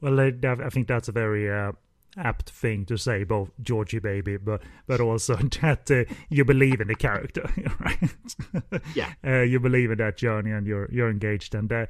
[0.00, 1.72] Well, I think that's a very uh,
[2.16, 6.88] apt thing to say, both Georgie baby, but but also that uh, you believe in
[6.88, 7.48] the character,
[7.80, 8.84] right?
[8.94, 9.12] Yeah.
[9.26, 11.54] uh, you believe in that journey and you're you're engaged.
[11.54, 11.86] And uh,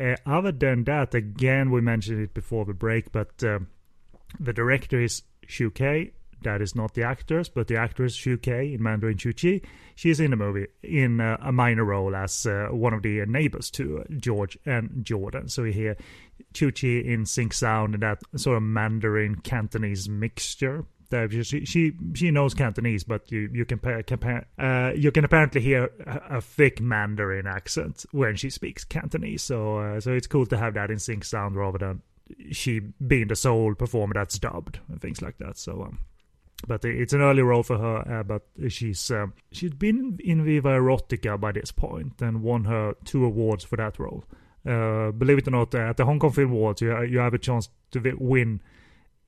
[0.00, 3.68] uh, other than that, again, we mentioned it before the break, but um,
[4.38, 6.12] the director is Shu Kei.
[6.42, 9.64] That is not the actors, but the actress Shu Kei in Mandarin Shu Qi.
[9.94, 13.70] She's in the movie in uh, a minor role as uh, one of the neighbors
[13.72, 15.48] to George and Jordan.
[15.48, 15.96] So we hear
[16.54, 20.84] Shu Qi in sync sound and that sort of Mandarin Cantonese mixture.
[21.10, 25.90] She she she knows Cantonese, but you you can compare uh, you can apparently hear
[26.06, 29.42] a, a, thick Mandarin accent when she speaks Cantonese.
[29.42, 32.02] So uh, so it's cool to have that in sync sound rather than
[32.50, 35.56] she being the sole performer that's dubbed and things like that.
[35.56, 35.98] So um,
[36.66, 38.20] but it's an early role for her.
[38.20, 42.94] Uh, but she's uh, she'd been in Viva Erotica by this point and won her
[43.04, 44.24] two awards for that role.
[44.66, 47.38] Uh, believe it or not, at the Hong Kong Film Awards, you you have a
[47.38, 48.60] chance to win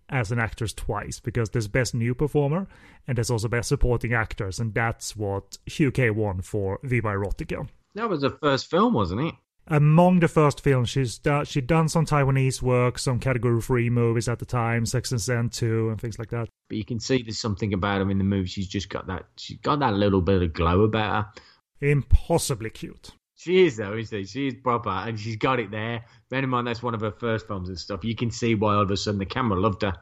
[0.09, 2.67] as an actress twice because there's best new performer
[3.07, 7.69] and there's also best supporting actors, and that's what Hugh K won for Viva Erotica.
[7.95, 9.35] That was the first film, wasn't it?
[9.71, 14.29] Among the first films she's done, she'd done some Taiwanese work, some category three movies
[14.29, 16.49] at the time, Sex and Zen two, and things like that.
[16.69, 18.49] But you can see there's something about her in the movie.
[18.49, 19.27] She's just got that.
[19.39, 21.43] She's got that little bit of glow about her.
[21.89, 23.11] Impossibly cute.
[23.37, 24.27] She is though, isn't she?
[24.27, 26.05] She is proper, and she's got it there.
[26.29, 28.05] Bear in mind that's one of her first films and stuff.
[28.05, 29.95] You can see why all of a sudden the camera loved her.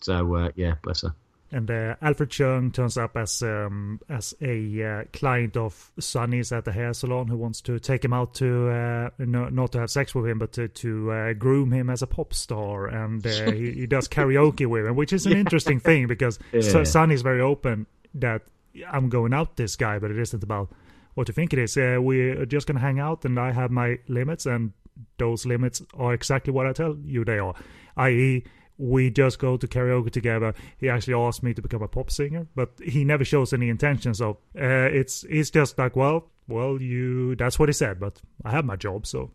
[0.00, 1.14] So uh, yeah, bless her.
[1.50, 6.66] And uh, Alfred Cheung turns up as um, as a uh, client of Sonny's at
[6.66, 9.90] the hair salon who wants to take him out to uh, no, not to have
[9.90, 12.88] sex with him, but to, to uh, groom him as a pop star.
[12.88, 15.38] And uh, he, he, does karaoke with him, which is an yeah.
[15.38, 16.84] interesting thing because yeah.
[16.84, 18.42] Sonny's very open that
[18.86, 20.70] I'm going out this guy, but it isn't about
[21.14, 21.78] what you think it is.
[21.78, 24.72] Uh, we're just gonna hang out, and I have my limits, and
[25.16, 27.54] those limits are exactly what I tell you they are,
[27.96, 28.44] i.e
[28.78, 30.54] we just go to karaoke together.
[30.78, 34.20] He actually asked me to become a pop singer, but he never shows any intentions
[34.20, 34.36] of.
[34.58, 37.34] Uh, it's it's just like, well, well, you.
[37.36, 39.30] That's what he said, but I have my job, so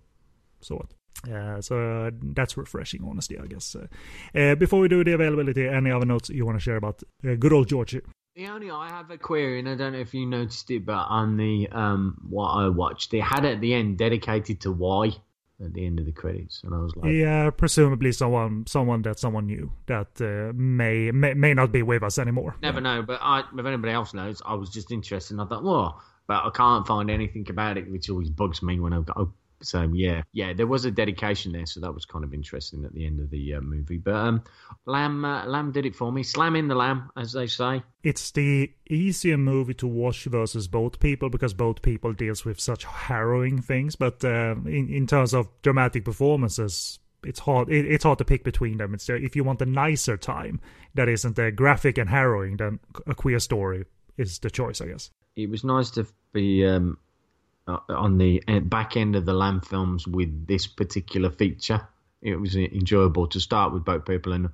[0.61, 0.93] so what.
[1.31, 3.75] Uh, so uh, that's refreshing, honestly, I guess.
[3.75, 3.87] Uh,
[4.37, 7.35] uh, before we do the availability, any other notes you want to share about uh,
[7.35, 8.01] good old Georgie?
[8.35, 11.05] The only I have a query, and I don't know if you noticed it, but
[11.07, 15.11] on the um what I watched, they had at the end dedicated to why
[15.63, 19.19] at the end of the credits, and I was like, "Yeah, presumably someone, someone that
[19.19, 22.95] someone knew that uh, may, may may not be with us anymore." Never yeah.
[22.95, 25.33] know, but I, if anybody else knows, I was just interested.
[25.33, 28.79] and I thought, well, but I can't find anything about it, which always bugs me
[28.79, 29.17] when I've got
[29.63, 32.93] so yeah, yeah, there was a dedication there, so that was kind of interesting at
[32.93, 33.97] the end of the uh, movie.
[33.97, 34.43] But um,
[34.85, 36.23] Lam, uh, Lam did it for me.
[36.23, 37.81] Slam in the lamb, as they say.
[38.03, 42.85] It's the easier movie to watch versus Boat People because Boat People deals with such
[42.85, 43.95] harrowing things.
[43.95, 47.69] But uh, in in terms of dramatic performances, it's hard.
[47.69, 48.93] It, it's hard to pick between them.
[48.93, 50.59] It's if you want a nicer time
[50.93, 53.85] that isn't uh, graphic and harrowing, then a queer story
[54.17, 55.09] is the choice, I guess.
[55.35, 56.97] It was nice to be um,
[57.65, 61.87] Uh, on the uh, back end of the Lam films with this particular feature.
[62.21, 64.49] It was uh, enjoyable to start with Boat People and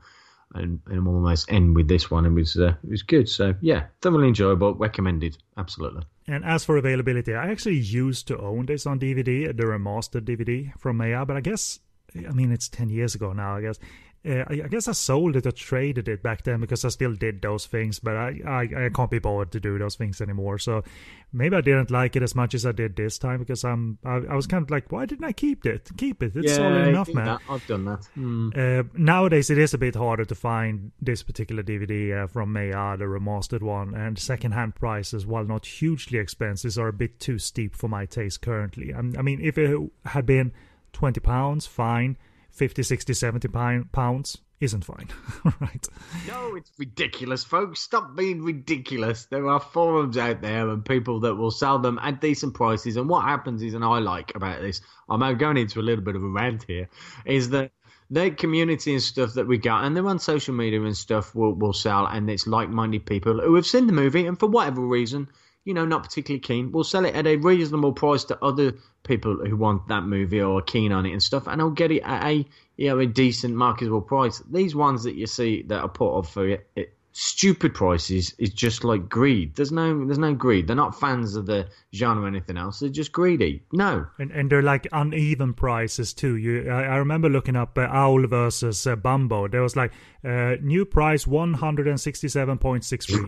[0.53, 2.27] and, and almost end with this one.
[2.27, 3.27] It was uh, it was good.
[3.27, 4.75] So yeah, thoroughly enjoyable.
[4.75, 6.03] Recommended, absolutely.
[6.27, 10.71] And as for availability, I actually used to own this on DVD, the remastered DVD
[10.77, 11.79] from Maya, but I guess
[12.15, 13.55] I mean it's ten years ago now.
[13.55, 13.79] I guess
[14.27, 17.13] uh, I, I, guess I sold it or traded it back then because I still
[17.13, 20.57] did those things, but I, I, I can't be bothered to do those things anymore.
[20.57, 20.83] So
[21.31, 24.15] maybe I didn't like it as much as I did this time because I'm I,
[24.15, 25.89] I was kind of like, why didn't I keep it?
[25.95, 26.35] Keep it.
[26.35, 27.25] It's yeah, solid enough, man.
[27.25, 28.07] That, I've done that.
[28.17, 28.57] Mm.
[28.57, 32.97] Uh, nowadays, it is a bit harder to find this particular DVD uh, from Maya,
[32.97, 37.73] the remastered one, and secondhand prices, while not hugely expensive, are a bit too steep
[37.73, 38.93] for my taste currently.
[38.93, 40.51] I, I mean, if it had been
[40.91, 42.17] twenty pounds, fine
[42.51, 43.47] 50, 60, 70
[43.91, 45.07] pounds isn't fine.
[45.61, 45.87] right.
[46.27, 47.79] No, it's ridiculous, folks.
[47.79, 49.25] Stop being ridiculous.
[49.25, 52.97] There are forums out there and people that will sell them at decent prices.
[52.97, 56.15] And what happens is, and I like about this, I'm going into a little bit
[56.15, 56.89] of a rant here,
[57.25, 57.71] is that
[58.09, 61.53] the community and stuff that we got, and they're on social media and stuff, will
[61.53, 65.29] will sell, and it's like-minded people who have seen the movie and for whatever reason
[65.65, 66.71] you know, not particularly keen.
[66.71, 68.73] We'll sell it at a reasonable price to other
[69.03, 71.91] people who want that movie or are keen on it and stuff, and I'll get
[71.91, 72.45] it at a
[72.77, 74.41] you know a decent marketable price.
[74.51, 78.51] These ones that you see that are put up for it, it stupid prices is
[78.51, 79.55] just like greed.
[79.55, 80.67] There's no there's no greed.
[80.67, 82.79] They're not fans of the genre or anything else.
[82.79, 83.63] They're just greedy.
[83.73, 84.05] No.
[84.19, 86.35] And, and they're like uneven prices too.
[86.35, 89.47] You, I, I remember looking up uh, Owl versus uh, Bumbo.
[89.47, 89.91] There was like
[90.23, 93.25] uh, new price one hundred and sixty-seven point six three.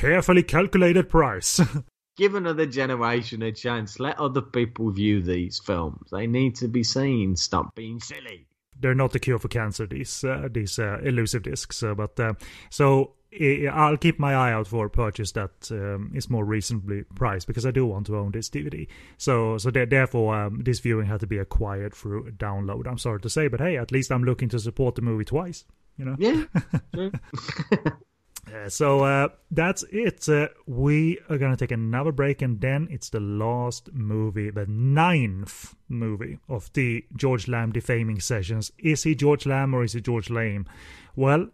[0.00, 1.60] Carefully calculated price.
[2.16, 4.00] Give another generation a chance.
[4.00, 6.08] Let other people view these films.
[6.10, 7.36] They need to be seen.
[7.36, 8.46] Stop being silly.
[8.80, 9.86] they're not the cure for cancer.
[9.86, 12.32] These uh, these uh, elusive discs, uh, but uh,
[12.70, 13.12] so
[13.70, 17.66] I'll keep my eye out for a purchase that um, is more reasonably priced because
[17.66, 18.88] I do want to own this DVD.
[19.18, 22.86] So so th- therefore um, this viewing had to be acquired through download.
[22.86, 25.66] I'm sorry to say, but hey, at least I'm looking to support the movie twice.
[25.98, 26.16] You know.
[26.18, 26.44] Yeah.
[28.52, 30.28] Uh, so uh, that's it.
[30.28, 35.74] Uh, we are gonna take another break, and then it's the last movie, the ninth
[35.88, 38.72] movie of the George Lam defaming sessions.
[38.78, 40.66] Is he George Lam or is he George Lame?
[41.14, 41.48] Well,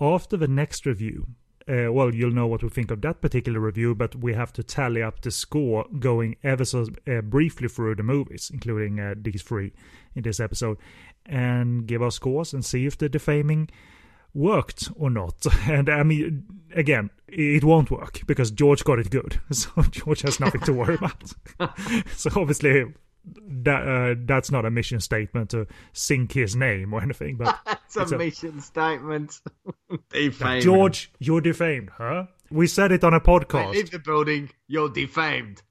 [0.00, 1.26] after the next review,
[1.68, 4.62] uh, well, you'll know what we think of that particular review, but we have to
[4.62, 9.42] tally up the score going ever so uh, briefly through the movies, including uh, these
[9.42, 9.72] three
[10.14, 10.76] in this episode,
[11.24, 13.70] and give our scores and see if the defaming
[14.34, 15.34] worked or not.
[15.68, 16.44] And I mean,
[16.74, 19.40] again, it won't work because George got it good.
[19.52, 21.32] So George has nothing to worry about.
[22.16, 22.84] so obviously,
[23.24, 27.36] that uh, that's not a mission statement to sink his name or anything.
[27.36, 29.40] But That's a It's a- mission statement.
[30.10, 30.62] Defaming.
[30.62, 32.26] George, you're defamed, huh?
[32.50, 33.72] We said it on a podcast.
[33.72, 34.50] leave the building.
[34.66, 35.62] You're defamed.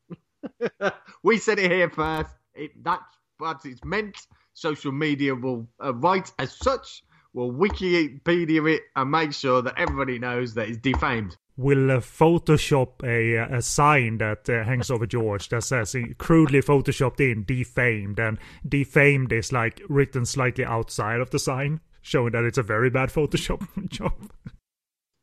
[1.23, 2.31] we said it here first.
[2.55, 3.03] It, that's
[3.37, 4.15] what it's meant.
[4.53, 7.03] Social media will uh, write as such.
[7.33, 11.37] Will Wikipedia it and make sure that everybody knows that it's defamed.
[11.57, 16.61] We'll uh, Photoshop a uh, a sign that uh, hangs over George that says crudely
[16.61, 22.45] photoshopped in defamed, and defamed is like written slightly outside of the sign, showing that
[22.45, 24.13] it's a very bad Photoshop job.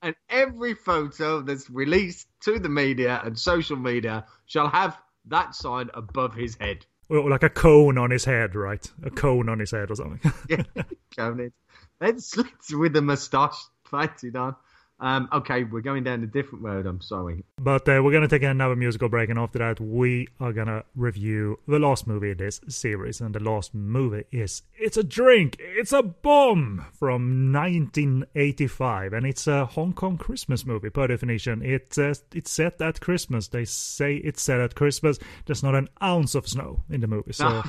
[0.01, 5.91] And every photo that's released to the media and social media shall have that sign
[5.95, 6.87] above his head.
[7.11, 8.89] Or like a cone on his head, right?
[9.03, 10.33] A cone on his head or something.
[10.49, 10.63] Yeah,
[11.17, 11.53] counted.
[12.01, 13.59] It's, it's with a moustache
[13.91, 14.57] painted on.
[15.01, 16.85] Um, okay, we're going down a different road.
[16.85, 17.45] I'm sorry.
[17.57, 21.61] But uh, we're gonna take another musical break, and after that, we are gonna review
[21.69, 23.21] the last movie in this series.
[23.21, 29.47] And the last movie is "It's a Drink, It's a Bomb" from 1985, and it's
[29.47, 30.91] a Hong Kong Christmas movie.
[30.91, 33.47] Per definition, it uh, it's set at Christmas.
[33.47, 35.21] They say it's set at Christmas.
[35.47, 37.63] There's not an ounce of snow in the movie, so.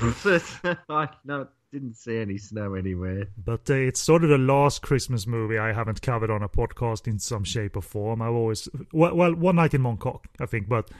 [1.24, 3.28] No, didn't see any snow anywhere.
[3.36, 7.06] But uh, it's sort of the last Christmas movie I haven't covered on a podcast
[7.06, 8.22] in some shape or form.
[8.22, 10.90] I've always, well, well One Night in Mongkok, I think, but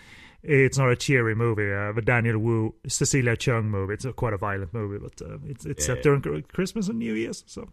[0.43, 1.73] it's not a cheery movie.
[1.73, 3.95] Uh, the Daniel Wu, Cecilia Cheung movie.
[3.95, 7.15] It's a, quite a violent movie, but uh, it's it's set during Christmas and New
[7.15, 7.69] Year's, so.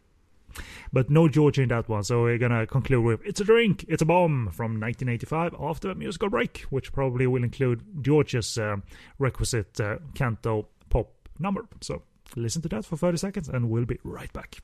[0.91, 4.02] But no George in that one, so we're gonna conclude with "It's a Drink, It's
[4.02, 8.78] a Bomb" from 1985 after a musical break, which probably will include George's uh,
[9.19, 11.10] requisite uh, canto pop
[11.40, 11.68] number.
[11.82, 12.02] So
[12.36, 14.58] listen to that for 30 seconds, and we'll be right back.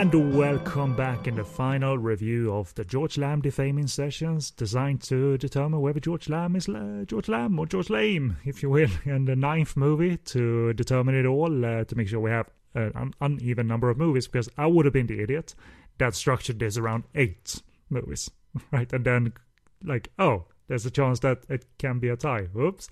[0.00, 5.36] And welcome back in the final review of the George Lam defaming sessions, designed to
[5.36, 9.28] determine whether George Lam is uh, George Lam or George Lame, if you will, and
[9.28, 13.66] the ninth movie to determine it all, uh, to make sure we have an uneven
[13.66, 15.54] number of movies, because I would have been the idiot
[15.98, 17.60] that structured this around eight
[17.90, 18.30] movies,
[18.72, 18.90] right?
[18.94, 19.34] And then,
[19.84, 22.48] like, oh, there's a chance that it can be a tie.
[22.58, 22.88] Oops.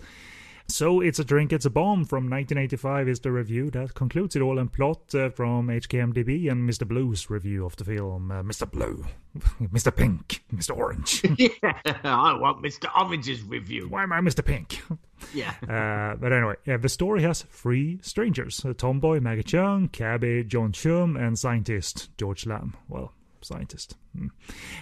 [0.71, 4.43] So it's a drink, it's a bomb from 1985 is the review that concludes it
[4.43, 6.87] all and plot uh, from HKMDB and Mr.
[6.87, 8.31] Blue's review of the film.
[8.31, 8.71] Uh, Mr.
[8.71, 9.05] Blue,
[9.61, 9.95] Mr.
[9.95, 10.77] Pink, Mr.
[10.77, 11.23] Orange.
[11.39, 11.73] yeah,
[12.05, 12.85] I want Mr.
[12.95, 13.89] Orange's review.
[13.89, 14.45] Why am I Mr.
[14.45, 14.81] Pink?
[15.35, 15.53] Yeah.
[15.63, 20.71] Uh, but anyway, uh, the story has three strangers: a tomboy Maggie Cheung, cabbie John
[20.71, 22.77] Shum, and scientist George Lam.
[22.89, 23.13] Well,
[23.45, 23.97] scientist.
[24.17, 24.27] Hmm.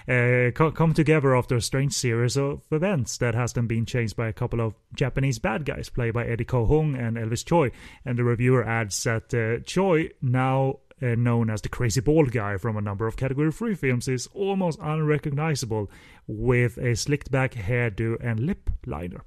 [0.07, 4.15] Uh, co- come together after a strange series of events that has them being chased
[4.15, 7.71] by a couple of Japanese bad guys played by Eddie Ko Hung and Elvis Choi.
[8.05, 12.57] And the reviewer adds that uh, Choi, now uh, known as the crazy bald guy
[12.57, 15.89] from a number of Category 3 films, is almost unrecognizable
[16.27, 19.23] with a slicked back hairdo and lip liner.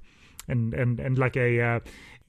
[0.47, 1.79] And, and, and like a uh,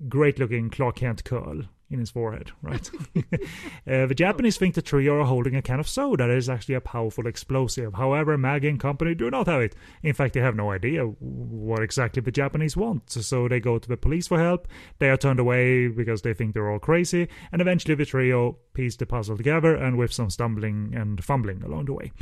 [0.08, 1.62] great looking Clark Kent curl
[1.93, 2.90] in his forehead, right?
[3.16, 6.74] uh, the Japanese think the trio are holding a can of soda that is actually
[6.74, 7.94] a powerful explosive.
[7.94, 9.74] However, Maggie and company do not have it.
[10.02, 13.10] In fact, they have no idea what exactly the Japanese want.
[13.10, 14.69] So they go to the police for help.
[14.98, 17.28] They are turned away because they think they're all crazy.
[17.52, 21.86] And eventually, the trio piece the puzzle together, and with some stumbling and fumbling along
[21.86, 22.12] the way.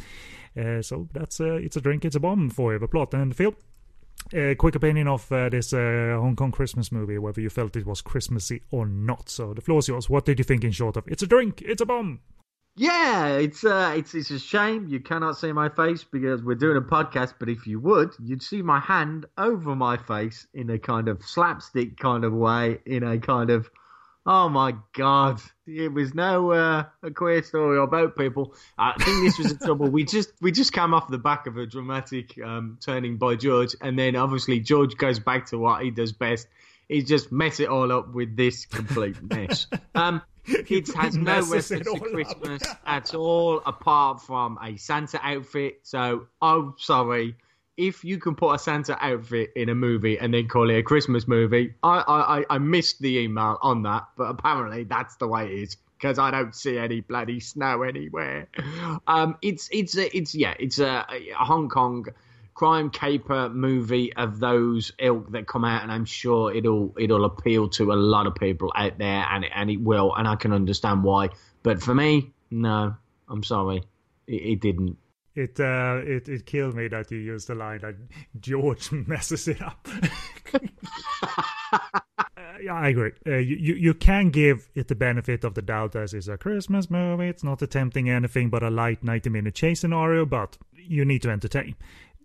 [0.59, 3.31] Uh, so that's uh, it's a drink, it's a bomb for you, the plot and
[3.31, 3.55] the film.
[4.33, 7.87] Uh, quick opinion of uh, this uh, Hong Kong Christmas movie, whether you felt it
[7.87, 9.29] was Christmassy or not.
[9.29, 10.09] So the floor is yours.
[10.09, 11.09] What did you think in short of?
[11.09, 12.21] It's a drink, it's a bomb.
[12.77, 16.77] Yeah, it's uh, it's it's a shame you cannot see my face because we're doing
[16.77, 17.35] a podcast.
[17.39, 21.23] But if you would, you'd see my hand over my face in a kind of
[21.23, 23.69] slapstick kind of way, in a kind of
[24.27, 25.41] Oh my god!
[25.67, 28.55] It was no uh, a queer story about people.
[28.77, 29.89] I think this was the trouble.
[29.89, 33.75] We just we just came off the back of a dramatic um, turning by George,
[33.81, 36.49] and then obviously George goes back to what he does best.
[36.89, 39.67] He just mess it all up with this complete mess.
[39.95, 45.81] Um, it has no reference to Christmas at all, apart from a Santa outfit.
[45.83, 47.37] So I'm sorry
[47.77, 50.83] if you can put a Santa outfit in a movie and then call it a
[50.83, 55.47] Christmas movie, I I, I missed the email on that, but apparently that's the way
[55.47, 58.49] it is because I don't see any bloody snow anywhere.
[59.07, 62.07] Um, it's it's a, it's yeah, it's a, a Hong Kong
[62.55, 67.69] crime caper movie of those ilk that come out, and I'm sure it'll it'll appeal
[67.71, 71.03] to a lot of people out there, and and it will, and I can understand
[71.03, 71.31] why.
[71.63, 72.95] But for me, no,
[73.29, 73.83] I'm sorry,
[74.27, 74.97] it, it didn't.
[75.35, 77.94] It uh, it it killed me that you used the line that
[78.40, 79.86] George messes it up.
[82.62, 83.12] yeah, I agree.
[83.27, 86.36] Uh, you, you you can give it the benefit of the doubt as it's a
[86.36, 87.28] Christmas movie.
[87.28, 91.31] It's not attempting anything but a light ninety minute chase scenario, but you need to
[91.31, 91.77] entertain.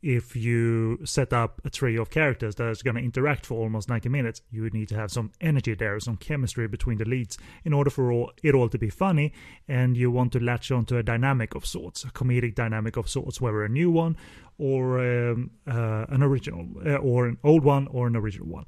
[0.05, 3.89] If you set up a trio of characters that is going to interact for almost
[3.89, 7.39] 90 minutes, you would need to have some energy there, some chemistry between the leads
[7.63, 9.33] in order for all, it all to be funny.
[9.67, 13.41] And you want to latch onto a dynamic of sorts, a comedic dynamic of sorts,
[13.41, 14.15] whether a new one
[14.59, 18.65] or um, uh, an original, uh, or an old one or an original one.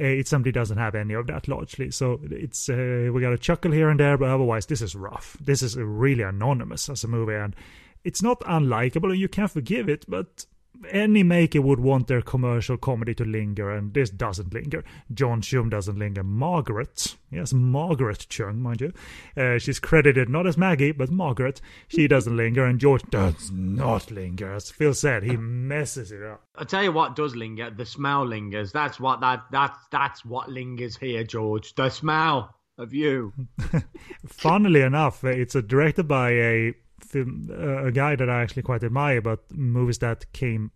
[0.00, 1.90] Uh, it simply doesn't have any of that largely.
[1.90, 5.36] So it's uh, we got a chuckle here and there, but otherwise this is rough.
[5.40, 7.56] This is really anonymous as a movie, and
[8.04, 10.46] it's not unlikable, and you can forgive it, but
[10.90, 14.84] any maker would want their commercial comedy to linger, and this doesn't linger.
[15.12, 16.22] John Shum doesn't linger.
[16.22, 18.92] Margaret, yes, Margaret Cheung, mind you,
[19.36, 21.60] uh, she's credited not as Maggie, but Margaret.
[21.88, 24.52] She doesn't linger, and George does not linger.
[24.52, 26.42] As Phil said, he messes it up.
[26.56, 27.70] I tell you what does linger.
[27.70, 28.72] The smell lingers.
[28.72, 31.74] That's what that that's that's what lingers here, George.
[31.74, 33.32] The smell of you.
[34.26, 36.74] Funnily enough, it's directed by a
[37.06, 40.70] film, uh, a guy that I actually quite admire, but movies that came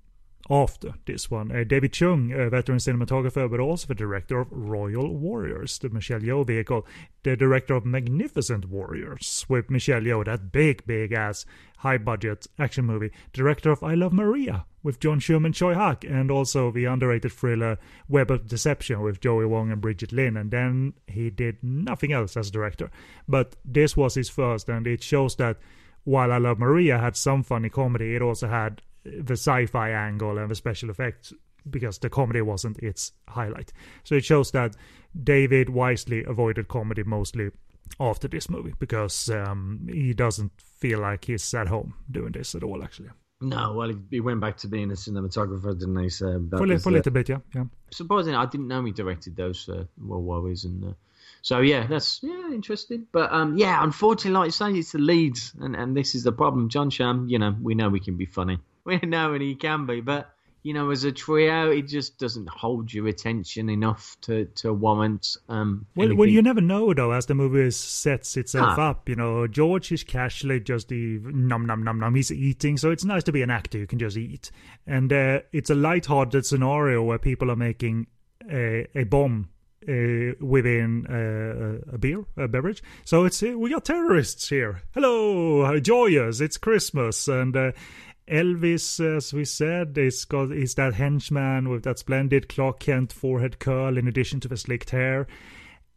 [0.50, 1.52] after this one.
[1.52, 6.20] Uh, David Chung, a veteran cinematographer, but also the director of Royal Warriors, the Michelle
[6.20, 6.86] Yeoh vehicle,
[7.22, 11.46] the director of Magnificent Warriors with Michelle Yeoh, that big, big ass,
[11.78, 16.30] high budget action movie, director of I Love Maria with John Sherman Tsui Hark, and
[16.30, 17.78] also the underrated thriller
[18.08, 20.36] Web of Deception with Joey Wong and Brigitte Lin.
[20.36, 22.90] And then he did nothing else as director.
[23.28, 25.58] But this was his first, and it shows that
[26.04, 30.50] while I Love Maria had some funny comedy, it also had the sci-fi angle and
[30.50, 31.32] the special effects
[31.68, 33.72] because the comedy wasn't its highlight.
[34.04, 34.76] So it shows that
[35.22, 37.50] David wisely avoided comedy mostly
[37.98, 42.62] after this movie because um, he doesn't feel like he's at home doing this at
[42.62, 42.82] all.
[42.82, 43.10] Actually,
[43.40, 46.08] No, well, he, went back to being a cinematographer, didn't he?
[46.08, 47.64] So for, was, for a uh, little bit, yeah, yeah.
[47.90, 48.34] surprising.
[48.34, 50.92] I didn't know he directed those uh, Royal Warriors, and uh,
[51.42, 53.06] so yeah, that's yeah interesting.
[53.12, 56.32] But um, yeah, unfortunately, like you say, it's the leads, and and this is the
[56.32, 56.68] problem.
[56.68, 59.86] John Shum, you know, we know we can be funny, we know and he can
[59.86, 60.30] be, but
[60.62, 65.38] you know, as a trio, it just doesn't hold your attention enough to to warrant
[65.48, 65.86] um.
[65.96, 68.90] Well, well, you never know though, as the movie sets itself Ah.
[68.90, 69.08] up.
[69.08, 72.14] You know, George is casually just the num num num num.
[72.14, 74.50] He's eating, so it's nice to be an actor who can just eat.
[74.86, 78.08] And uh, it's a light-hearted scenario where people are making
[78.50, 79.48] a, a bomb
[79.88, 82.82] uh, within uh, a beer, a beverage.
[83.04, 84.82] So it's uh, we got terrorists here.
[84.92, 86.40] Hello, joyous!
[86.40, 87.72] It's Christmas, and uh,
[88.28, 93.58] Elvis, as we said, is got is that henchman with that splendid Clark Kent forehead
[93.58, 95.26] curl, in addition to the slicked hair.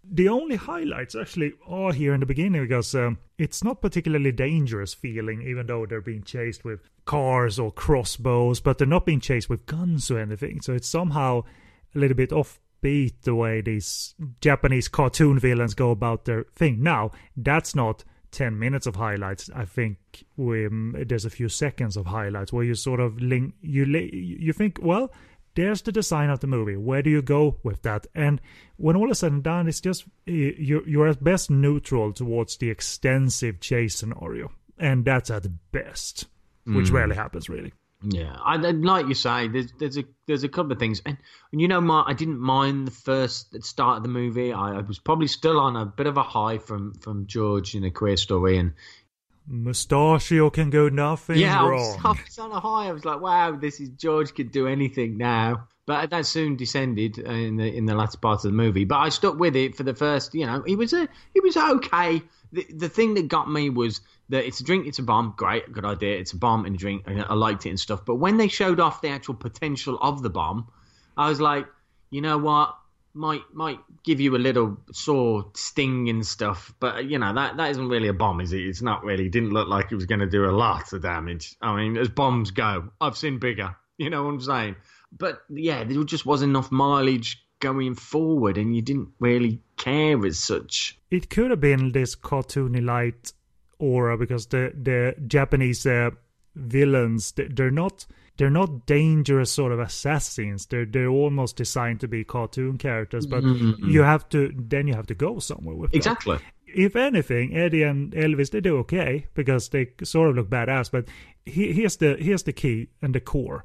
[0.05, 4.93] The only highlights actually are here in the beginning because um, it's not particularly dangerous
[4.93, 9.49] feeling, even though they're being chased with cars or crossbows, but they're not being chased
[9.49, 10.59] with guns or anything.
[10.59, 11.43] So it's somehow
[11.95, 12.33] a little bit
[12.83, 16.81] offbeat the way these Japanese cartoon villains go about their thing.
[16.83, 19.49] Now, that's not 10 minutes of highlights.
[19.55, 19.97] I think
[20.37, 24.53] we, um, there's a few seconds of highlights where you sort of link, you, you
[24.53, 25.11] think, well,
[25.55, 26.75] there's the design of the movie.
[26.75, 28.07] Where do you go with that?
[28.15, 28.41] And
[28.77, 32.71] when all is said and done, it's just you're you're at best neutral towards the
[32.71, 36.25] extensive chase scenario, and that's at best,
[36.65, 36.93] which Mm.
[36.93, 37.71] rarely happens really.
[38.05, 41.17] Yeah, I, like you say, there's there's a there's a couple of things, and,
[41.51, 44.51] and you know, my, I didn't mind the first start of the movie.
[44.51, 47.85] I, I was probably still on a bit of a high from from George in
[47.85, 48.73] a queer story, and
[49.47, 51.79] Mustachio can go nothing yeah, I wrong.
[51.79, 52.87] was, I was on a high.
[52.87, 55.67] I was like, wow, this is George could do anything now.
[55.85, 58.85] But that soon descended in the in the latter part of the movie.
[58.85, 60.33] But I stuck with it for the first.
[60.33, 62.21] You know, he was a he was okay.
[62.53, 63.99] The the thing that got me was
[64.33, 65.35] that it's a drink, it's a bomb.
[65.37, 66.17] Great, good idea.
[66.17, 67.03] It's a bomb and a drink.
[67.05, 68.03] And I liked it and stuff.
[68.03, 70.67] But when they showed off the actual potential of the bomb,
[71.15, 71.67] I was like,
[72.09, 72.75] you know what?
[73.13, 77.69] Might might give you a little sore sting and stuff, but you know that that
[77.69, 78.61] isn't really a bomb, is it?
[78.61, 79.29] It's not really.
[79.29, 81.55] Didn't look like it was going to do a lot of damage.
[81.61, 83.75] I mean, as bombs go, I've seen bigger.
[83.99, 84.75] You know what I'm saying?
[85.15, 90.39] But yeah, there just wasn't enough mileage going forward, and you didn't really care as
[90.39, 90.97] such.
[91.11, 93.31] it could have been this cartoony light
[93.83, 96.11] aura because the the Japanese uh,
[96.55, 98.05] villains they- they're not
[98.37, 100.65] they're not dangerous sort of assassins.
[100.67, 105.07] They're they're almost designed to be cartoon characters, but you have to then you have
[105.07, 105.97] to go somewhere with them.
[105.97, 106.37] Exactly.
[106.75, 110.89] If anything, Eddie and Elvis they do okay because they sort of look badass.
[110.91, 111.05] But
[111.45, 113.63] he, here's the here's the key and the core,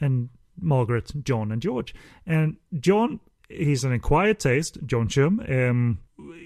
[0.00, 0.28] and
[0.60, 1.92] Margaret, John, and George.
[2.26, 3.18] And John,
[3.48, 4.78] he's an acquired taste.
[4.86, 5.40] John Shum.
[5.48, 5.98] Um,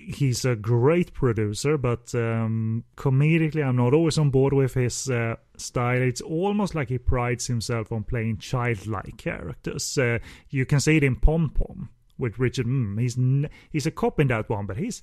[0.06, 5.36] he's a great producer, but um, comedically, I'm not always on board with his uh,
[5.56, 6.00] style.
[6.00, 9.96] It's almost like he prides himself on playing childlike characters.
[9.96, 10.18] Uh,
[10.48, 12.66] you can see it in Pom Pom with Richard.
[12.66, 15.02] Mm, he's n- he's a cop in that one, but he's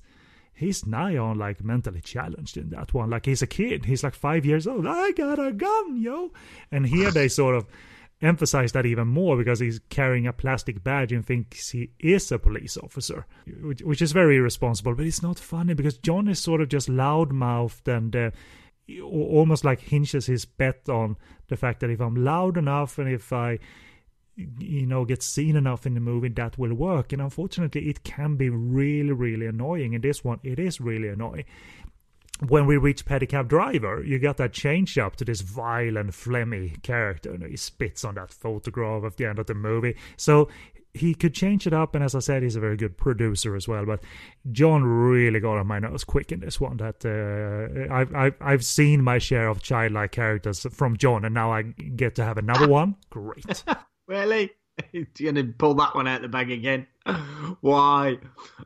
[0.52, 3.10] he's nigh on like mentally challenged in that one.
[3.10, 3.84] Like he's a kid.
[3.84, 4.86] He's like five years old.
[4.86, 6.32] I got a gun, yo.
[6.72, 7.66] And here they sort of
[8.22, 12.38] emphasize that even more because he's carrying a plastic badge and thinks he is a
[12.38, 13.26] police officer,
[13.60, 14.94] which, which is very irresponsible.
[14.94, 18.30] But it's not funny because John is sort of just loudmouthed and uh,
[19.02, 21.16] almost like hinges his bet on
[21.48, 23.58] the fact that if I'm loud enough and if I
[24.36, 28.36] you know get seen enough in the movie that will work and unfortunately it can
[28.36, 31.44] be really really annoying in this one it is really annoying
[32.48, 37.32] when we reach pedicab driver you got that change up to this violent flemmy character
[37.32, 40.48] and he spits on that photograph at the end of the movie so
[40.92, 43.66] he could change it up and as i said he's a very good producer as
[43.66, 44.02] well but
[44.52, 49.02] john really got on my nose quick in this one that uh, I've, I've seen
[49.02, 52.96] my share of childlike characters from john and now i get to have another one
[53.10, 53.64] great
[54.06, 54.50] Really?
[54.92, 56.86] You're gonna pull that one out the bag again?
[57.60, 58.18] Why?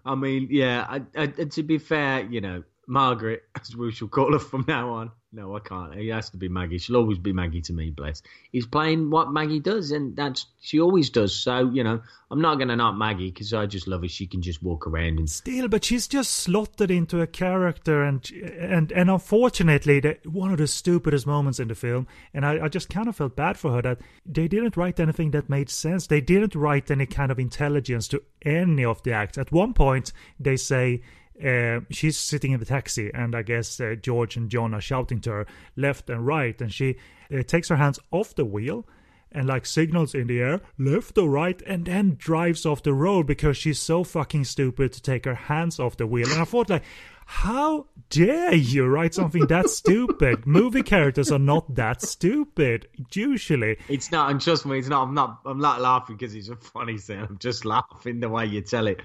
[0.05, 0.87] I mean, yeah.
[0.89, 4.65] I, I, and to be fair, you know, Margaret, as we shall call her from
[4.67, 5.13] now on.
[5.33, 5.95] No, I can't.
[5.95, 6.79] It has to be Maggie.
[6.79, 7.91] She'll always be Maggie to me.
[7.91, 8.21] Bless.
[8.51, 11.37] He's playing what Maggie does, and that's she always does.
[11.37, 12.03] So you know,
[12.33, 14.09] I'm not gonna knock Maggie because I just love her.
[14.09, 18.29] She can just walk around and Still, but she's just slotted into a character, and
[18.59, 22.69] and and unfortunately, the, one of the stupidest moments in the film, and I, I
[22.69, 26.09] just kind of felt bad for her that they didn't write anything that made sense.
[26.09, 29.39] They didn't write any kind of intelligence to any of the acts.
[29.39, 31.03] At one point, they say.
[31.45, 35.21] Uh, she's sitting in the taxi, and I guess uh, George and John are shouting
[35.23, 35.47] to her
[35.77, 36.97] left and right, and she
[37.33, 38.87] uh, takes her hands off the wheel
[39.33, 43.27] and like signals in the air, left or right, and then drives off the road
[43.27, 46.29] because she's so fucking stupid to take her hands off the wheel.
[46.31, 46.83] And I thought like,
[47.27, 50.47] how dare you write something that stupid?
[50.47, 53.79] Movie characters are not that stupid usually.
[53.89, 55.05] It's not, and trust me, it's not.
[55.05, 55.41] I'm not.
[55.47, 57.21] I'm not laughing because it's a funny thing.
[57.21, 59.01] I'm just laughing the way you tell it.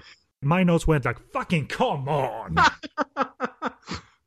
[0.46, 2.56] My notes went like, fucking come on.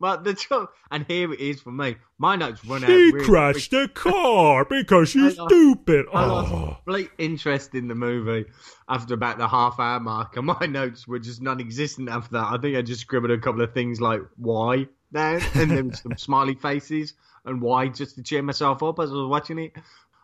[0.02, 1.98] But the trouble, and here it is for me.
[2.18, 2.88] My notes run out.
[2.88, 6.06] She really crashed the car because she's I lost- stupid.
[6.14, 6.78] I lost Oh.
[6.86, 8.46] complete interest in the movie
[8.88, 12.46] after about the half hour mark, and my notes were just non existent after that.
[12.48, 16.16] I think I just scribbled a couple of things like why down, and then some
[16.16, 17.14] smiley faces,
[17.44, 19.74] and why just to cheer myself up as I was watching it.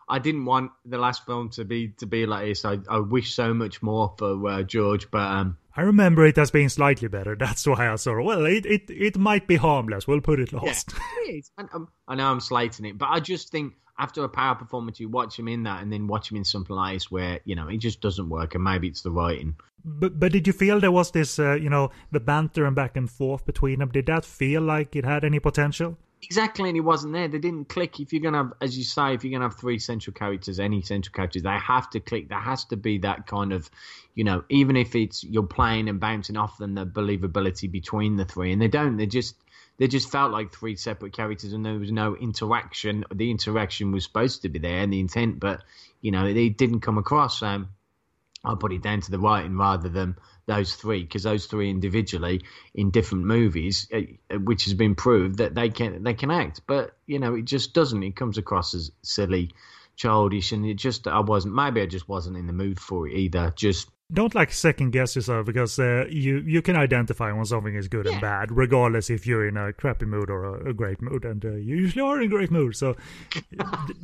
[0.08, 2.64] I didn't want the last film to be to be like this.
[2.64, 6.50] I, I wish so much more for uh, George, but um, I remember it as
[6.50, 7.36] being slightly better.
[7.38, 8.22] That's why I saw it.
[8.24, 10.06] Well, it, it, it might be harmless.
[10.06, 10.92] We'll put it last.
[11.26, 11.50] it is.
[11.58, 15.00] And, um, I know I'm slating it, but I just think after a power performance,
[15.00, 17.54] you watch him in that, and then watch him in something like this where you
[17.54, 19.56] know it just doesn't work, and maybe it's the writing.
[19.84, 22.96] But but did you feel there was this, uh, you know, the banter and back
[22.96, 23.90] and forth between them?
[23.90, 25.96] Did that feel like it had any potential?
[26.26, 27.28] Exactly, and he wasn't there.
[27.28, 28.00] They didn't click.
[28.00, 30.82] If you're gonna have, as you say, if you're gonna have three central characters, any
[30.82, 32.28] central characters, they have to click.
[32.28, 33.70] There has to be that kind of,
[34.16, 38.24] you know, even if it's you're playing and bouncing off them, the believability between the
[38.24, 38.96] three, and they don't.
[38.96, 39.36] They just
[39.78, 43.04] they just felt like three separate characters, and there was no interaction.
[43.14, 45.62] The interaction was supposed to be there, and the intent, but
[46.00, 47.40] you know, it didn't come across.
[47.40, 47.68] Um,
[48.46, 50.16] I'll put it down to the writing rather than
[50.46, 52.42] those three because those three individually
[52.74, 56.96] in different movies, uh, which has been proved that they can they can act, but
[57.06, 58.02] you know it just doesn't.
[58.02, 59.50] It comes across as silly,
[59.96, 61.54] childish, and it just I wasn't.
[61.54, 63.52] Maybe I just wasn't in the mood for it either.
[63.56, 67.88] Just don't like second guess yourself because uh, you you can identify when something is
[67.88, 68.12] good Yeah.
[68.12, 71.44] and bad, regardless if you're in a crappy mood or a, a great mood, and
[71.44, 72.76] uh, you usually are in a great mood.
[72.76, 72.94] So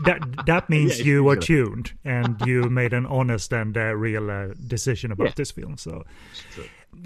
[0.05, 4.31] that that means Yeah, you were tuned and you made an honest and uh, real
[4.31, 5.33] uh, decision about Yeah.
[5.37, 5.77] this film.
[5.77, 6.03] So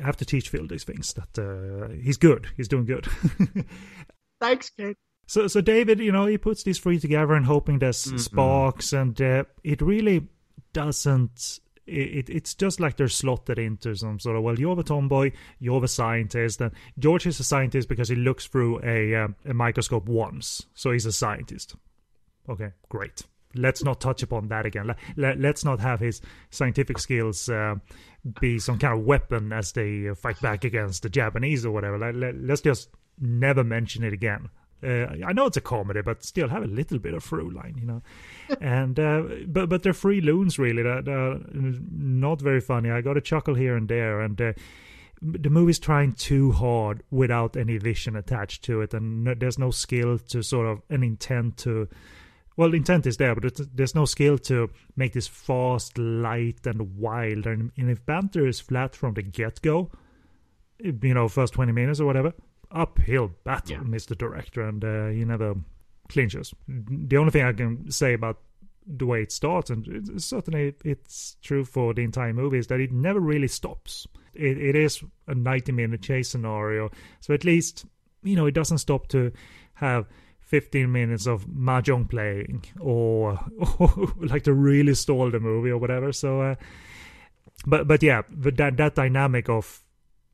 [0.01, 1.12] I have to teach Phil these things.
[1.14, 3.06] That uh, he's good, he's doing good.
[4.40, 4.97] thanks, kid.
[5.28, 9.20] So, so David, you know, he puts these three together and hoping there's sparks, and
[9.20, 10.28] uh, it really
[10.73, 11.59] doesn't.
[11.86, 15.80] It, it's just like they're slotted into some sort of well, you're the tomboy, you're
[15.80, 20.06] the scientist, and George is a scientist because he looks through a um, a microscope
[20.06, 21.76] once, so he's a scientist.
[22.48, 23.22] Okay, great.
[23.54, 24.88] Let's not touch upon that again.
[24.88, 27.76] Let, let, let's not have his scientific skills uh,
[28.40, 31.98] be some kind of weapon as they fight back against the Japanese or whatever.
[31.98, 34.48] Let, let, let's just never mention it again.
[34.82, 37.77] Uh, I know it's a comedy, but still have a little bit of through line,
[37.78, 38.03] you know.
[38.61, 40.82] and uh, but but they're free loons really.
[40.82, 42.90] That are not very funny.
[42.90, 44.53] I got a chuckle here and there, and uh,
[45.23, 49.70] the movie's trying too hard without any vision attached to it, and no, there's no
[49.70, 51.89] skill to sort of an intent to.
[52.59, 57.47] Well, intent is there, but there's no skill to make this fast, light, and wild.
[57.47, 59.90] And, and if banter is flat from the get go,
[60.78, 62.32] you know, first 20 minutes or whatever,
[62.70, 63.82] uphill battle, Yeah.
[63.82, 64.16] Mr.
[64.16, 65.55] Director, and uh, he never
[66.09, 66.55] clinches.
[66.68, 68.38] The only thing I can say about
[68.86, 72.80] the way it starts, and it's, certainly it's true for the entire movie, is that
[72.80, 74.06] it never really stops.
[74.34, 76.90] It, it is a 90 minute chase scenario,
[77.20, 77.84] so at least,
[78.22, 79.32] you know, it doesn't stop to
[79.74, 80.06] have
[80.40, 83.40] 15 minutes of mahjong playing or,
[83.78, 86.12] or like to really stall the movie or whatever.
[86.12, 86.55] So, uh,
[87.66, 89.80] but but yeah, but that that dynamic of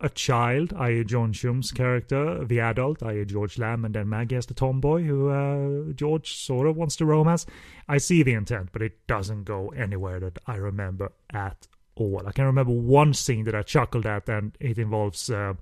[0.03, 1.05] a child, i.e.
[1.05, 3.25] John Shum's character, the adult, i.e.
[3.25, 7.07] George Lam, and then Maggie as the tomboy who uh, George sort of wants to
[7.07, 7.47] romance.
[7.89, 12.23] I see the intent, but it doesn't go anywhere that I remember at all.
[12.27, 15.55] I can remember one scene that I chuckled at, and it involves uh,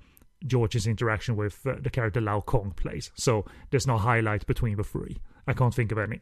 [0.47, 3.11] George's interaction with uh, the character Lau Kong plays.
[3.15, 5.19] So there's no highlight between the three.
[5.47, 6.21] I can't think of any.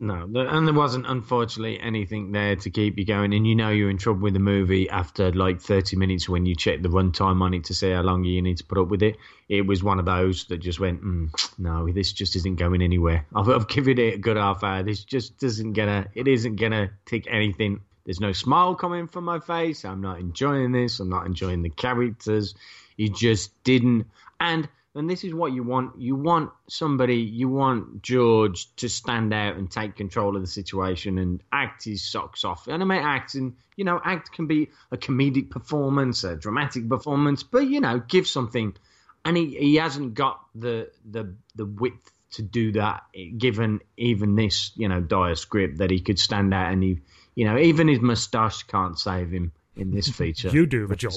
[0.00, 3.90] No, and there wasn't unfortunately anything there to keep you going, and you know you're
[3.90, 7.54] in trouble with the movie after like 30 minutes when you check the runtime on
[7.54, 9.16] it to see how long you need to put up with it.
[9.48, 13.24] It was one of those that just went, mm, no, this just isn't going anywhere.
[13.36, 14.82] I've, I've given it a good half hour.
[14.82, 17.80] This just isn't gonna, it isn't gonna tick anything.
[18.04, 19.84] There's no smile coming from my face.
[19.84, 20.98] I'm not enjoying this.
[20.98, 22.54] I'm not enjoying the characters.
[22.96, 24.06] You just didn't,
[24.40, 26.00] and and this is what you want.
[26.00, 31.18] You want somebody, you want George to stand out and take control of the situation
[31.18, 32.68] and act his socks off.
[32.68, 36.88] And I mean, act, and you know, act can be a comedic performance, a dramatic
[36.88, 38.76] performance, but you know, give something.
[39.24, 43.02] And he, he hasn't got the the the width to do that,
[43.36, 47.00] given even this you know dire script that he could stand out and he,
[47.34, 50.48] you know, even his moustache can't save him in this feature.
[50.48, 51.12] You do the job.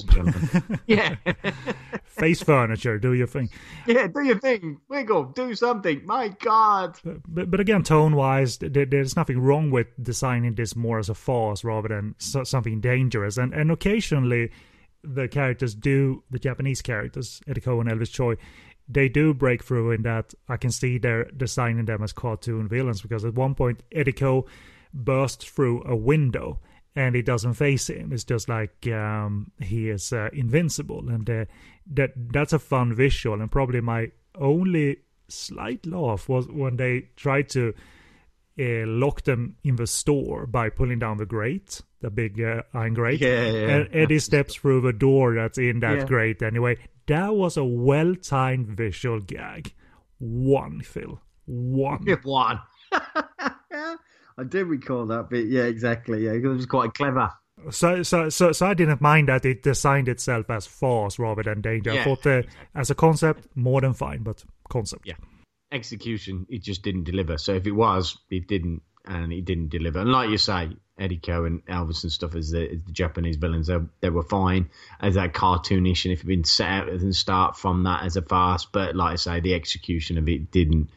[0.86, 1.16] yeah.
[2.04, 3.50] Face furniture, do your thing.
[3.86, 4.80] Yeah, do your thing.
[4.88, 6.04] Wiggle, do something.
[6.04, 6.98] My God.
[7.06, 11.08] Uh, but, but again, tone wise, there, there's nothing wrong with designing this more as
[11.08, 13.36] a farce rather than so, something dangerous.
[13.36, 14.50] And and occasionally,
[15.02, 18.36] the characters do the Japanese characters, Eddie Ko and Elvis Tsui,
[18.88, 23.02] they do break through in that I can see they're designing them as cartoon villains
[23.02, 24.46] because at one point Eddie Ko
[24.94, 26.60] bursts through a window
[26.98, 28.12] and it doesn't face him.
[28.12, 31.44] It's just like um, he is uh, invincible, and uh,
[31.94, 33.40] that that's a fun visual.
[33.40, 34.96] And probably my only
[35.28, 37.72] slight laugh was when they tried to
[38.58, 42.94] uh, lock them in the store by pulling down the grate, the big uh, iron
[42.94, 43.20] grate.
[43.20, 43.76] Yeah, yeah, yeah.
[43.76, 46.04] And Eddie steps through the door that's in that Yeah.
[46.04, 46.78] grate anyway.
[47.06, 49.72] That was a well timed visual gag.
[50.18, 51.20] One, Phil.
[51.46, 52.04] One.
[52.24, 52.60] One.
[54.38, 55.48] I do recall that bit.
[55.48, 56.24] Yeah, exactly.
[56.24, 57.30] Yeah, it was quite clever.
[57.70, 61.60] So, so, so, so I didn't mind that it designed itself as farce rather than
[61.60, 61.90] danger.
[61.90, 62.42] I thought uh,
[62.74, 65.06] as a concept, more than fine, but concept.
[65.06, 65.16] Yeah.
[65.72, 67.36] Execution, it just didn't deliver.
[67.36, 69.98] So if it was, it didn't, and it didn't deliver.
[69.98, 73.66] And like you say, Eddie and Elvis and stuff as the, as the Japanese villains,
[73.66, 74.70] they, they were fine
[75.00, 78.22] as that cartoonish, and if it'd been set out and start from that as a
[78.22, 80.90] farce, but like I say, the execution of it didn't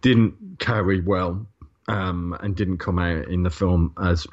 [0.00, 1.46] didn't carry well,
[1.88, 4.26] um, and didn't come out in the film as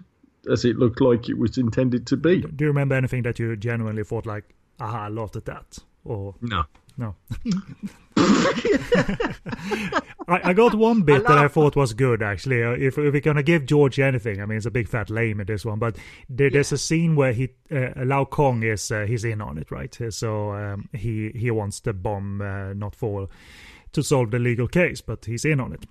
[0.52, 2.42] as it looked like it was intended to be.
[2.42, 4.44] Do you remember anything that you genuinely thought like,
[4.80, 5.80] aha, I laughed at that?
[6.04, 6.66] Or No.
[6.98, 7.16] no?
[10.28, 12.64] I, I got one bit that I thought was good actually.
[12.64, 15.40] Uh, if, if we're gonna give George anything, I mean, it's a big fat lame
[15.40, 15.96] in this one, but
[16.30, 19.72] there, there's a scene where he uh, Lau Kong is uh, he's in on it,
[19.72, 19.96] right?
[20.10, 23.30] So um, he he wants the bomb uh, not fall
[23.94, 25.86] to solve the legal case, but he's in on it.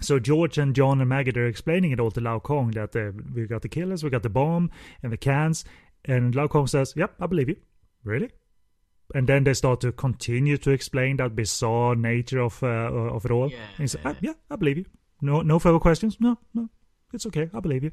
[0.00, 3.12] So George and John and Maggie they're explaining it all to Lau Kong that uh,
[3.34, 4.70] we got the killers, we got the bomb
[5.02, 5.64] and the cans,
[6.04, 7.56] and Lau Kong says, "Yep, I believe you."
[8.04, 8.30] Really?
[9.14, 13.30] And then they start to continue to explain that bizarre nature of uh, of it
[13.30, 13.50] all.
[13.50, 13.56] Yeah.
[13.56, 14.84] And he said, "Ah, "Yeah, I believe you.
[15.22, 16.18] No, no further questions.
[16.20, 16.68] No, no,
[17.12, 17.48] it's okay.
[17.54, 17.92] I believe you."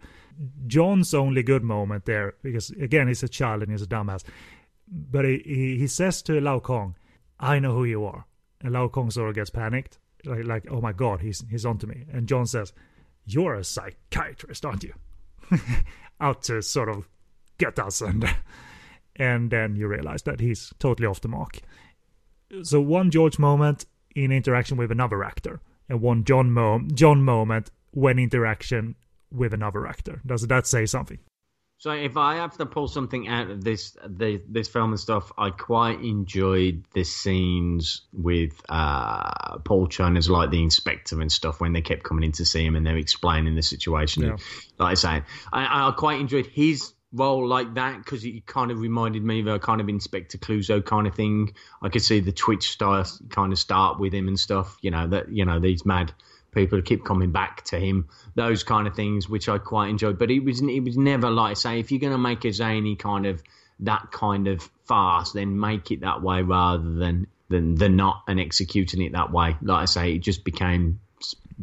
[0.67, 4.23] John's only good moment there because again he's a child and he's a dumbass,
[4.87, 6.95] but he he, he says to Lau Kong,
[7.39, 8.25] "I know who you are,"
[8.61, 11.87] and Lau Kong sort of gets panicked, like like oh my god, he's he's onto
[11.87, 12.05] me.
[12.11, 12.73] And John says,
[13.25, 14.93] "You're a psychiatrist, aren't you?"
[16.19, 17.09] Out to sort of
[17.57, 18.27] get us and
[19.15, 21.59] and then you realize that he's totally off the mark.
[22.63, 23.85] So one George moment
[24.15, 25.59] in interaction with another actor,
[25.89, 28.95] and one John mo- John moment when interaction
[29.31, 30.21] with another actor.
[30.25, 31.19] Does that say something?
[31.83, 35.33] So if I have to pull something out of this the, this film and stuff,
[35.37, 41.59] I quite enjoyed the scenes with uh, Paul Chun as like the inspector and stuff
[41.59, 44.23] when they kept coming in to see him and they're explaining the situation.
[44.23, 44.37] Yeah.
[44.79, 48.79] Like I say, I, I quite enjoyed his role like that because it kind of
[48.79, 51.53] reminded me of a kind of Inspector Clouseau kind of thing.
[51.81, 54.77] I could see the Twitch style kind of start with him and stuff.
[54.79, 56.13] You know that you know these mad
[56.53, 58.07] people keep coming back to him.
[58.35, 60.17] Those kind of things, which I quite enjoyed.
[60.17, 62.51] But it was it was never like I say if you're going to make a
[62.51, 63.41] zany kind of
[63.81, 68.39] that kind of fast, then make it that way rather than than than not and
[68.39, 69.55] executing it that way.
[69.61, 70.99] Like I say, it just became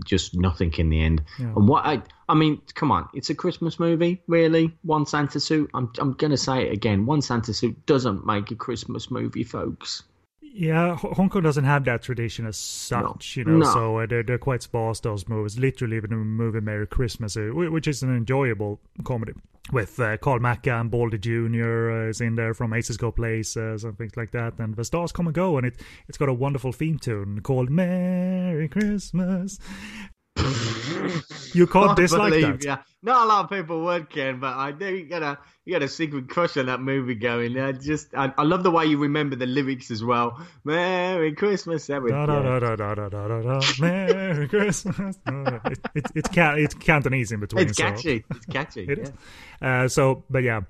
[0.05, 1.23] just nothing in the end.
[1.39, 1.47] Yeah.
[1.47, 4.77] And what I I mean, come on, it's a Christmas movie, really.
[4.83, 5.71] One Santa suit.
[5.75, 7.07] I'm I'm gonna say it again.
[7.07, 10.05] One Santa suit doesn't make a Christmas movie, folks.
[10.52, 13.59] Yeah, Hong Kong doesn't have that tradition as such, you know.
[13.59, 13.72] No.
[13.72, 15.59] So uh, they're they're quite sparse those movies.
[15.59, 19.32] Literally, even the movie Merry Christmas, uh, which is an enjoyable comedy
[19.72, 21.90] with uh, Karl Maka and Baldy Jr.
[21.90, 24.59] Uh, is in there from Aces Go Places and things like that.
[24.59, 27.70] And the stars come and go, and it it's got a wonderful theme tune called
[27.70, 29.59] Merry Christmas.
[31.55, 32.64] you can't dislike believe, that.
[32.64, 34.94] Yeah, not a lot of people would, Ken, but I do.
[34.94, 37.59] You got a you got a secret crush on that movie going.
[37.59, 40.44] I just I, I love the way you remember the lyrics as well.
[40.64, 42.27] Merry Christmas, everyone.
[42.27, 45.18] Da, da, da, Merry Christmas.
[45.27, 47.68] it, it, it's, it's Cantonese in between.
[47.68, 48.24] It's so- catchy.
[48.31, 48.81] It's catchy.
[48.90, 49.05] It yeah.
[49.05, 49.12] is.
[49.62, 50.62] Uh, so, but yeah.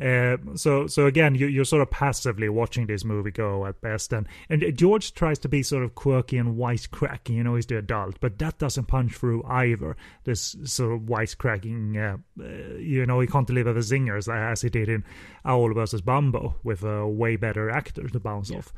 [0.00, 4.12] Uh, so, so again, you, you're sort of passively watching this movie go at best,
[4.12, 7.34] and and George tries to be sort of quirky and wisecracking.
[7.34, 9.96] You know, he's the adult, but that doesn't punch through either.
[10.24, 11.77] This sort of wisecracking.
[11.96, 15.04] Uh, uh, you know, he can't deliver the zingers as he did in
[15.44, 18.72] Owl versus Bombo with a way better actor to bounce off.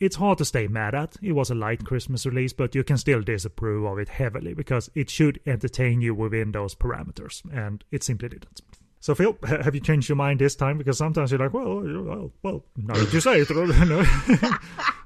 [0.00, 1.16] It's hard to stay mad at.
[1.20, 4.90] It was a light Christmas release, but you can still disapprove of it heavily because
[4.94, 8.62] it should entertain you within those parameters, and it simply didn't.
[9.00, 10.76] So, Phil, have you changed your mind this time?
[10.76, 13.48] Because sometimes you're like, well, well, well, now you say it.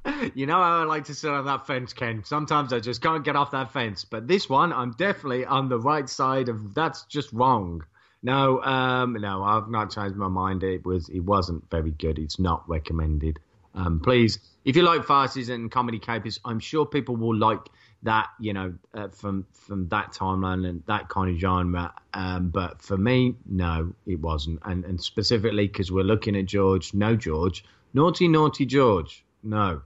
[0.35, 2.23] You know how I like to sit on that fence, Ken.
[2.25, 4.05] Sometimes I just can't get off that fence.
[4.05, 6.75] But this one, I'm definitely on the right side of.
[6.75, 7.85] That's just wrong.
[8.23, 10.63] No, um, no, I've not changed my mind.
[10.63, 12.19] It was, it wasn't very good.
[12.19, 13.39] It's not recommended.
[13.75, 17.61] Um, please, if you like farces and comedy capers, I'm sure people will like
[18.05, 18.29] that.
[18.41, 21.93] You know, uh, from from that timeline and that kind of genre.
[22.15, 24.61] Um, but for me, no, it wasn't.
[24.65, 26.95] And and specifically because we're looking at George.
[26.95, 29.25] No, George, naughty, naughty George.
[29.43, 29.83] No.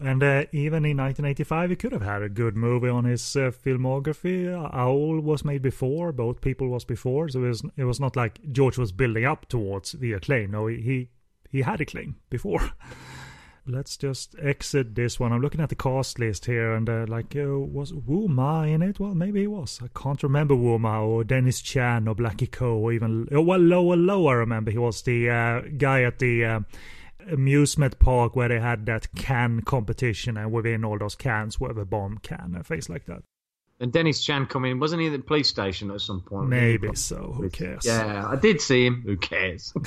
[0.00, 3.50] and uh, even in 1985, he could have had a good movie on his uh,
[3.50, 4.46] filmography.
[4.72, 8.38] Owl was made before, Boat People was before, so it was, it was not like
[8.52, 10.50] George was building up towards the acclaim.
[10.52, 11.08] No, he he,
[11.50, 12.60] he had acclaim before.
[13.68, 15.30] Let's just exit this one.
[15.30, 18.80] I'm looking at the cast list here, and uh, like, uh, was Wu Ma in
[18.80, 18.98] it?
[18.98, 19.78] Well, maybe he was.
[19.82, 23.60] I can't remember Wu Ma or Dennis Chan or Blackie Ko or even oh, well,
[23.60, 24.26] Lowell Lo.
[24.28, 26.60] I remember he was the uh, guy at the uh,
[27.30, 31.84] amusement park where they had that can competition, and within all those cans were the
[31.84, 33.22] bomb can and things like that.
[33.80, 34.80] And Dennis Chan come in.
[34.80, 36.48] Wasn't he at the police station at some point?
[36.48, 37.34] Maybe so.
[37.36, 37.84] Who cares?
[37.84, 39.02] Yeah, I did see him.
[39.04, 39.74] Who cares?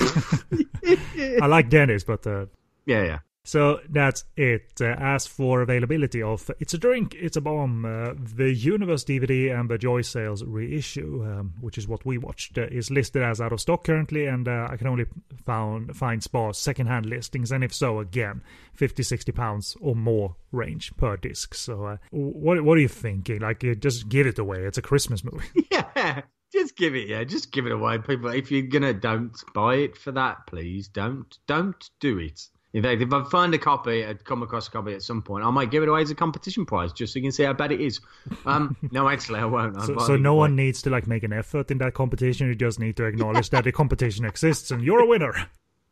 [1.41, 2.45] I like Dennis, but uh,
[2.85, 3.19] yeah, yeah.
[3.43, 4.73] So that's it.
[4.79, 9.59] Uh, as for availability of It's a Drink, It's a Bomb, uh, the Universe DVD
[9.59, 13.41] and the Joy Sales reissue, um, which is what we watched, uh, is listed as
[13.41, 15.05] out of stock currently, and uh, I can only
[15.43, 18.43] found, find sparse secondhand listings, and if so, again,
[18.75, 21.55] 50, 60 pounds or more range per disc.
[21.55, 23.39] So uh, what, what are you thinking?
[23.39, 24.59] Like, uh, just give it away.
[24.59, 25.47] It's a Christmas movie.
[25.71, 27.07] Yeah, just give it.
[27.07, 28.29] Yeah, just give it away, people.
[28.29, 30.89] If you're gonna, don't buy it for that, please.
[30.89, 32.41] Don't, don't do it.
[32.73, 35.43] In fact, if I find a copy, I'd come across a copy at some point,
[35.43, 37.51] I might give it away as a competition prize just so you can see how
[37.53, 37.99] bad it is.
[38.45, 39.81] Um, no, actually, I won't.
[39.81, 42.47] So, so no one needs to like make an effort in that competition.
[42.47, 45.33] You just need to acknowledge that the competition exists and you're a winner.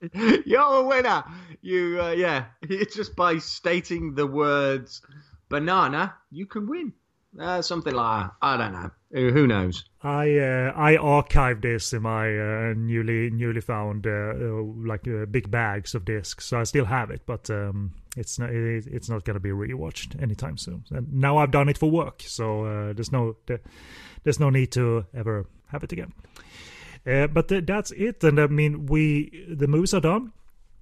[0.46, 1.26] You're a winner.
[1.62, 5.02] You, uh, yeah, it's just by stating the words
[5.50, 6.94] banana, you can win.
[7.38, 8.32] Uh, something like that.
[8.42, 8.92] I don't know.
[9.12, 9.84] Who who knows?
[10.02, 15.26] I uh, I archived this in my uh, newly newly found uh, uh, like uh,
[15.26, 19.10] big bags of discs, so I still have it, but um, it's not it, it's
[19.10, 20.86] not gonna be rewatched anytime soon.
[20.90, 23.62] And now I've done it for work, so uh, there's no there,
[24.24, 26.14] there's no need to ever have it again.
[27.06, 30.34] Uh, but th- that's it, and I mean we the movies are done.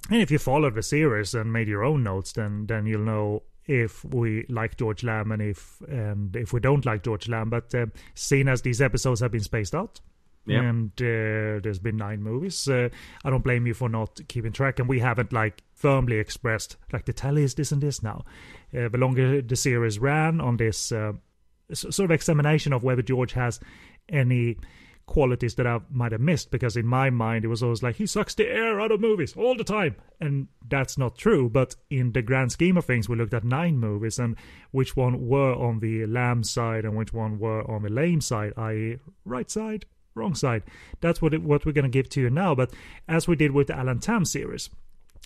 [0.09, 3.43] And if you followed the series and made your own notes, then then you'll know
[3.67, 7.49] if we like George Lam and if and if we don't like George Lam.
[7.49, 9.99] But uh, seeing as these episodes have been spaced out,
[10.45, 10.61] Yeah.
[10.61, 12.87] and uh, there's been nine movies, uh,
[13.25, 14.79] I don't blame you for not keeping track.
[14.79, 18.23] And we haven't like firmly expressed like the tally is this and this now.
[18.73, 21.13] Uh, the longer the series ran on this uh,
[21.73, 23.59] sort of examination of whether George has
[24.09, 24.57] any
[25.07, 28.05] qualities that I might have missed because in my mind it was always like he
[28.05, 29.95] sucks the air out of movies all the time.
[30.21, 33.79] And that's not true but in the grand scheme of things we looked at nine
[33.79, 34.35] movies and
[34.71, 38.53] which one were on the lamb side and which one were on the lame side
[38.57, 38.97] i.e.
[39.25, 39.85] right side
[40.17, 40.63] wrong side.
[40.99, 42.55] That's what it, what we're going to give to you now.
[42.55, 42.73] But
[43.07, 44.69] as we did with the Alan Tam series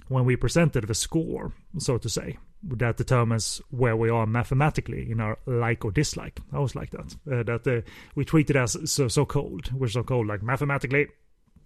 [0.10, 5.20] when we presented the score, so to say, that determines where we are mathematically in
[5.20, 6.40] our like or dislike.
[6.54, 7.16] I was like that.
[7.30, 7.82] Uh, that uh,
[8.16, 9.72] we treat it as so so cold.
[9.74, 10.28] We're so cold.
[10.28, 11.08] Like mathematically,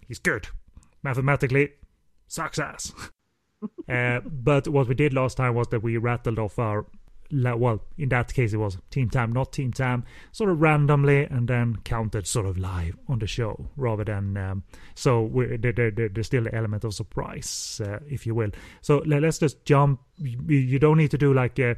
[0.06, 0.48] he's good.
[1.02, 1.72] Mathematically,
[2.26, 2.92] sucks ass.
[3.88, 6.86] uh, but what we did last time was that we rattled off our
[7.30, 11.48] well, in that case it was Team time, not Team time, sort of randomly, and
[11.48, 14.36] then counted sort of live on the show rather than.
[14.36, 14.62] Um,
[14.94, 18.50] so we there, there, there- there's still the element of surprise, uh, if you will.
[18.82, 20.00] So le- let's just jump.
[20.18, 21.58] You, you don't need to do like.
[21.60, 21.74] Uh,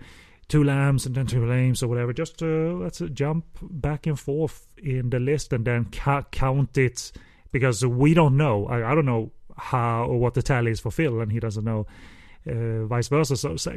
[0.50, 2.14] Two lambs and then two lames or whatever.
[2.14, 7.12] Just uh, let's jump back and forth in the list and then ca- count it
[7.52, 8.64] because we don't know.
[8.66, 11.64] I, I don't know how or what the tally is for Phil, and he doesn't
[11.66, 11.86] know
[12.50, 13.76] uh, vice versa, so to say.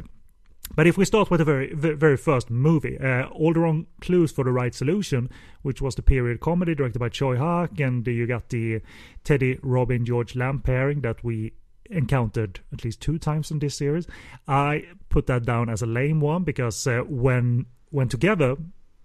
[0.74, 4.32] But if we start with the very very first movie, uh, All the Wrong Clues
[4.32, 5.28] for the Right Solution,
[5.62, 8.80] which was the period comedy directed by Tsui Hark, and you got the
[9.22, 11.52] Teddy Robin George Lam pairing that we
[11.90, 14.06] encountered at least two times in this series.
[14.48, 18.56] I put that down as a lame one because uh, when when together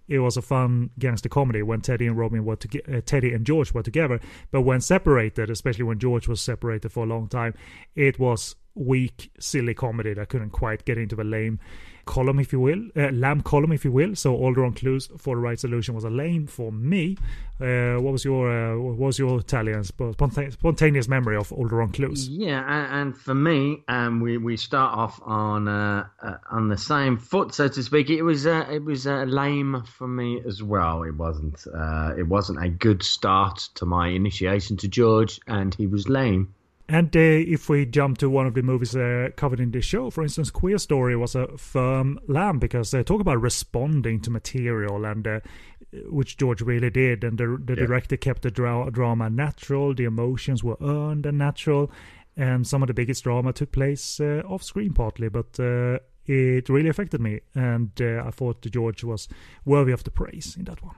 [0.07, 3.45] it was a fun gangster comedy when Teddy and Robin were together, uh, Teddy and
[3.45, 4.19] George were together.
[4.51, 7.53] But when separated, especially when George was separated for a long time,
[7.95, 11.59] it was weak, silly comedy that couldn't quite get into the lame
[12.07, 14.15] column, if you will, uh, lamb column, if you will.
[14.15, 17.17] So all the wrong clues for the right solution was a lame for me.
[17.59, 21.67] Uh, what was your uh, what was your Italian sp- sponta- spontaneous memory of all
[21.67, 22.29] the wrong clues?
[22.29, 26.77] Yeah, and, and for me, um, we we start off on uh, uh, on the
[26.77, 28.09] same foot, so to speak.
[28.09, 31.03] It was uh, it was lame for me as well.
[31.03, 35.87] It wasn't uh, it wasn't a good start to my initiation to George, and he
[35.87, 36.53] was lame.
[36.89, 40.09] And uh, if we jump to one of the movies uh, covered in this show,
[40.09, 45.03] for instance, Queer Story was a firm lamb because they talk about responding to material,
[45.05, 45.39] and uh,
[46.09, 47.25] which George really did.
[47.25, 47.87] And the, the Yeah.
[47.87, 51.91] director kept the dra- drama natural, the emotions were earned and natural,
[52.37, 55.59] and some of the biggest drama took place uh, off screen partly, but.
[55.59, 55.99] Uh,
[56.29, 59.29] it really affected me, and uh, I thought George was
[59.63, 60.95] worthy of the praise in that one.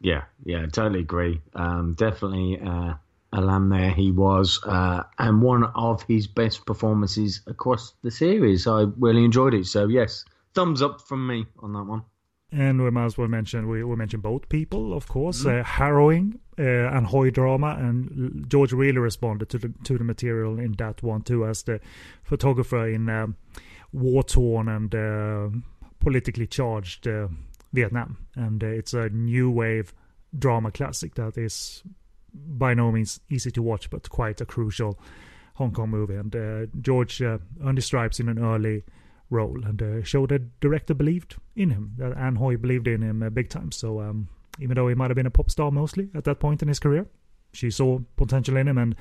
[0.00, 1.42] Yeah, yeah, totally agree.
[1.54, 2.94] Um, definitely uh,
[3.40, 8.66] lamb there he was, uh, and one of his best performances across the series.
[8.66, 9.66] I really enjoyed it.
[9.66, 12.02] So yes, thumbs up from me on that one.
[12.50, 16.38] And we might as well mention we, we mentioned Boat People, of course, uh, harrowing
[16.58, 21.02] uh, and Hoy drama, and George really responded to the to the material in that
[21.02, 21.80] one too, as the
[22.22, 23.36] photographer in um,
[23.92, 25.48] war torn and uh,
[26.00, 27.28] politically charged uh,
[27.72, 29.94] Vietnam, and uh, it's a new wave
[30.38, 31.82] drama classic that is
[32.34, 34.98] by no means easy to watch, but quite a crucial
[35.54, 36.14] Hong Kong movie.
[36.16, 38.84] And uh, George uh, earned stripes in an early
[39.30, 41.92] role and uh, showed that director believed in him.
[41.98, 43.72] That Ann Hui believed in him uh, big time.
[43.72, 44.28] So um,
[44.60, 46.78] even though he might have been a pop star mostly at that point in his
[46.78, 47.06] career,
[47.52, 48.96] she saw potential in him, and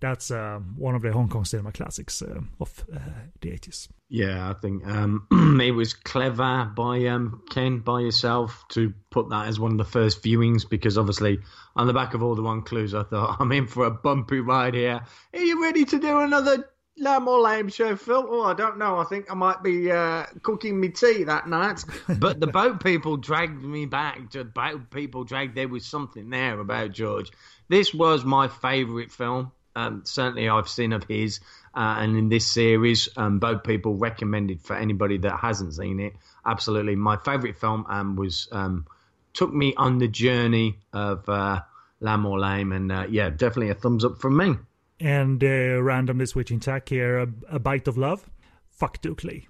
[0.00, 2.98] that's uh, one of the Hong Kong cinema classics uh, of uh,
[3.40, 3.88] the 80s.
[4.08, 5.26] Yeah, I think um,
[5.62, 9.84] it was clever by um, Ken, by yourself, to put that as one of the
[9.84, 11.38] first viewings because obviously,
[11.74, 14.40] on the back of all the one clues, I thought, I'm in for a bumpy
[14.40, 15.00] ride here.
[15.32, 18.26] Are you ready to do another Lamb or Lame show, Phil?
[18.28, 18.98] Oh, I don't know.
[18.98, 21.82] I think I might be uh, cooking me tea that night.
[22.18, 25.56] But the boat people dragged me back to boat people dragged.
[25.56, 27.32] There was something there about George.
[27.68, 29.50] This was my favourite film.
[29.76, 31.40] Um, certainly, I've seen of his.
[31.74, 36.14] Uh, and in this series, um, Boat People recommended for anybody that hasn't seen it.
[36.46, 38.86] Absolutely, my favourite film um, was um,
[39.32, 41.60] took me on the journey of uh,
[42.00, 44.56] Lamb or Lame, and uh, yeah, definitely a thumbs up from me.
[45.00, 48.30] And uh, randomly switching tack here, a, a bite of love.
[48.70, 49.48] Fuck Duke Lee.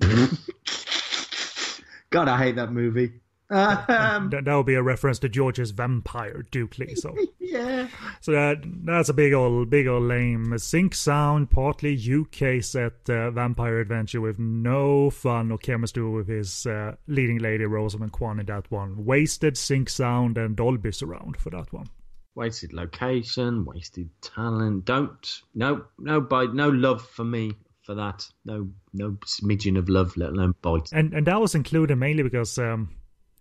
[2.10, 3.12] God, I hate that movie.
[3.50, 6.94] Um, that, that will be a reference to George's vampire Duke Lee.
[6.94, 7.88] So yeah,
[8.20, 13.32] so that that's a big old big old lame sync sound, partly UK set uh,
[13.32, 18.46] vampire adventure with no fun or chemistry with his uh, leading lady Rosamund Kwan in
[18.46, 19.04] that one.
[19.04, 21.88] Wasted sync sound and Dolby surround for that one.
[22.36, 24.84] Wasted location, wasted talent.
[24.84, 27.52] Don't no no by no love for me
[27.82, 28.28] for that.
[28.44, 30.90] No no smidgen of love, let alone bite.
[30.92, 32.90] And and that was included mainly because um,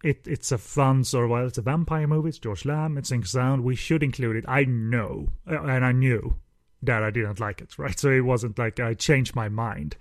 [0.04, 2.30] it it's a fun sort of well, it's a vampire movie.
[2.30, 2.98] It's George Lamb.
[2.98, 3.64] It's in sound.
[3.64, 4.46] We should include it.
[4.48, 6.36] I know, uh, and I knew
[6.84, 7.78] that I didn't like it.
[7.78, 9.98] Right, so it wasn't like I changed my mind.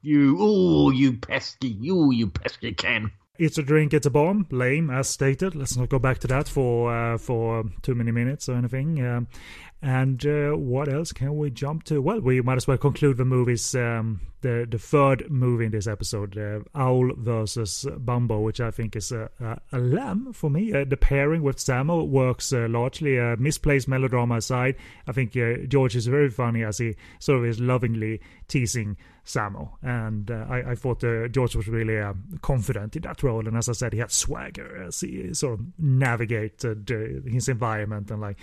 [0.00, 3.12] You oh you pesky you you pesky Ken.
[3.38, 4.46] It's a drink, it's a bomb.
[4.50, 5.54] Lame, as stated.
[5.54, 9.04] Let's not go back to that for uh, for too many minutes or anything.
[9.04, 9.28] Um,
[9.82, 12.00] and uh, what else can we jump to?
[12.00, 13.74] Well, we might as well conclude the movies.
[13.74, 18.94] Um, the the third movie in this episode, uh, Owl versus Bombo, which I think
[18.94, 20.72] is a, a, a lamb for me.
[20.72, 23.18] Uh, the pairing with Sammo works uh, largely.
[23.18, 24.76] Uh, misplaced melodrama aside,
[25.08, 29.70] I think uh, George is very funny as he sort of is lovingly teasing Sammo,
[29.82, 32.02] and I, I, thought George was really
[32.40, 33.46] confident in that role.
[33.46, 36.88] And as I said, he had swagger as he sort of navigated
[37.24, 38.38] his environment and like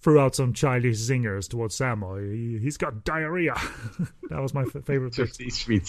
[0.00, 2.20] threw out some childish zingers towards Sammo.
[2.32, 3.54] He, has got diarrhea.
[4.30, 5.12] that was my f- favorite.
[5.12, 5.40] Just,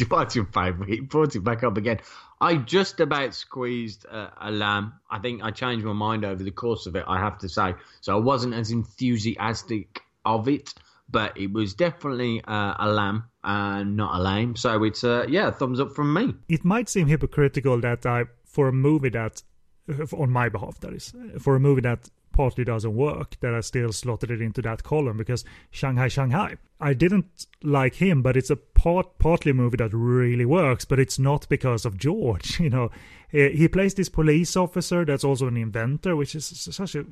[0.09, 0.89] what's your favorite?
[0.89, 1.99] He brought it back up again.
[2.39, 4.93] I just about squeezed uh, a lamb.
[5.09, 7.03] I think I changed my mind over the course of it.
[7.07, 10.73] I have to say, so I wasn't as enthusiastic of it,
[11.09, 14.55] but it was definitely uh, a lamb and not a lame.
[14.55, 16.35] So it's uh, yeah, thumbs up from me.
[16.49, 19.41] It might seem hypocritical that I, for a movie that,
[20.17, 23.91] on my behalf, that is, for a movie that partly doesn't work that I still
[23.91, 26.57] slotted it into that column because Shanghai Shanghai.
[26.79, 30.99] I didn't like him, but it's a part partly a movie that really works, but
[30.99, 32.59] it's not because of George.
[32.67, 32.91] You know,
[33.31, 37.05] he, he plays this police officer that's also an inventor, which is such a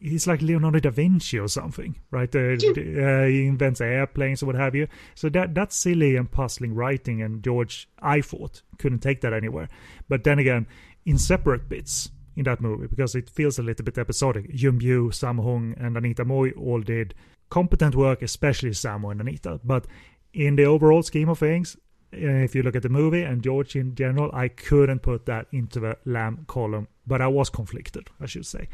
[0.00, 2.34] he's like Leonardo da Vinci or something, right?
[2.34, 4.88] Uh, uh, he invents airplanes or what have you.
[5.14, 9.68] So that that's silly and puzzling writing, and George, I thought, couldn't take that anywhere.
[10.08, 10.66] But then again,
[11.04, 14.46] in separate bits, in that movie because it feels a little bit episodic.
[14.50, 17.14] Yuen Biao, Sammo Hung, and Anita Mui all did
[17.50, 19.60] competent work, especially Sammo and Anita.
[19.64, 19.86] But
[20.32, 21.76] in the overall scheme of things,
[22.12, 25.46] eh, if you look at the movie and George in general, I couldn't put that
[25.50, 28.68] into the Lamb column, but I was conflicted, I should say.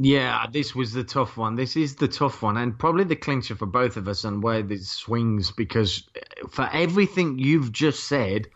[0.00, 1.56] Yeah, this was the tough one.
[1.56, 4.62] This is the tough one, and probably the clincher for both of us and where
[4.62, 6.08] this swings because
[6.50, 8.46] for everything you've just said,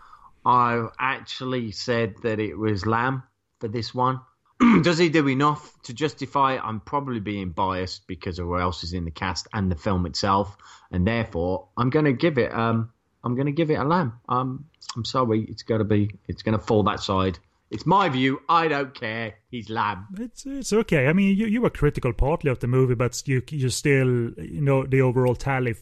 [0.45, 3.25] I've actually said that it was Lamb
[3.59, 4.21] for this one.
[4.83, 6.59] does he do enough to justify?
[6.63, 10.07] I'm probably being biased because of who else is in the cast and the film
[10.07, 10.57] itself,
[10.91, 12.53] and therefore I'm going to give it.
[12.55, 12.91] Um,
[13.25, 14.15] I'm going to give it a lamb.
[14.29, 14.67] Um,
[14.97, 16.11] I'm sorry, it's got to be.
[16.29, 17.39] It's going to fall that side.
[17.71, 18.41] It's my view.
[18.51, 19.35] I don't care.
[19.51, 20.07] He's lamb.
[20.19, 21.07] It's it's okay.
[21.07, 24.61] I mean, you you were critical partly of the movie, but you you still you
[24.61, 25.75] know the overall tally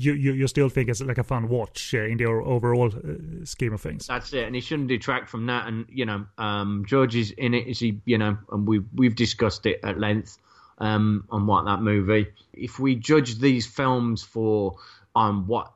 [0.00, 3.44] you, you, you still think it's like a fun watch uh, in the overall uh,
[3.44, 4.06] scheme of things.
[4.06, 5.66] That's it, and he shouldn't detract from that.
[5.66, 7.66] And you know, um, George is in it.
[7.66, 8.00] Is he?
[8.04, 10.38] You know, and we we've discussed it at length
[10.78, 12.28] um, on what that movie.
[12.54, 14.76] If we judge these films for
[15.14, 15.72] on um, what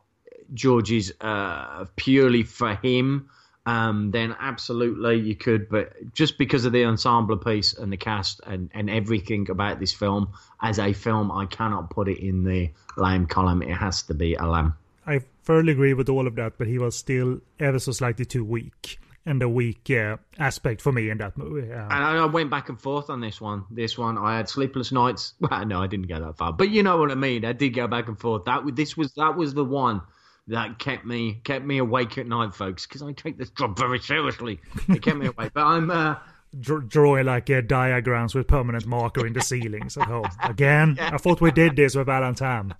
[0.54, 3.28] George is uh, purely for him
[3.66, 5.68] um, then absolutely you could.
[5.68, 9.92] But just because of the ensemble piece and the cast and, and everything about this
[9.92, 10.28] film
[10.60, 13.62] as a film, I cannot put it in the lame column.
[13.62, 14.74] It has to be a lamb.
[15.06, 18.44] I thoroughly agree with all of that, but he was still ever so slightly too
[18.44, 18.98] weak.
[19.26, 21.72] And a weak uh, aspect for me in that movie.
[21.72, 23.64] Um, and I, I went back and forth on this one.
[23.70, 25.32] This one, I had sleepless nights.
[25.40, 27.46] Well, no, I didn't go that far, but you know what I mean.
[27.46, 28.44] I did go back and forth.
[28.44, 30.02] That this was that was the one
[30.48, 33.98] that kept me kept me awake at night, folks, because I take this job very
[33.98, 34.60] seriously.
[34.88, 35.52] It kept me awake.
[35.54, 36.16] But I'm uh,
[36.60, 40.28] drawing like uh, diagrams with permanent marker in the ceilings at home.
[40.42, 41.10] Again, yeah.
[41.12, 42.74] I thought we did this with Alan Tam.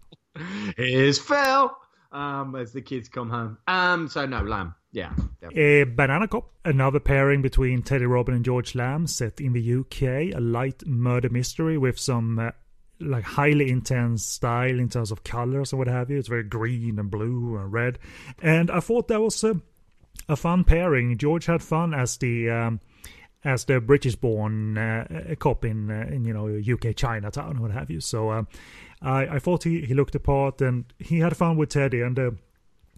[0.77, 1.70] Here's Phil.
[2.12, 3.59] Um, as the kids come home.
[3.66, 4.74] Um, so no, Lamb.
[4.93, 5.12] Yeah.
[5.57, 10.36] A Banana Cop, another pairing between Teddy Robin and George Lam, set in the UK,
[10.36, 12.51] a light murder mystery with some uh,
[13.00, 16.18] like highly intense style in terms of colors and what have you.
[16.18, 17.98] It's very green and blue and red,
[18.42, 19.60] and I thought that was a,
[20.28, 21.16] a fun pairing.
[21.18, 22.80] George had fun as the um,
[23.44, 28.00] as the British-born uh, cop in uh, in you know UK Chinatown, what have you.
[28.00, 28.42] So uh,
[29.02, 32.18] I I thought he he looked the part, and he had fun with Teddy, and
[32.18, 32.30] uh,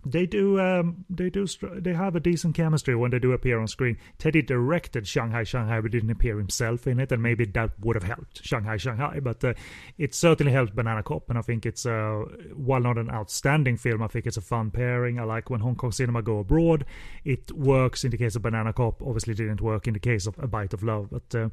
[0.07, 3.66] they do um, they do they have a decent chemistry when they do appear on
[3.66, 3.99] screen.
[4.19, 8.05] Teddy directed Shanghai Shanghai, but didn't appear himself in it, and maybe that would have
[8.05, 9.19] helped Shanghai Shanghai.
[9.20, 9.55] But uh,
[9.99, 12.24] it certainly helped Banana Cop, and I think it's uh,
[12.55, 15.19] while not an outstanding film, I think it's a fun pairing.
[15.19, 16.85] I like when Hong Kong cinema go abroad.
[17.24, 19.03] It works in the case of Banana Cop.
[19.03, 21.49] Obviously, didn't work in the case of A Bite of Love, but uh,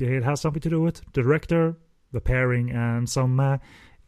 [0.00, 1.76] it has something to do with the director,
[2.12, 3.60] the pairing, and some.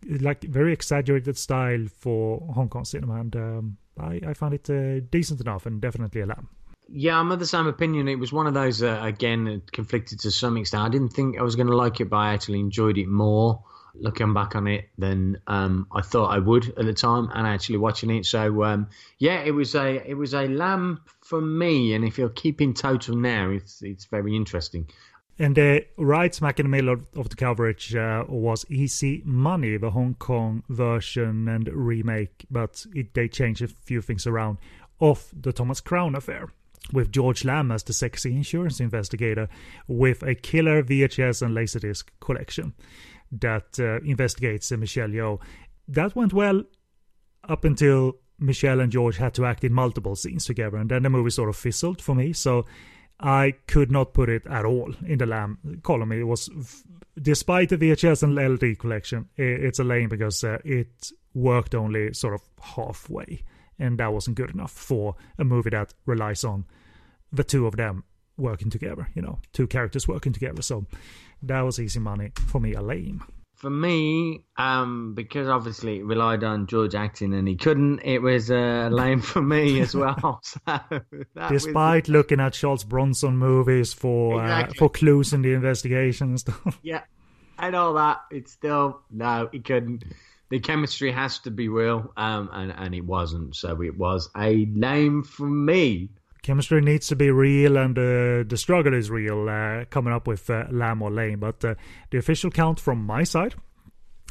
[0.04, 5.00] Like very exaggerated style for Hong Kong cinema, and um, I, I found it uh,
[5.10, 6.48] decent enough and definitely a lamb.
[6.88, 8.06] Yeah, I'm of the same opinion.
[8.06, 10.84] It was one of those uh, again conflicted to some extent.
[10.84, 13.64] I didn't think I was going to like it, but I actually enjoyed it more
[13.98, 17.78] looking back on it than um, I thought I would at the time, and actually
[17.78, 18.26] watching it.
[18.26, 21.94] So um, yeah, it was a it was a lamb for me.
[21.94, 24.88] And if you're keeping total now, it's it's very interesting.
[25.38, 29.76] And uh, right smack in the middle of, of the coverage uh, was Easy Money,
[29.76, 34.58] the Hong Kong version and remake, but it, they changed a few things around
[34.98, 36.48] of the Thomas Crown affair.
[36.92, 39.48] With George Lam as the sexy insurance investigator,
[39.88, 42.74] with a killer VHS and Laserdisc collection
[43.32, 45.40] that uh, investigates Michelle Yeoh.
[45.88, 46.62] That went well
[47.48, 51.10] up until Michelle and George had to act in multiple scenes together, and then the
[51.10, 52.32] movie sort of fizzled for me.
[52.32, 52.66] So
[53.18, 56.12] I could not put it at all in the Lamb column.
[56.12, 56.50] It was,
[57.20, 62.34] despite the VHS and LD collection, it's a lame because uh, it worked only sort
[62.34, 63.42] of halfway,
[63.78, 66.66] and that wasn't good enough for a movie that relies on
[67.32, 68.04] the two of them
[68.36, 69.08] working together.
[69.14, 70.60] You know, two characters working together.
[70.60, 70.86] So
[71.42, 72.74] that was easy money for me.
[72.74, 73.22] A lame
[73.56, 78.50] for me, um, because obviously it relied on George acting and he couldn't, it was
[78.50, 80.40] uh, lame for me as well.
[80.44, 80.80] so
[81.48, 82.10] Despite was...
[82.10, 84.76] looking at Charles Bronson movies for exactly.
[84.76, 86.78] uh, for clues in the investigation and stuff.
[86.82, 87.02] Yeah,
[87.58, 90.04] and all that, it's still no, he couldn't.
[90.50, 93.56] The chemistry has to be real, um, and and it wasn't.
[93.56, 96.10] So it was a lame for me
[96.42, 100.48] chemistry needs to be real and uh, the struggle is real uh, coming up with
[100.50, 101.74] uh, lamb or lame but uh,
[102.10, 103.54] the official count from my side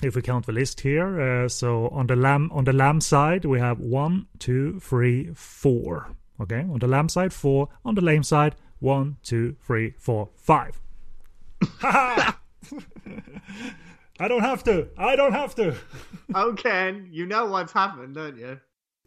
[0.03, 3.45] if we count the list here uh, so on the lamb on the lamb side
[3.45, 6.09] we have one two three four
[6.39, 10.81] okay on the lamb side four on the lame side one two three four five
[14.17, 14.87] I don't have to.
[14.97, 15.75] I don't have to.
[16.33, 18.59] okay, you know what's happened, don't you?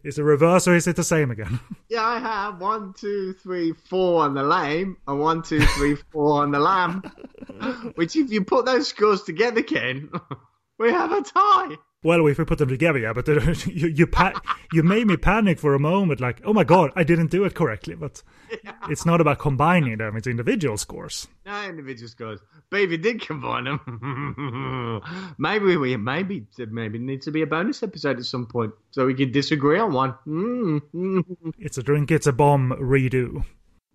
[0.03, 1.59] Is it reverse or is it the same again?
[1.89, 6.43] Yeah, I have one, two, three, four on the lame, and one, two, three, four
[6.43, 7.01] on the lamb.
[7.95, 10.11] Which, if you put those scores together, Ken,
[10.77, 11.77] we have a tie.
[12.01, 13.27] Well, if we put them together, yeah, but
[13.67, 14.39] you you, pa-
[14.71, 17.55] you made me panic for a moment, like, oh my god, I didn't do it
[17.55, 17.95] correctly.
[17.95, 18.23] But
[18.63, 18.71] yeah.
[18.89, 21.27] it's not about combining them; it's individual scores.
[21.45, 22.39] No individual scores.
[22.69, 25.01] But if you did combine them,
[25.37, 29.13] maybe we maybe maybe needs to be a bonus episode at some point, so we
[29.13, 30.15] can disagree on one.
[30.25, 31.53] Mm.
[31.59, 33.43] it's a drink, it's a bomb redo.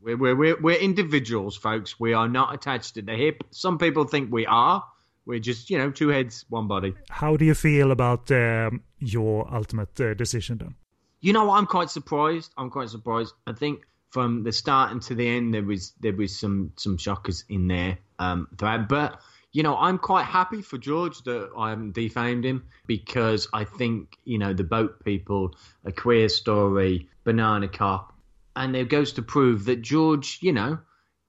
[0.03, 1.99] We're, we're, we're, we're individuals, folks.
[1.99, 3.43] We are not attached to the hip.
[3.53, 4.85] Some people think we are.
[5.27, 6.95] We're just, you know, two heads, one body.
[7.11, 10.75] How do you feel about um, your ultimate uh, decision then?
[11.21, 12.53] You know, I'm quite surprised.
[12.59, 13.33] I'm quite surprised.
[13.47, 16.99] I think from the start and to the end, there was there was some some
[16.99, 18.89] shockers in there um, throughout.
[18.89, 19.21] But
[19.53, 24.19] you know, I'm quite happy for George that I haven't defamed him because I think
[24.25, 28.13] you know the boat people, a queer story, banana cop,
[28.55, 30.79] and it goes to prove that George, you know,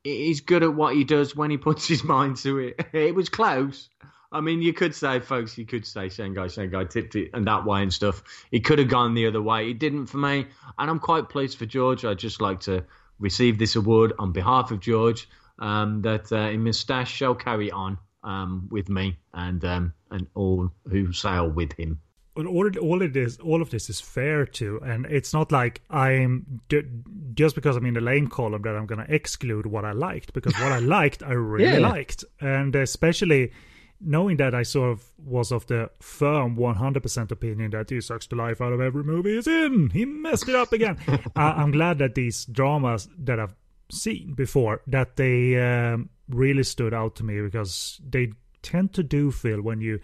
[0.06, 2.80] he's good at what he does when he puts his mind to it.
[2.94, 3.90] It was close.
[4.32, 7.66] I mean, you could say, folks, you could say Shanghai Shanghai tipped it and that
[7.66, 8.24] way and stuff.
[8.52, 9.68] He could have gone the other way.
[9.68, 10.48] He didn't for me.
[10.78, 12.04] And I'm quite pleased for George.
[12.04, 12.84] I'd just like to
[13.20, 15.30] receive this award on behalf of George
[15.60, 21.14] um, that uh, Moustache shall carry on um, with me and um, and all who
[21.14, 22.02] sail with him
[22.36, 26.62] all all it is, all of this is fair to, and it's not like I'm
[27.34, 30.54] just because I'm in the lame column that I'm gonna exclude what I liked because
[30.56, 31.88] what I liked I really yeah.
[31.90, 33.52] liked, and especially
[34.02, 38.36] knowing that I sort of was of the firm 100% opinion that he sucks the
[38.36, 39.90] life out of every movie he's in.
[39.90, 40.98] He messed it up again.
[41.08, 43.56] uh, I'm glad that these dramas that I've
[43.90, 49.32] seen before that they um, really stood out to me because they tend to do
[49.32, 50.00] feel when you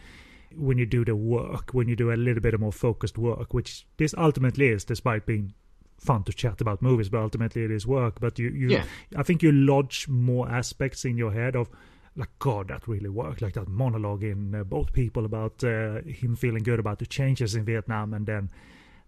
[0.56, 3.54] when you do the work, when you do a little bit of more focused work,
[3.54, 5.54] which this ultimately is, despite being
[6.00, 8.20] fun to chat about movies, but ultimately it is work.
[8.20, 8.84] But you, you yeah.
[9.16, 11.70] I think you lodge more aspects in your head of
[12.18, 16.36] like god that really worked like that monologue in uh, Boat People about uh, him
[16.36, 18.50] feeling good about the changes in vietnam and then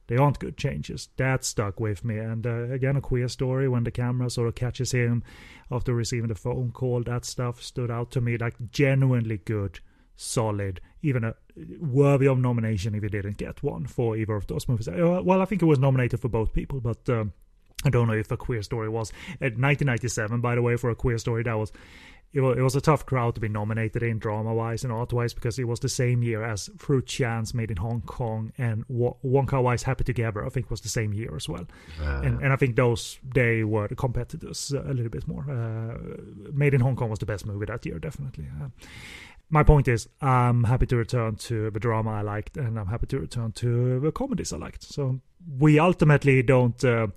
[0.08, 1.10] they aren't good changes.
[1.18, 2.18] That stuck with me.
[2.18, 5.24] And uh, again, a queer story when the camera sort of catches him
[5.72, 7.04] after receiving the phone call.
[7.04, 9.80] That stuff stood out to me like genuinely good,
[10.16, 11.36] solid, even a
[11.80, 14.88] worthy of nomination if he didn't get one for either of those movies.
[14.88, 17.08] Uh, well, I think it was nominated for Boat People, but.
[17.10, 17.34] Um,
[17.86, 19.10] I don't know if a queer story was.
[19.42, 21.74] At 1997, by the way, for a queer story, that was
[22.34, 25.14] it was, it was a tough crowd to be nominated in drama wise and art
[25.14, 28.84] wise because it was the same year as Fruit Chan's made in Hong Kong and
[28.90, 31.68] Wong Kar Wai's Happy Together I think was the same year as well
[32.02, 36.52] uh, and, and I think those they were the competitors a little bit more uh,
[36.52, 38.70] made in Hong Kong was the best movie that year definitely uh,
[39.50, 43.08] my point is I'm happy to return to the drama I liked and I'm happy
[43.08, 45.20] to return to the comedies I liked so
[45.60, 47.08] we ultimately don't uh,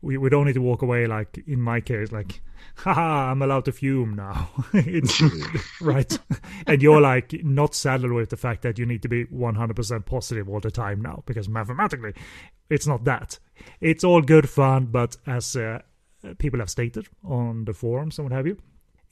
[0.00, 2.40] we, we don't need to walk away like in my case like
[2.76, 4.50] haha, I'm allowed to fume now.
[4.72, 5.22] it's
[5.80, 6.18] right.
[6.66, 10.48] And you're like not saddled with the fact that you need to be 100% positive
[10.48, 12.14] all the time now because mathematically
[12.70, 13.38] it's not that.
[13.80, 15.80] It's all good fun, but as uh,
[16.38, 18.56] people have stated on the forums and what have you,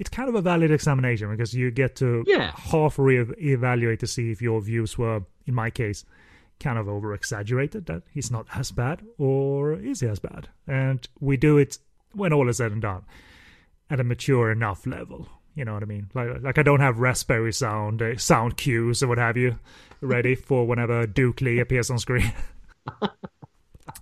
[0.01, 2.52] it's kind of a valid examination because you get to yeah.
[2.56, 6.06] half re-evaluate to see if your views were, in my case,
[6.59, 11.09] kind of over exaggerated that he's not as bad or is he as bad and
[11.20, 11.78] we do it
[12.12, 13.02] when all is said and done
[13.90, 15.28] at a mature enough level.
[15.55, 16.09] You know what I mean?
[16.14, 19.59] Like, like I don't have Raspberry sound uh, sound cues or what have you
[20.01, 22.32] ready for whenever Duke Lee appears on screen.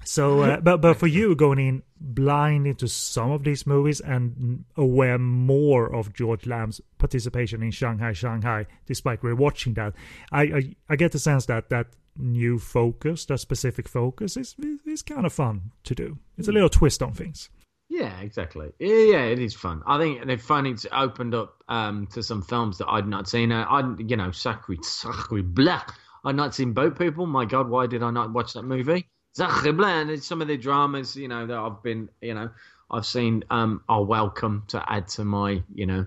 [0.08, 4.64] so, uh, but but for you going in blind into some of these movies and
[4.74, 9.92] aware more of George Lam's participation in Shanghai Shanghai, despite rewatching that,
[10.32, 14.56] I, I I get the sense that that new focus, that specific focus, is
[14.86, 16.18] is kind of fun to do.
[16.38, 17.50] It's a little twist on things.
[17.90, 18.70] Yeah, exactly.
[18.78, 19.82] Yeah, yeah, it is fun.
[19.86, 23.52] I think they've finally opened up um, to some films that I'd not seen.
[23.52, 25.82] Uh, I, you know, Sacre, Sacre Blah.
[26.24, 27.26] I'd not seen Boat People.
[27.26, 29.10] My God, why did I not watch that movie?
[29.38, 30.00] Blah.
[30.00, 32.50] And some of the dramas, you know, that I've been, you know,
[32.90, 36.06] I've seen um, are welcome to add to my, you know,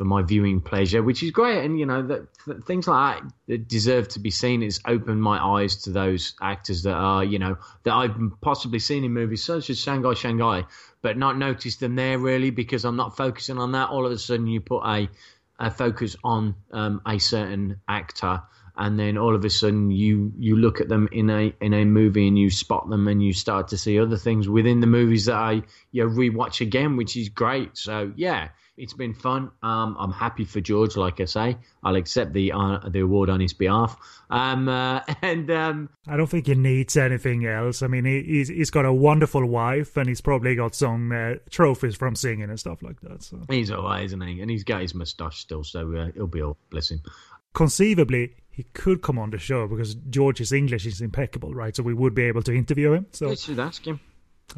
[0.00, 1.62] for my viewing pleasure, which is great.
[1.62, 4.62] And you know that, that, things like that, that deserve to be seen.
[4.62, 9.04] It's opened my eyes to those actors that are, you know, that I've possibly seen
[9.04, 10.64] in movies such as Shanghai Shanghai,
[11.02, 13.90] but not noticed them there really because I'm not focusing on that.
[13.90, 15.10] All of a sudden, you put a,
[15.58, 18.42] a focus on um, a certain actor
[18.80, 21.84] and then all of a sudden you you look at them in a in a
[21.84, 25.26] movie and you spot them and you start to see other things within the movies
[25.26, 25.62] that I
[25.92, 27.76] you know, rewatch again, which is great.
[27.76, 28.48] So yeah,
[28.80, 29.50] it's been fun.
[29.62, 30.96] Um, I'm happy for George.
[30.96, 33.96] Like I say, I'll accept the uh, the award on his behalf.
[34.30, 37.82] Um, uh, and um, I don't think he needs anything else.
[37.82, 41.34] I mean, he, he's he's got a wonderful wife, and he's probably got some uh,
[41.50, 43.22] trophies from singing and stuff like that.
[43.22, 44.40] So he's alright, isn't he?
[44.40, 47.02] And he's got his moustache still, so uh, he'll be all bless him.
[47.54, 51.74] Conceivably, he could come on the show because George's English is impeccable, right?
[51.74, 53.06] So we would be able to interview him.
[53.12, 54.00] So we should ask him.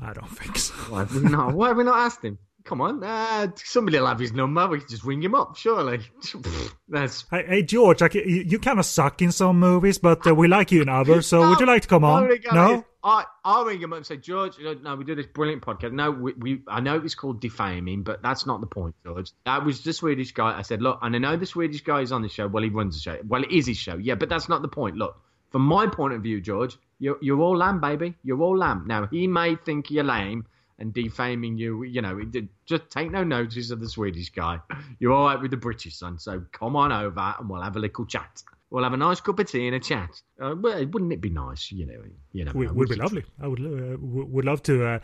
[0.01, 0.75] I don't think so.
[0.75, 1.55] Why have we not?
[1.55, 2.39] Why have we not asked him?
[2.65, 4.69] Come on, uh, somebody will have his number.
[4.69, 6.01] We can just ring him up, surely.
[6.89, 8.01] That's hey, hey George.
[8.01, 10.89] Like, you, you kind of suck in some movies, but uh, we like you in
[10.89, 11.27] others.
[11.27, 12.31] So, no, would you like to come on?
[12.53, 14.55] No, I I'll ring him up and say, George.
[14.65, 15.93] Uh, no, we do this brilliant podcast.
[15.93, 19.33] No, we, we I know it's called defaming, but that's not the point, George.
[19.45, 20.57] That was the Swedish guy.
[20.57, 22.47] I said, look, and I know the Swedish guy is on the show.
[22.47, 23.19] Well, he runs the show.
[23.27, 23.97] Well, it is his show.
[23.97, 24.97] Yeah, but that's not the point.
[24.97, 25.17] Look,
[25.51, 28.15] from my point of view, George, you're you're all lamb, baby.
[28.23, 28.85] You're all lamb.
[28.87, 30.47] Now he may think you're lame
[30.79, 31.83] and defaming you.
[31.83, 32.21] You know,
[32.67, 34.61] just take no notice of the Swedish guy.
[35.01, 37.81] You're all right with the British son, so come on over and we'll have a
[37.81, 38.43] little chat.
[38.73, 40.09] We'll have a nice cup of tea and a chat.
[40.41, 41.71] Uh, well, wouldn't it be nice?
[41.71, 43.23] You know, you know, would, would be lovely.
[43.39, 44.87] I would uh, would love to.
[44.87, 44.99] Uh,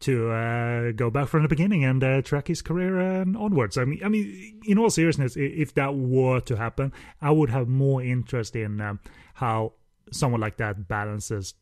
[0.00, 3.76] to uh, go back from the beginning and uh, track his career uh, onwards.
[3.76, 7.66] I mean, I mean, in all seriousness, if that were to happen, I would have
[7.66, 9.00] more interest in um,
[9.34, 9.72] how
[10.12, 11.54] someone like that balances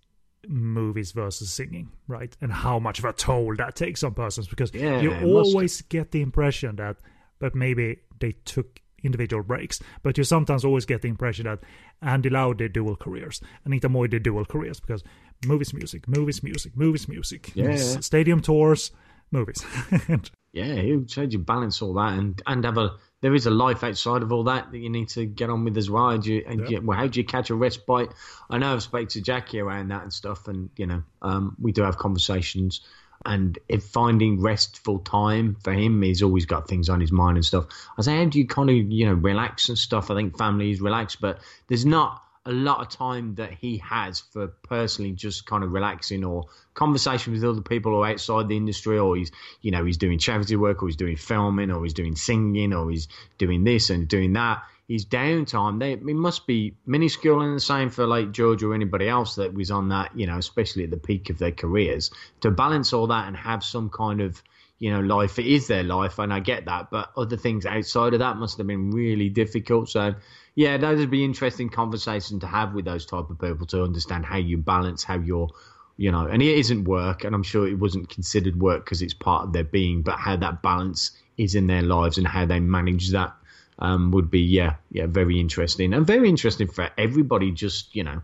[0.46, 2.36] movies versus singing, right?
[2.42, 6.10] And how much of a toll that takes on persons because yeah, you always get
[6.10, 6.96] the impression that,
[7.38, 11.60] but maybe they took individual breaks, but you sometimes always get the impression that
[12.02, 15.02] Andy Lau did dual careers, Anita Mui did dual careers because
[15.46, 18.90] movies, music, movies, music, movies, music, yeah, stadium tours,
[19.30, 19.64] movies.
[20.52, 23.82] yeah, you said you balance all that and and have a there is a life
[23.82, 26.10] outside of all that that you need to get on with as well.
[26.10, 26.68] How do you, yeah.
[26.68, 28.12] you, well, how do you catch a respite?
[28.50, 31.72] I know I've spoke to Jackie around that and stuff, and you know, um, we
[31.72, 32.82] do have conversations.
[33.24, 37.44] And if finding restful time for him, he's always got things on his mind and
[37.44, 37.66] stuff.
[37.98, 40.10] I say, how do you kind of, you know, relax and stuff?
[40.10, 44.20] I think family is relaxed, but there's not a lot of time that he has
[44.20, 46.44] for personally just kind of relaxing or
[46.74, 49.32] conversation with other people or outside the industry or he's
[49.62, 52.88] you know he's doing charity work or he's doing filming or he's doing singing or
[52.88, 57.60] he's doing this and doing that his downtime, they, it must be minuscule and the
[57.60, 60.90] same for like George or anybody else that was on that, you know, especially at
[60.90, 62.10] the peak of their careers,
[62.40, 64.40] to balance all that and have some kind of,
[64.78, 65.38] you know, life.
[65.40, 68.58] It is their life, and I get that, but other things outside of that must
[68.58, 69.88] have been really difficult.
[69.88, 70.14] So,
[70.54, 74.24] yeah, those would be interesting conversation to have with those type of people to understand
[74.24, 75.48] how you balance, how you're,
[75.96, 79.14] you know, and it isn't work, and I'm sure it wasn't considered work because it's
[79.14, 82.60] part of their being, but how that balance is in their lives and how they
[82.60, 83.34] manage that
[83.78, 88.22] um, would be yeah yeah very interesting and very interesting for everybody just you know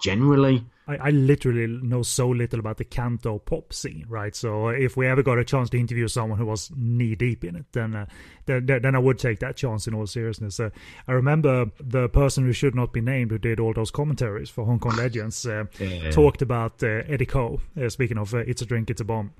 [0.00, 4.36] generally I, I literally know so little about the canto pop scene, right?
[4.36, 7.56] So if we ever got a chance to interview someone who was knee deep in
[7.56, 8.06] it, then uh,
[8.44, 10.60] then, then I would take that chance in all seriousness.
[10.60, 10.68] Uh,
[11.08, 14.66] I remember the person who should not be named who did all those commentaries for
[14.66, 16.10] Hong Kong Legends uh, Yeah.
[16.10, 17.60] talked about uh, Eddie Ko.
[17.80, 19.32] Uh, speaking of uh, "It's a Drink, It's a Bomb."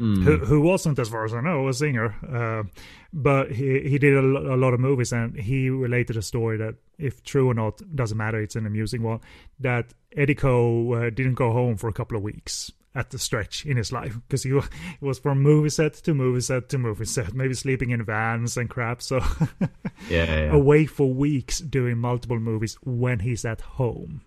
[0.00, 0.24] Mm.
[0.24, 2.64] Who, who wasn't, as far as I know, a singer, uh,
[3.12, 6.76] but he he did a, a lot of movies, and he related a story that,
[6.98, 8.40] if true or not, doesn't matter.
[8.40, 9.20] It's an amusing one.
[9.60, 13.64] That Eddie Ko uh, didn't go home for a couple of weeks at the stretch
[13.64, 14.58] in his life because he,
[15.00, 18.68] was from movie set to movie set to movie set, maybe sleeping in vans and
[18.68, 19.02] crap.
[19.02, 19.20] So
[20.08, 20.52] yeah, yeah.
[20.52, 24.22] away for weeks doing multiple movies when he's at home,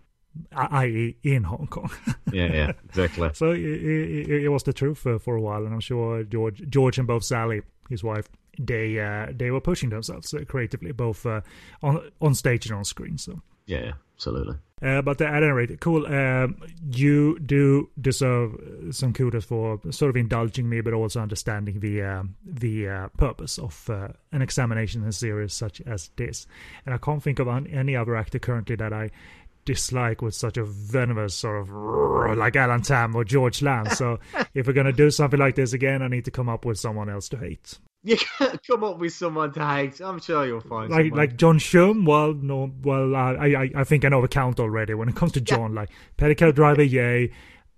[0.55, 1.89] i.e., in Hong Kong.
[2.31, 5.73] yeah yeah exactly So it, it, it was the truth for, for a while, and
[5.73, 8.27] I'm sure George, George and both Sally, his wife,
[8.59, 11.41] they uh, they were pushing themselves uh, creatively, both uh,
[11.83, 13.17] on on stage and on screen.
[13.17, 16.05] So, yeah absolutely uh, but at any rate, cool.
[16.05, 16.57] Um,
[16.91, 18.55] you do deserve
[18.91, 23.89] some kudos for sort of indulging me, but also understanding the the uh, purpose of
[23.89, 26.45] uh, an examination in a series such as this.
[26.85, 29.11] And I can't think of any other actor currently that I
[29.65, 33.87] dislike with such a venomous sort of like Alan Tam or George Lam.
[33.89, 34.19] So
[34.53, 37.09] if we're gonna do something like this again, I need to come up with someone
[37.09, 37.79] else to hate.
[38.03, 41.17] you can't come up with someone to hate i'm sure you'll find Like someone.
[41.19, 42.05] like John Shum.
[42.05, 45.15] Well, no, well uh, I I I think I know the count already when it
[45.15, 45.73] comes to John.
[45.73, 47.31] Like Pedicab Driver, yay,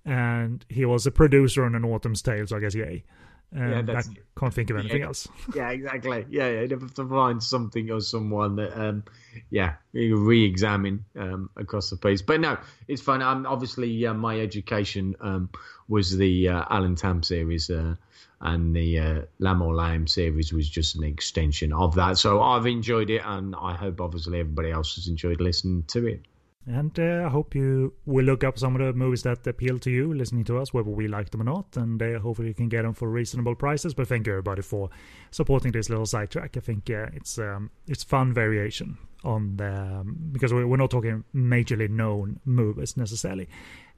[0.05, 3.03] and he was a producer on An Autumn's Tale, so I guess yay.
[3.51, 4.03] And Yeah, I
[4.39, 5.07] can't think of anything Yeah.
[5.07, 5.27] else.
[5.55, 9.03] yeah exactly yeah yeah you have to find something or someone that um
[9.49, 12.57] yeah you re-examine um across the piece but no
[12.89, 15.49] it's fun um obviously uh, my education um
[15.87, 17.95] was the uh, alan tam series uh
[18.41, 22.19] and the uh, Lamb or Lamb series was just an extension of that.
[22.19, 26.21] So I've enjoyed it, and I hope obviously everybody else has enjoyed listening to it.
[26.69, 29.89] And uh, I hope you will look up some of the movies that appeal to
[29.89, 31.77] you, listening to us, whether we like them or not.
[31.77, 33.93] And uh, hopefully you can get them for reasonable prices.
[33.93, 34.89] But thank you everybody for
[35.31, 36.57] supporting this little sidetrack.
[36.57, 40.91] I think uh, it's um, it's fun variation on the um, because we- we're not
[40.91, 43.47] talking majorly known movies necessarily.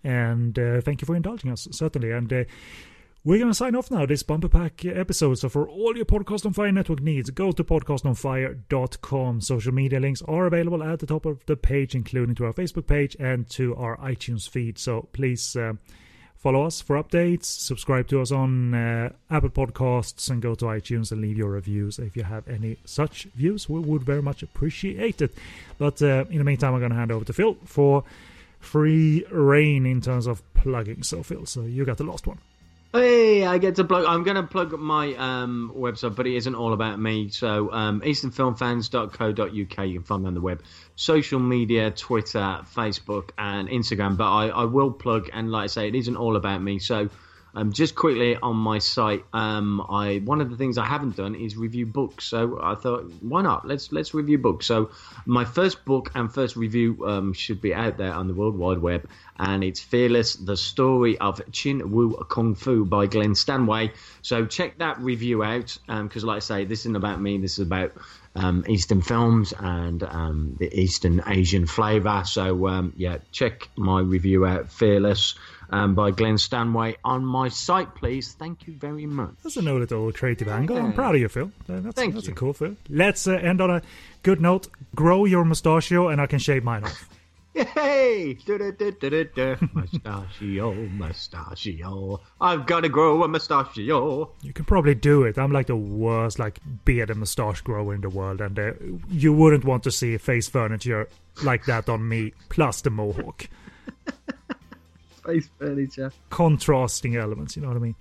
[0.03, 2.11] And uh, thank you for indulging us certainly.
[2.11, 2.43] And uh,
[3.25, 5.35] we're going to sign off now, this bumper pack episode.
[5.35, 9.41] So, for all your Podcast on Fire network needs, go to podcastonfire.com.
[9.41, 12.87] Social media links are available at the top of the page, including to our Facebook
[12.87, 14.77] page and to our iTunes feed.
[14.77, 15.73] So, please uh,
[16.37, 21.11] follow us for updates, subscribe to us on uh, Apple Podcasts, and go to iTunes
[21.11, 21.99] and leave your reviews.
[21.99, 25.35] If you have any such views, we would very much appreciate it.
[25.77, 28.05] But uh, in the meantime, I'm going to hand over to Phil for
[28.61, 31.03] free reign in terms of plugging.
[31.03, 32.39] So, Phil, so you got the last one.
[32.91, 34.05] Hey, I get to plug.
[34.07, 37.29] I'm going to plug my um, website, but it isn't all about me.
[37.29, 39.51] So, um, easternfilmfans.co.uk.
[39.51, 40.63] You can find me on the web.
[40.95, 44.17] Social media, Twitter, Facebook, and Instagram.
[44.17, 46.79] But I, I will plug, and like I say, it isn't all about me.
[46.79, 47.09] So,
[47.55, 51.35] um, just quickly on my site, um, I one of the things I haven't done
[51.35, 52.25] is review books.
[52.25, 53.67] So I thought, why not?
[53.67, 54.65] Let's let's review books.
[54.65, 54.91] So
[55.25, 58.79] my first book and first review um, should be out there on the World Wide
[58.79, 63.93] Web, and it's Fearless: The Story of Chin Wu Kung Fu by Glenn Stanway.
[64.21, 67.37] So check that review out, because like I say, this isn't about me.
[67.39, 67.93] This is about
[68.35, 72.23] um, Eastern films and um, the Eastern Asian flavour.
[72.25, 75.35] So um, yeah, check my review out, Fearless.
[75.71, 78.33] Um, by Glenn Stanway on my site, please.
[78.33, 79.35] Thank you very much.
[79.43, 80.77] That's a no little creative angle.
[80.77, 81.51] I'm proud of you, Phil.
[81.69, 82.33] Uh, That's, Thank that's you.
[82.33, 82.75] a cool Phil.
[82.89, 83.81] Let's uh, end on a
[84.23, 84.67] good note.
[84.95, 87.07] Grow your mustachio, and I can shave mine off.
[87.53, 88.37] Hey.
[89.73, 92.19] Mustachio, mustachio.
[92.39, 94.31] I've got to grow a mustachio.
[94.41, 95.37] You can probably do it.
[95.37, 98.71] I'm like the worst like beard and mustache grower in the world, and uh,
[99.09, 101.09] you wouldn't want to see face furniture
[101.43, 102.33] like that on me.
[102.49, 103.47] Plus the mohawk,
[105.29, 106.11] Face furniture.
[106.29, 107.55] contrasting elements.
[107.55, 107.95] You know what I mean?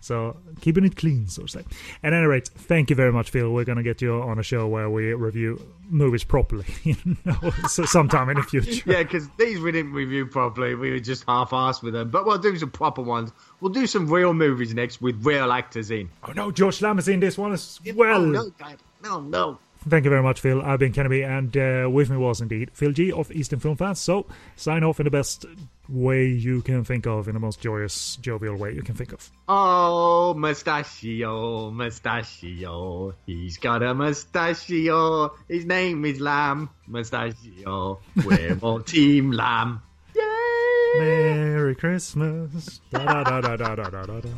[0.00, 1.64] So keeping it clean, so to say.
[2.02, 3.50] At any rate, thank you very much, Phil.
[3.52, 6.66] We're gonna get you on a show where we review movies properly.
[6.84, 6.94] You
[7.24, 8.82] know, so sometime in the future.
[8.88, 10.74] Yeah, because these we didn't review properly.
[10.76, 12.10] We were just half-assed with them.
[12.10, 13.32] But we'll do some proper ones.
[13.60, 16.08] We'll do some real movies next with real actors in.
[16.22, 18.22] Oh no, George Lam is in this one as well.
[18.22, 18.76] Oh, no, Dad.
[19.02, 19.58] No, no.
[19.88, 20.60] Thank you very much, Phil.
[20.62, 24.00] I've been Kennedy, and uh, with me was indeed Phil G of Eastern Film Fans.
[24.00, 24.26] So,
[24.56, 25.44] sign off in the best
[25.88, 29.30] way you can think of, in the most joyous, jovial way you can think of.
[29.48, 33.14] Oh, mustachio, mustachio.
[33.26, 35.34] He's got a mustachio.
[35.48, 36.70] His name is Lamb.
[36.86, 38.00] Mustachio.
[38.24, 39.82] We're all Team Lamb.
[40.14, 40.98] Yay!
[40.98, 42.80] Merry Christmas.
[42.90, 44.28] Da da da da da da da da.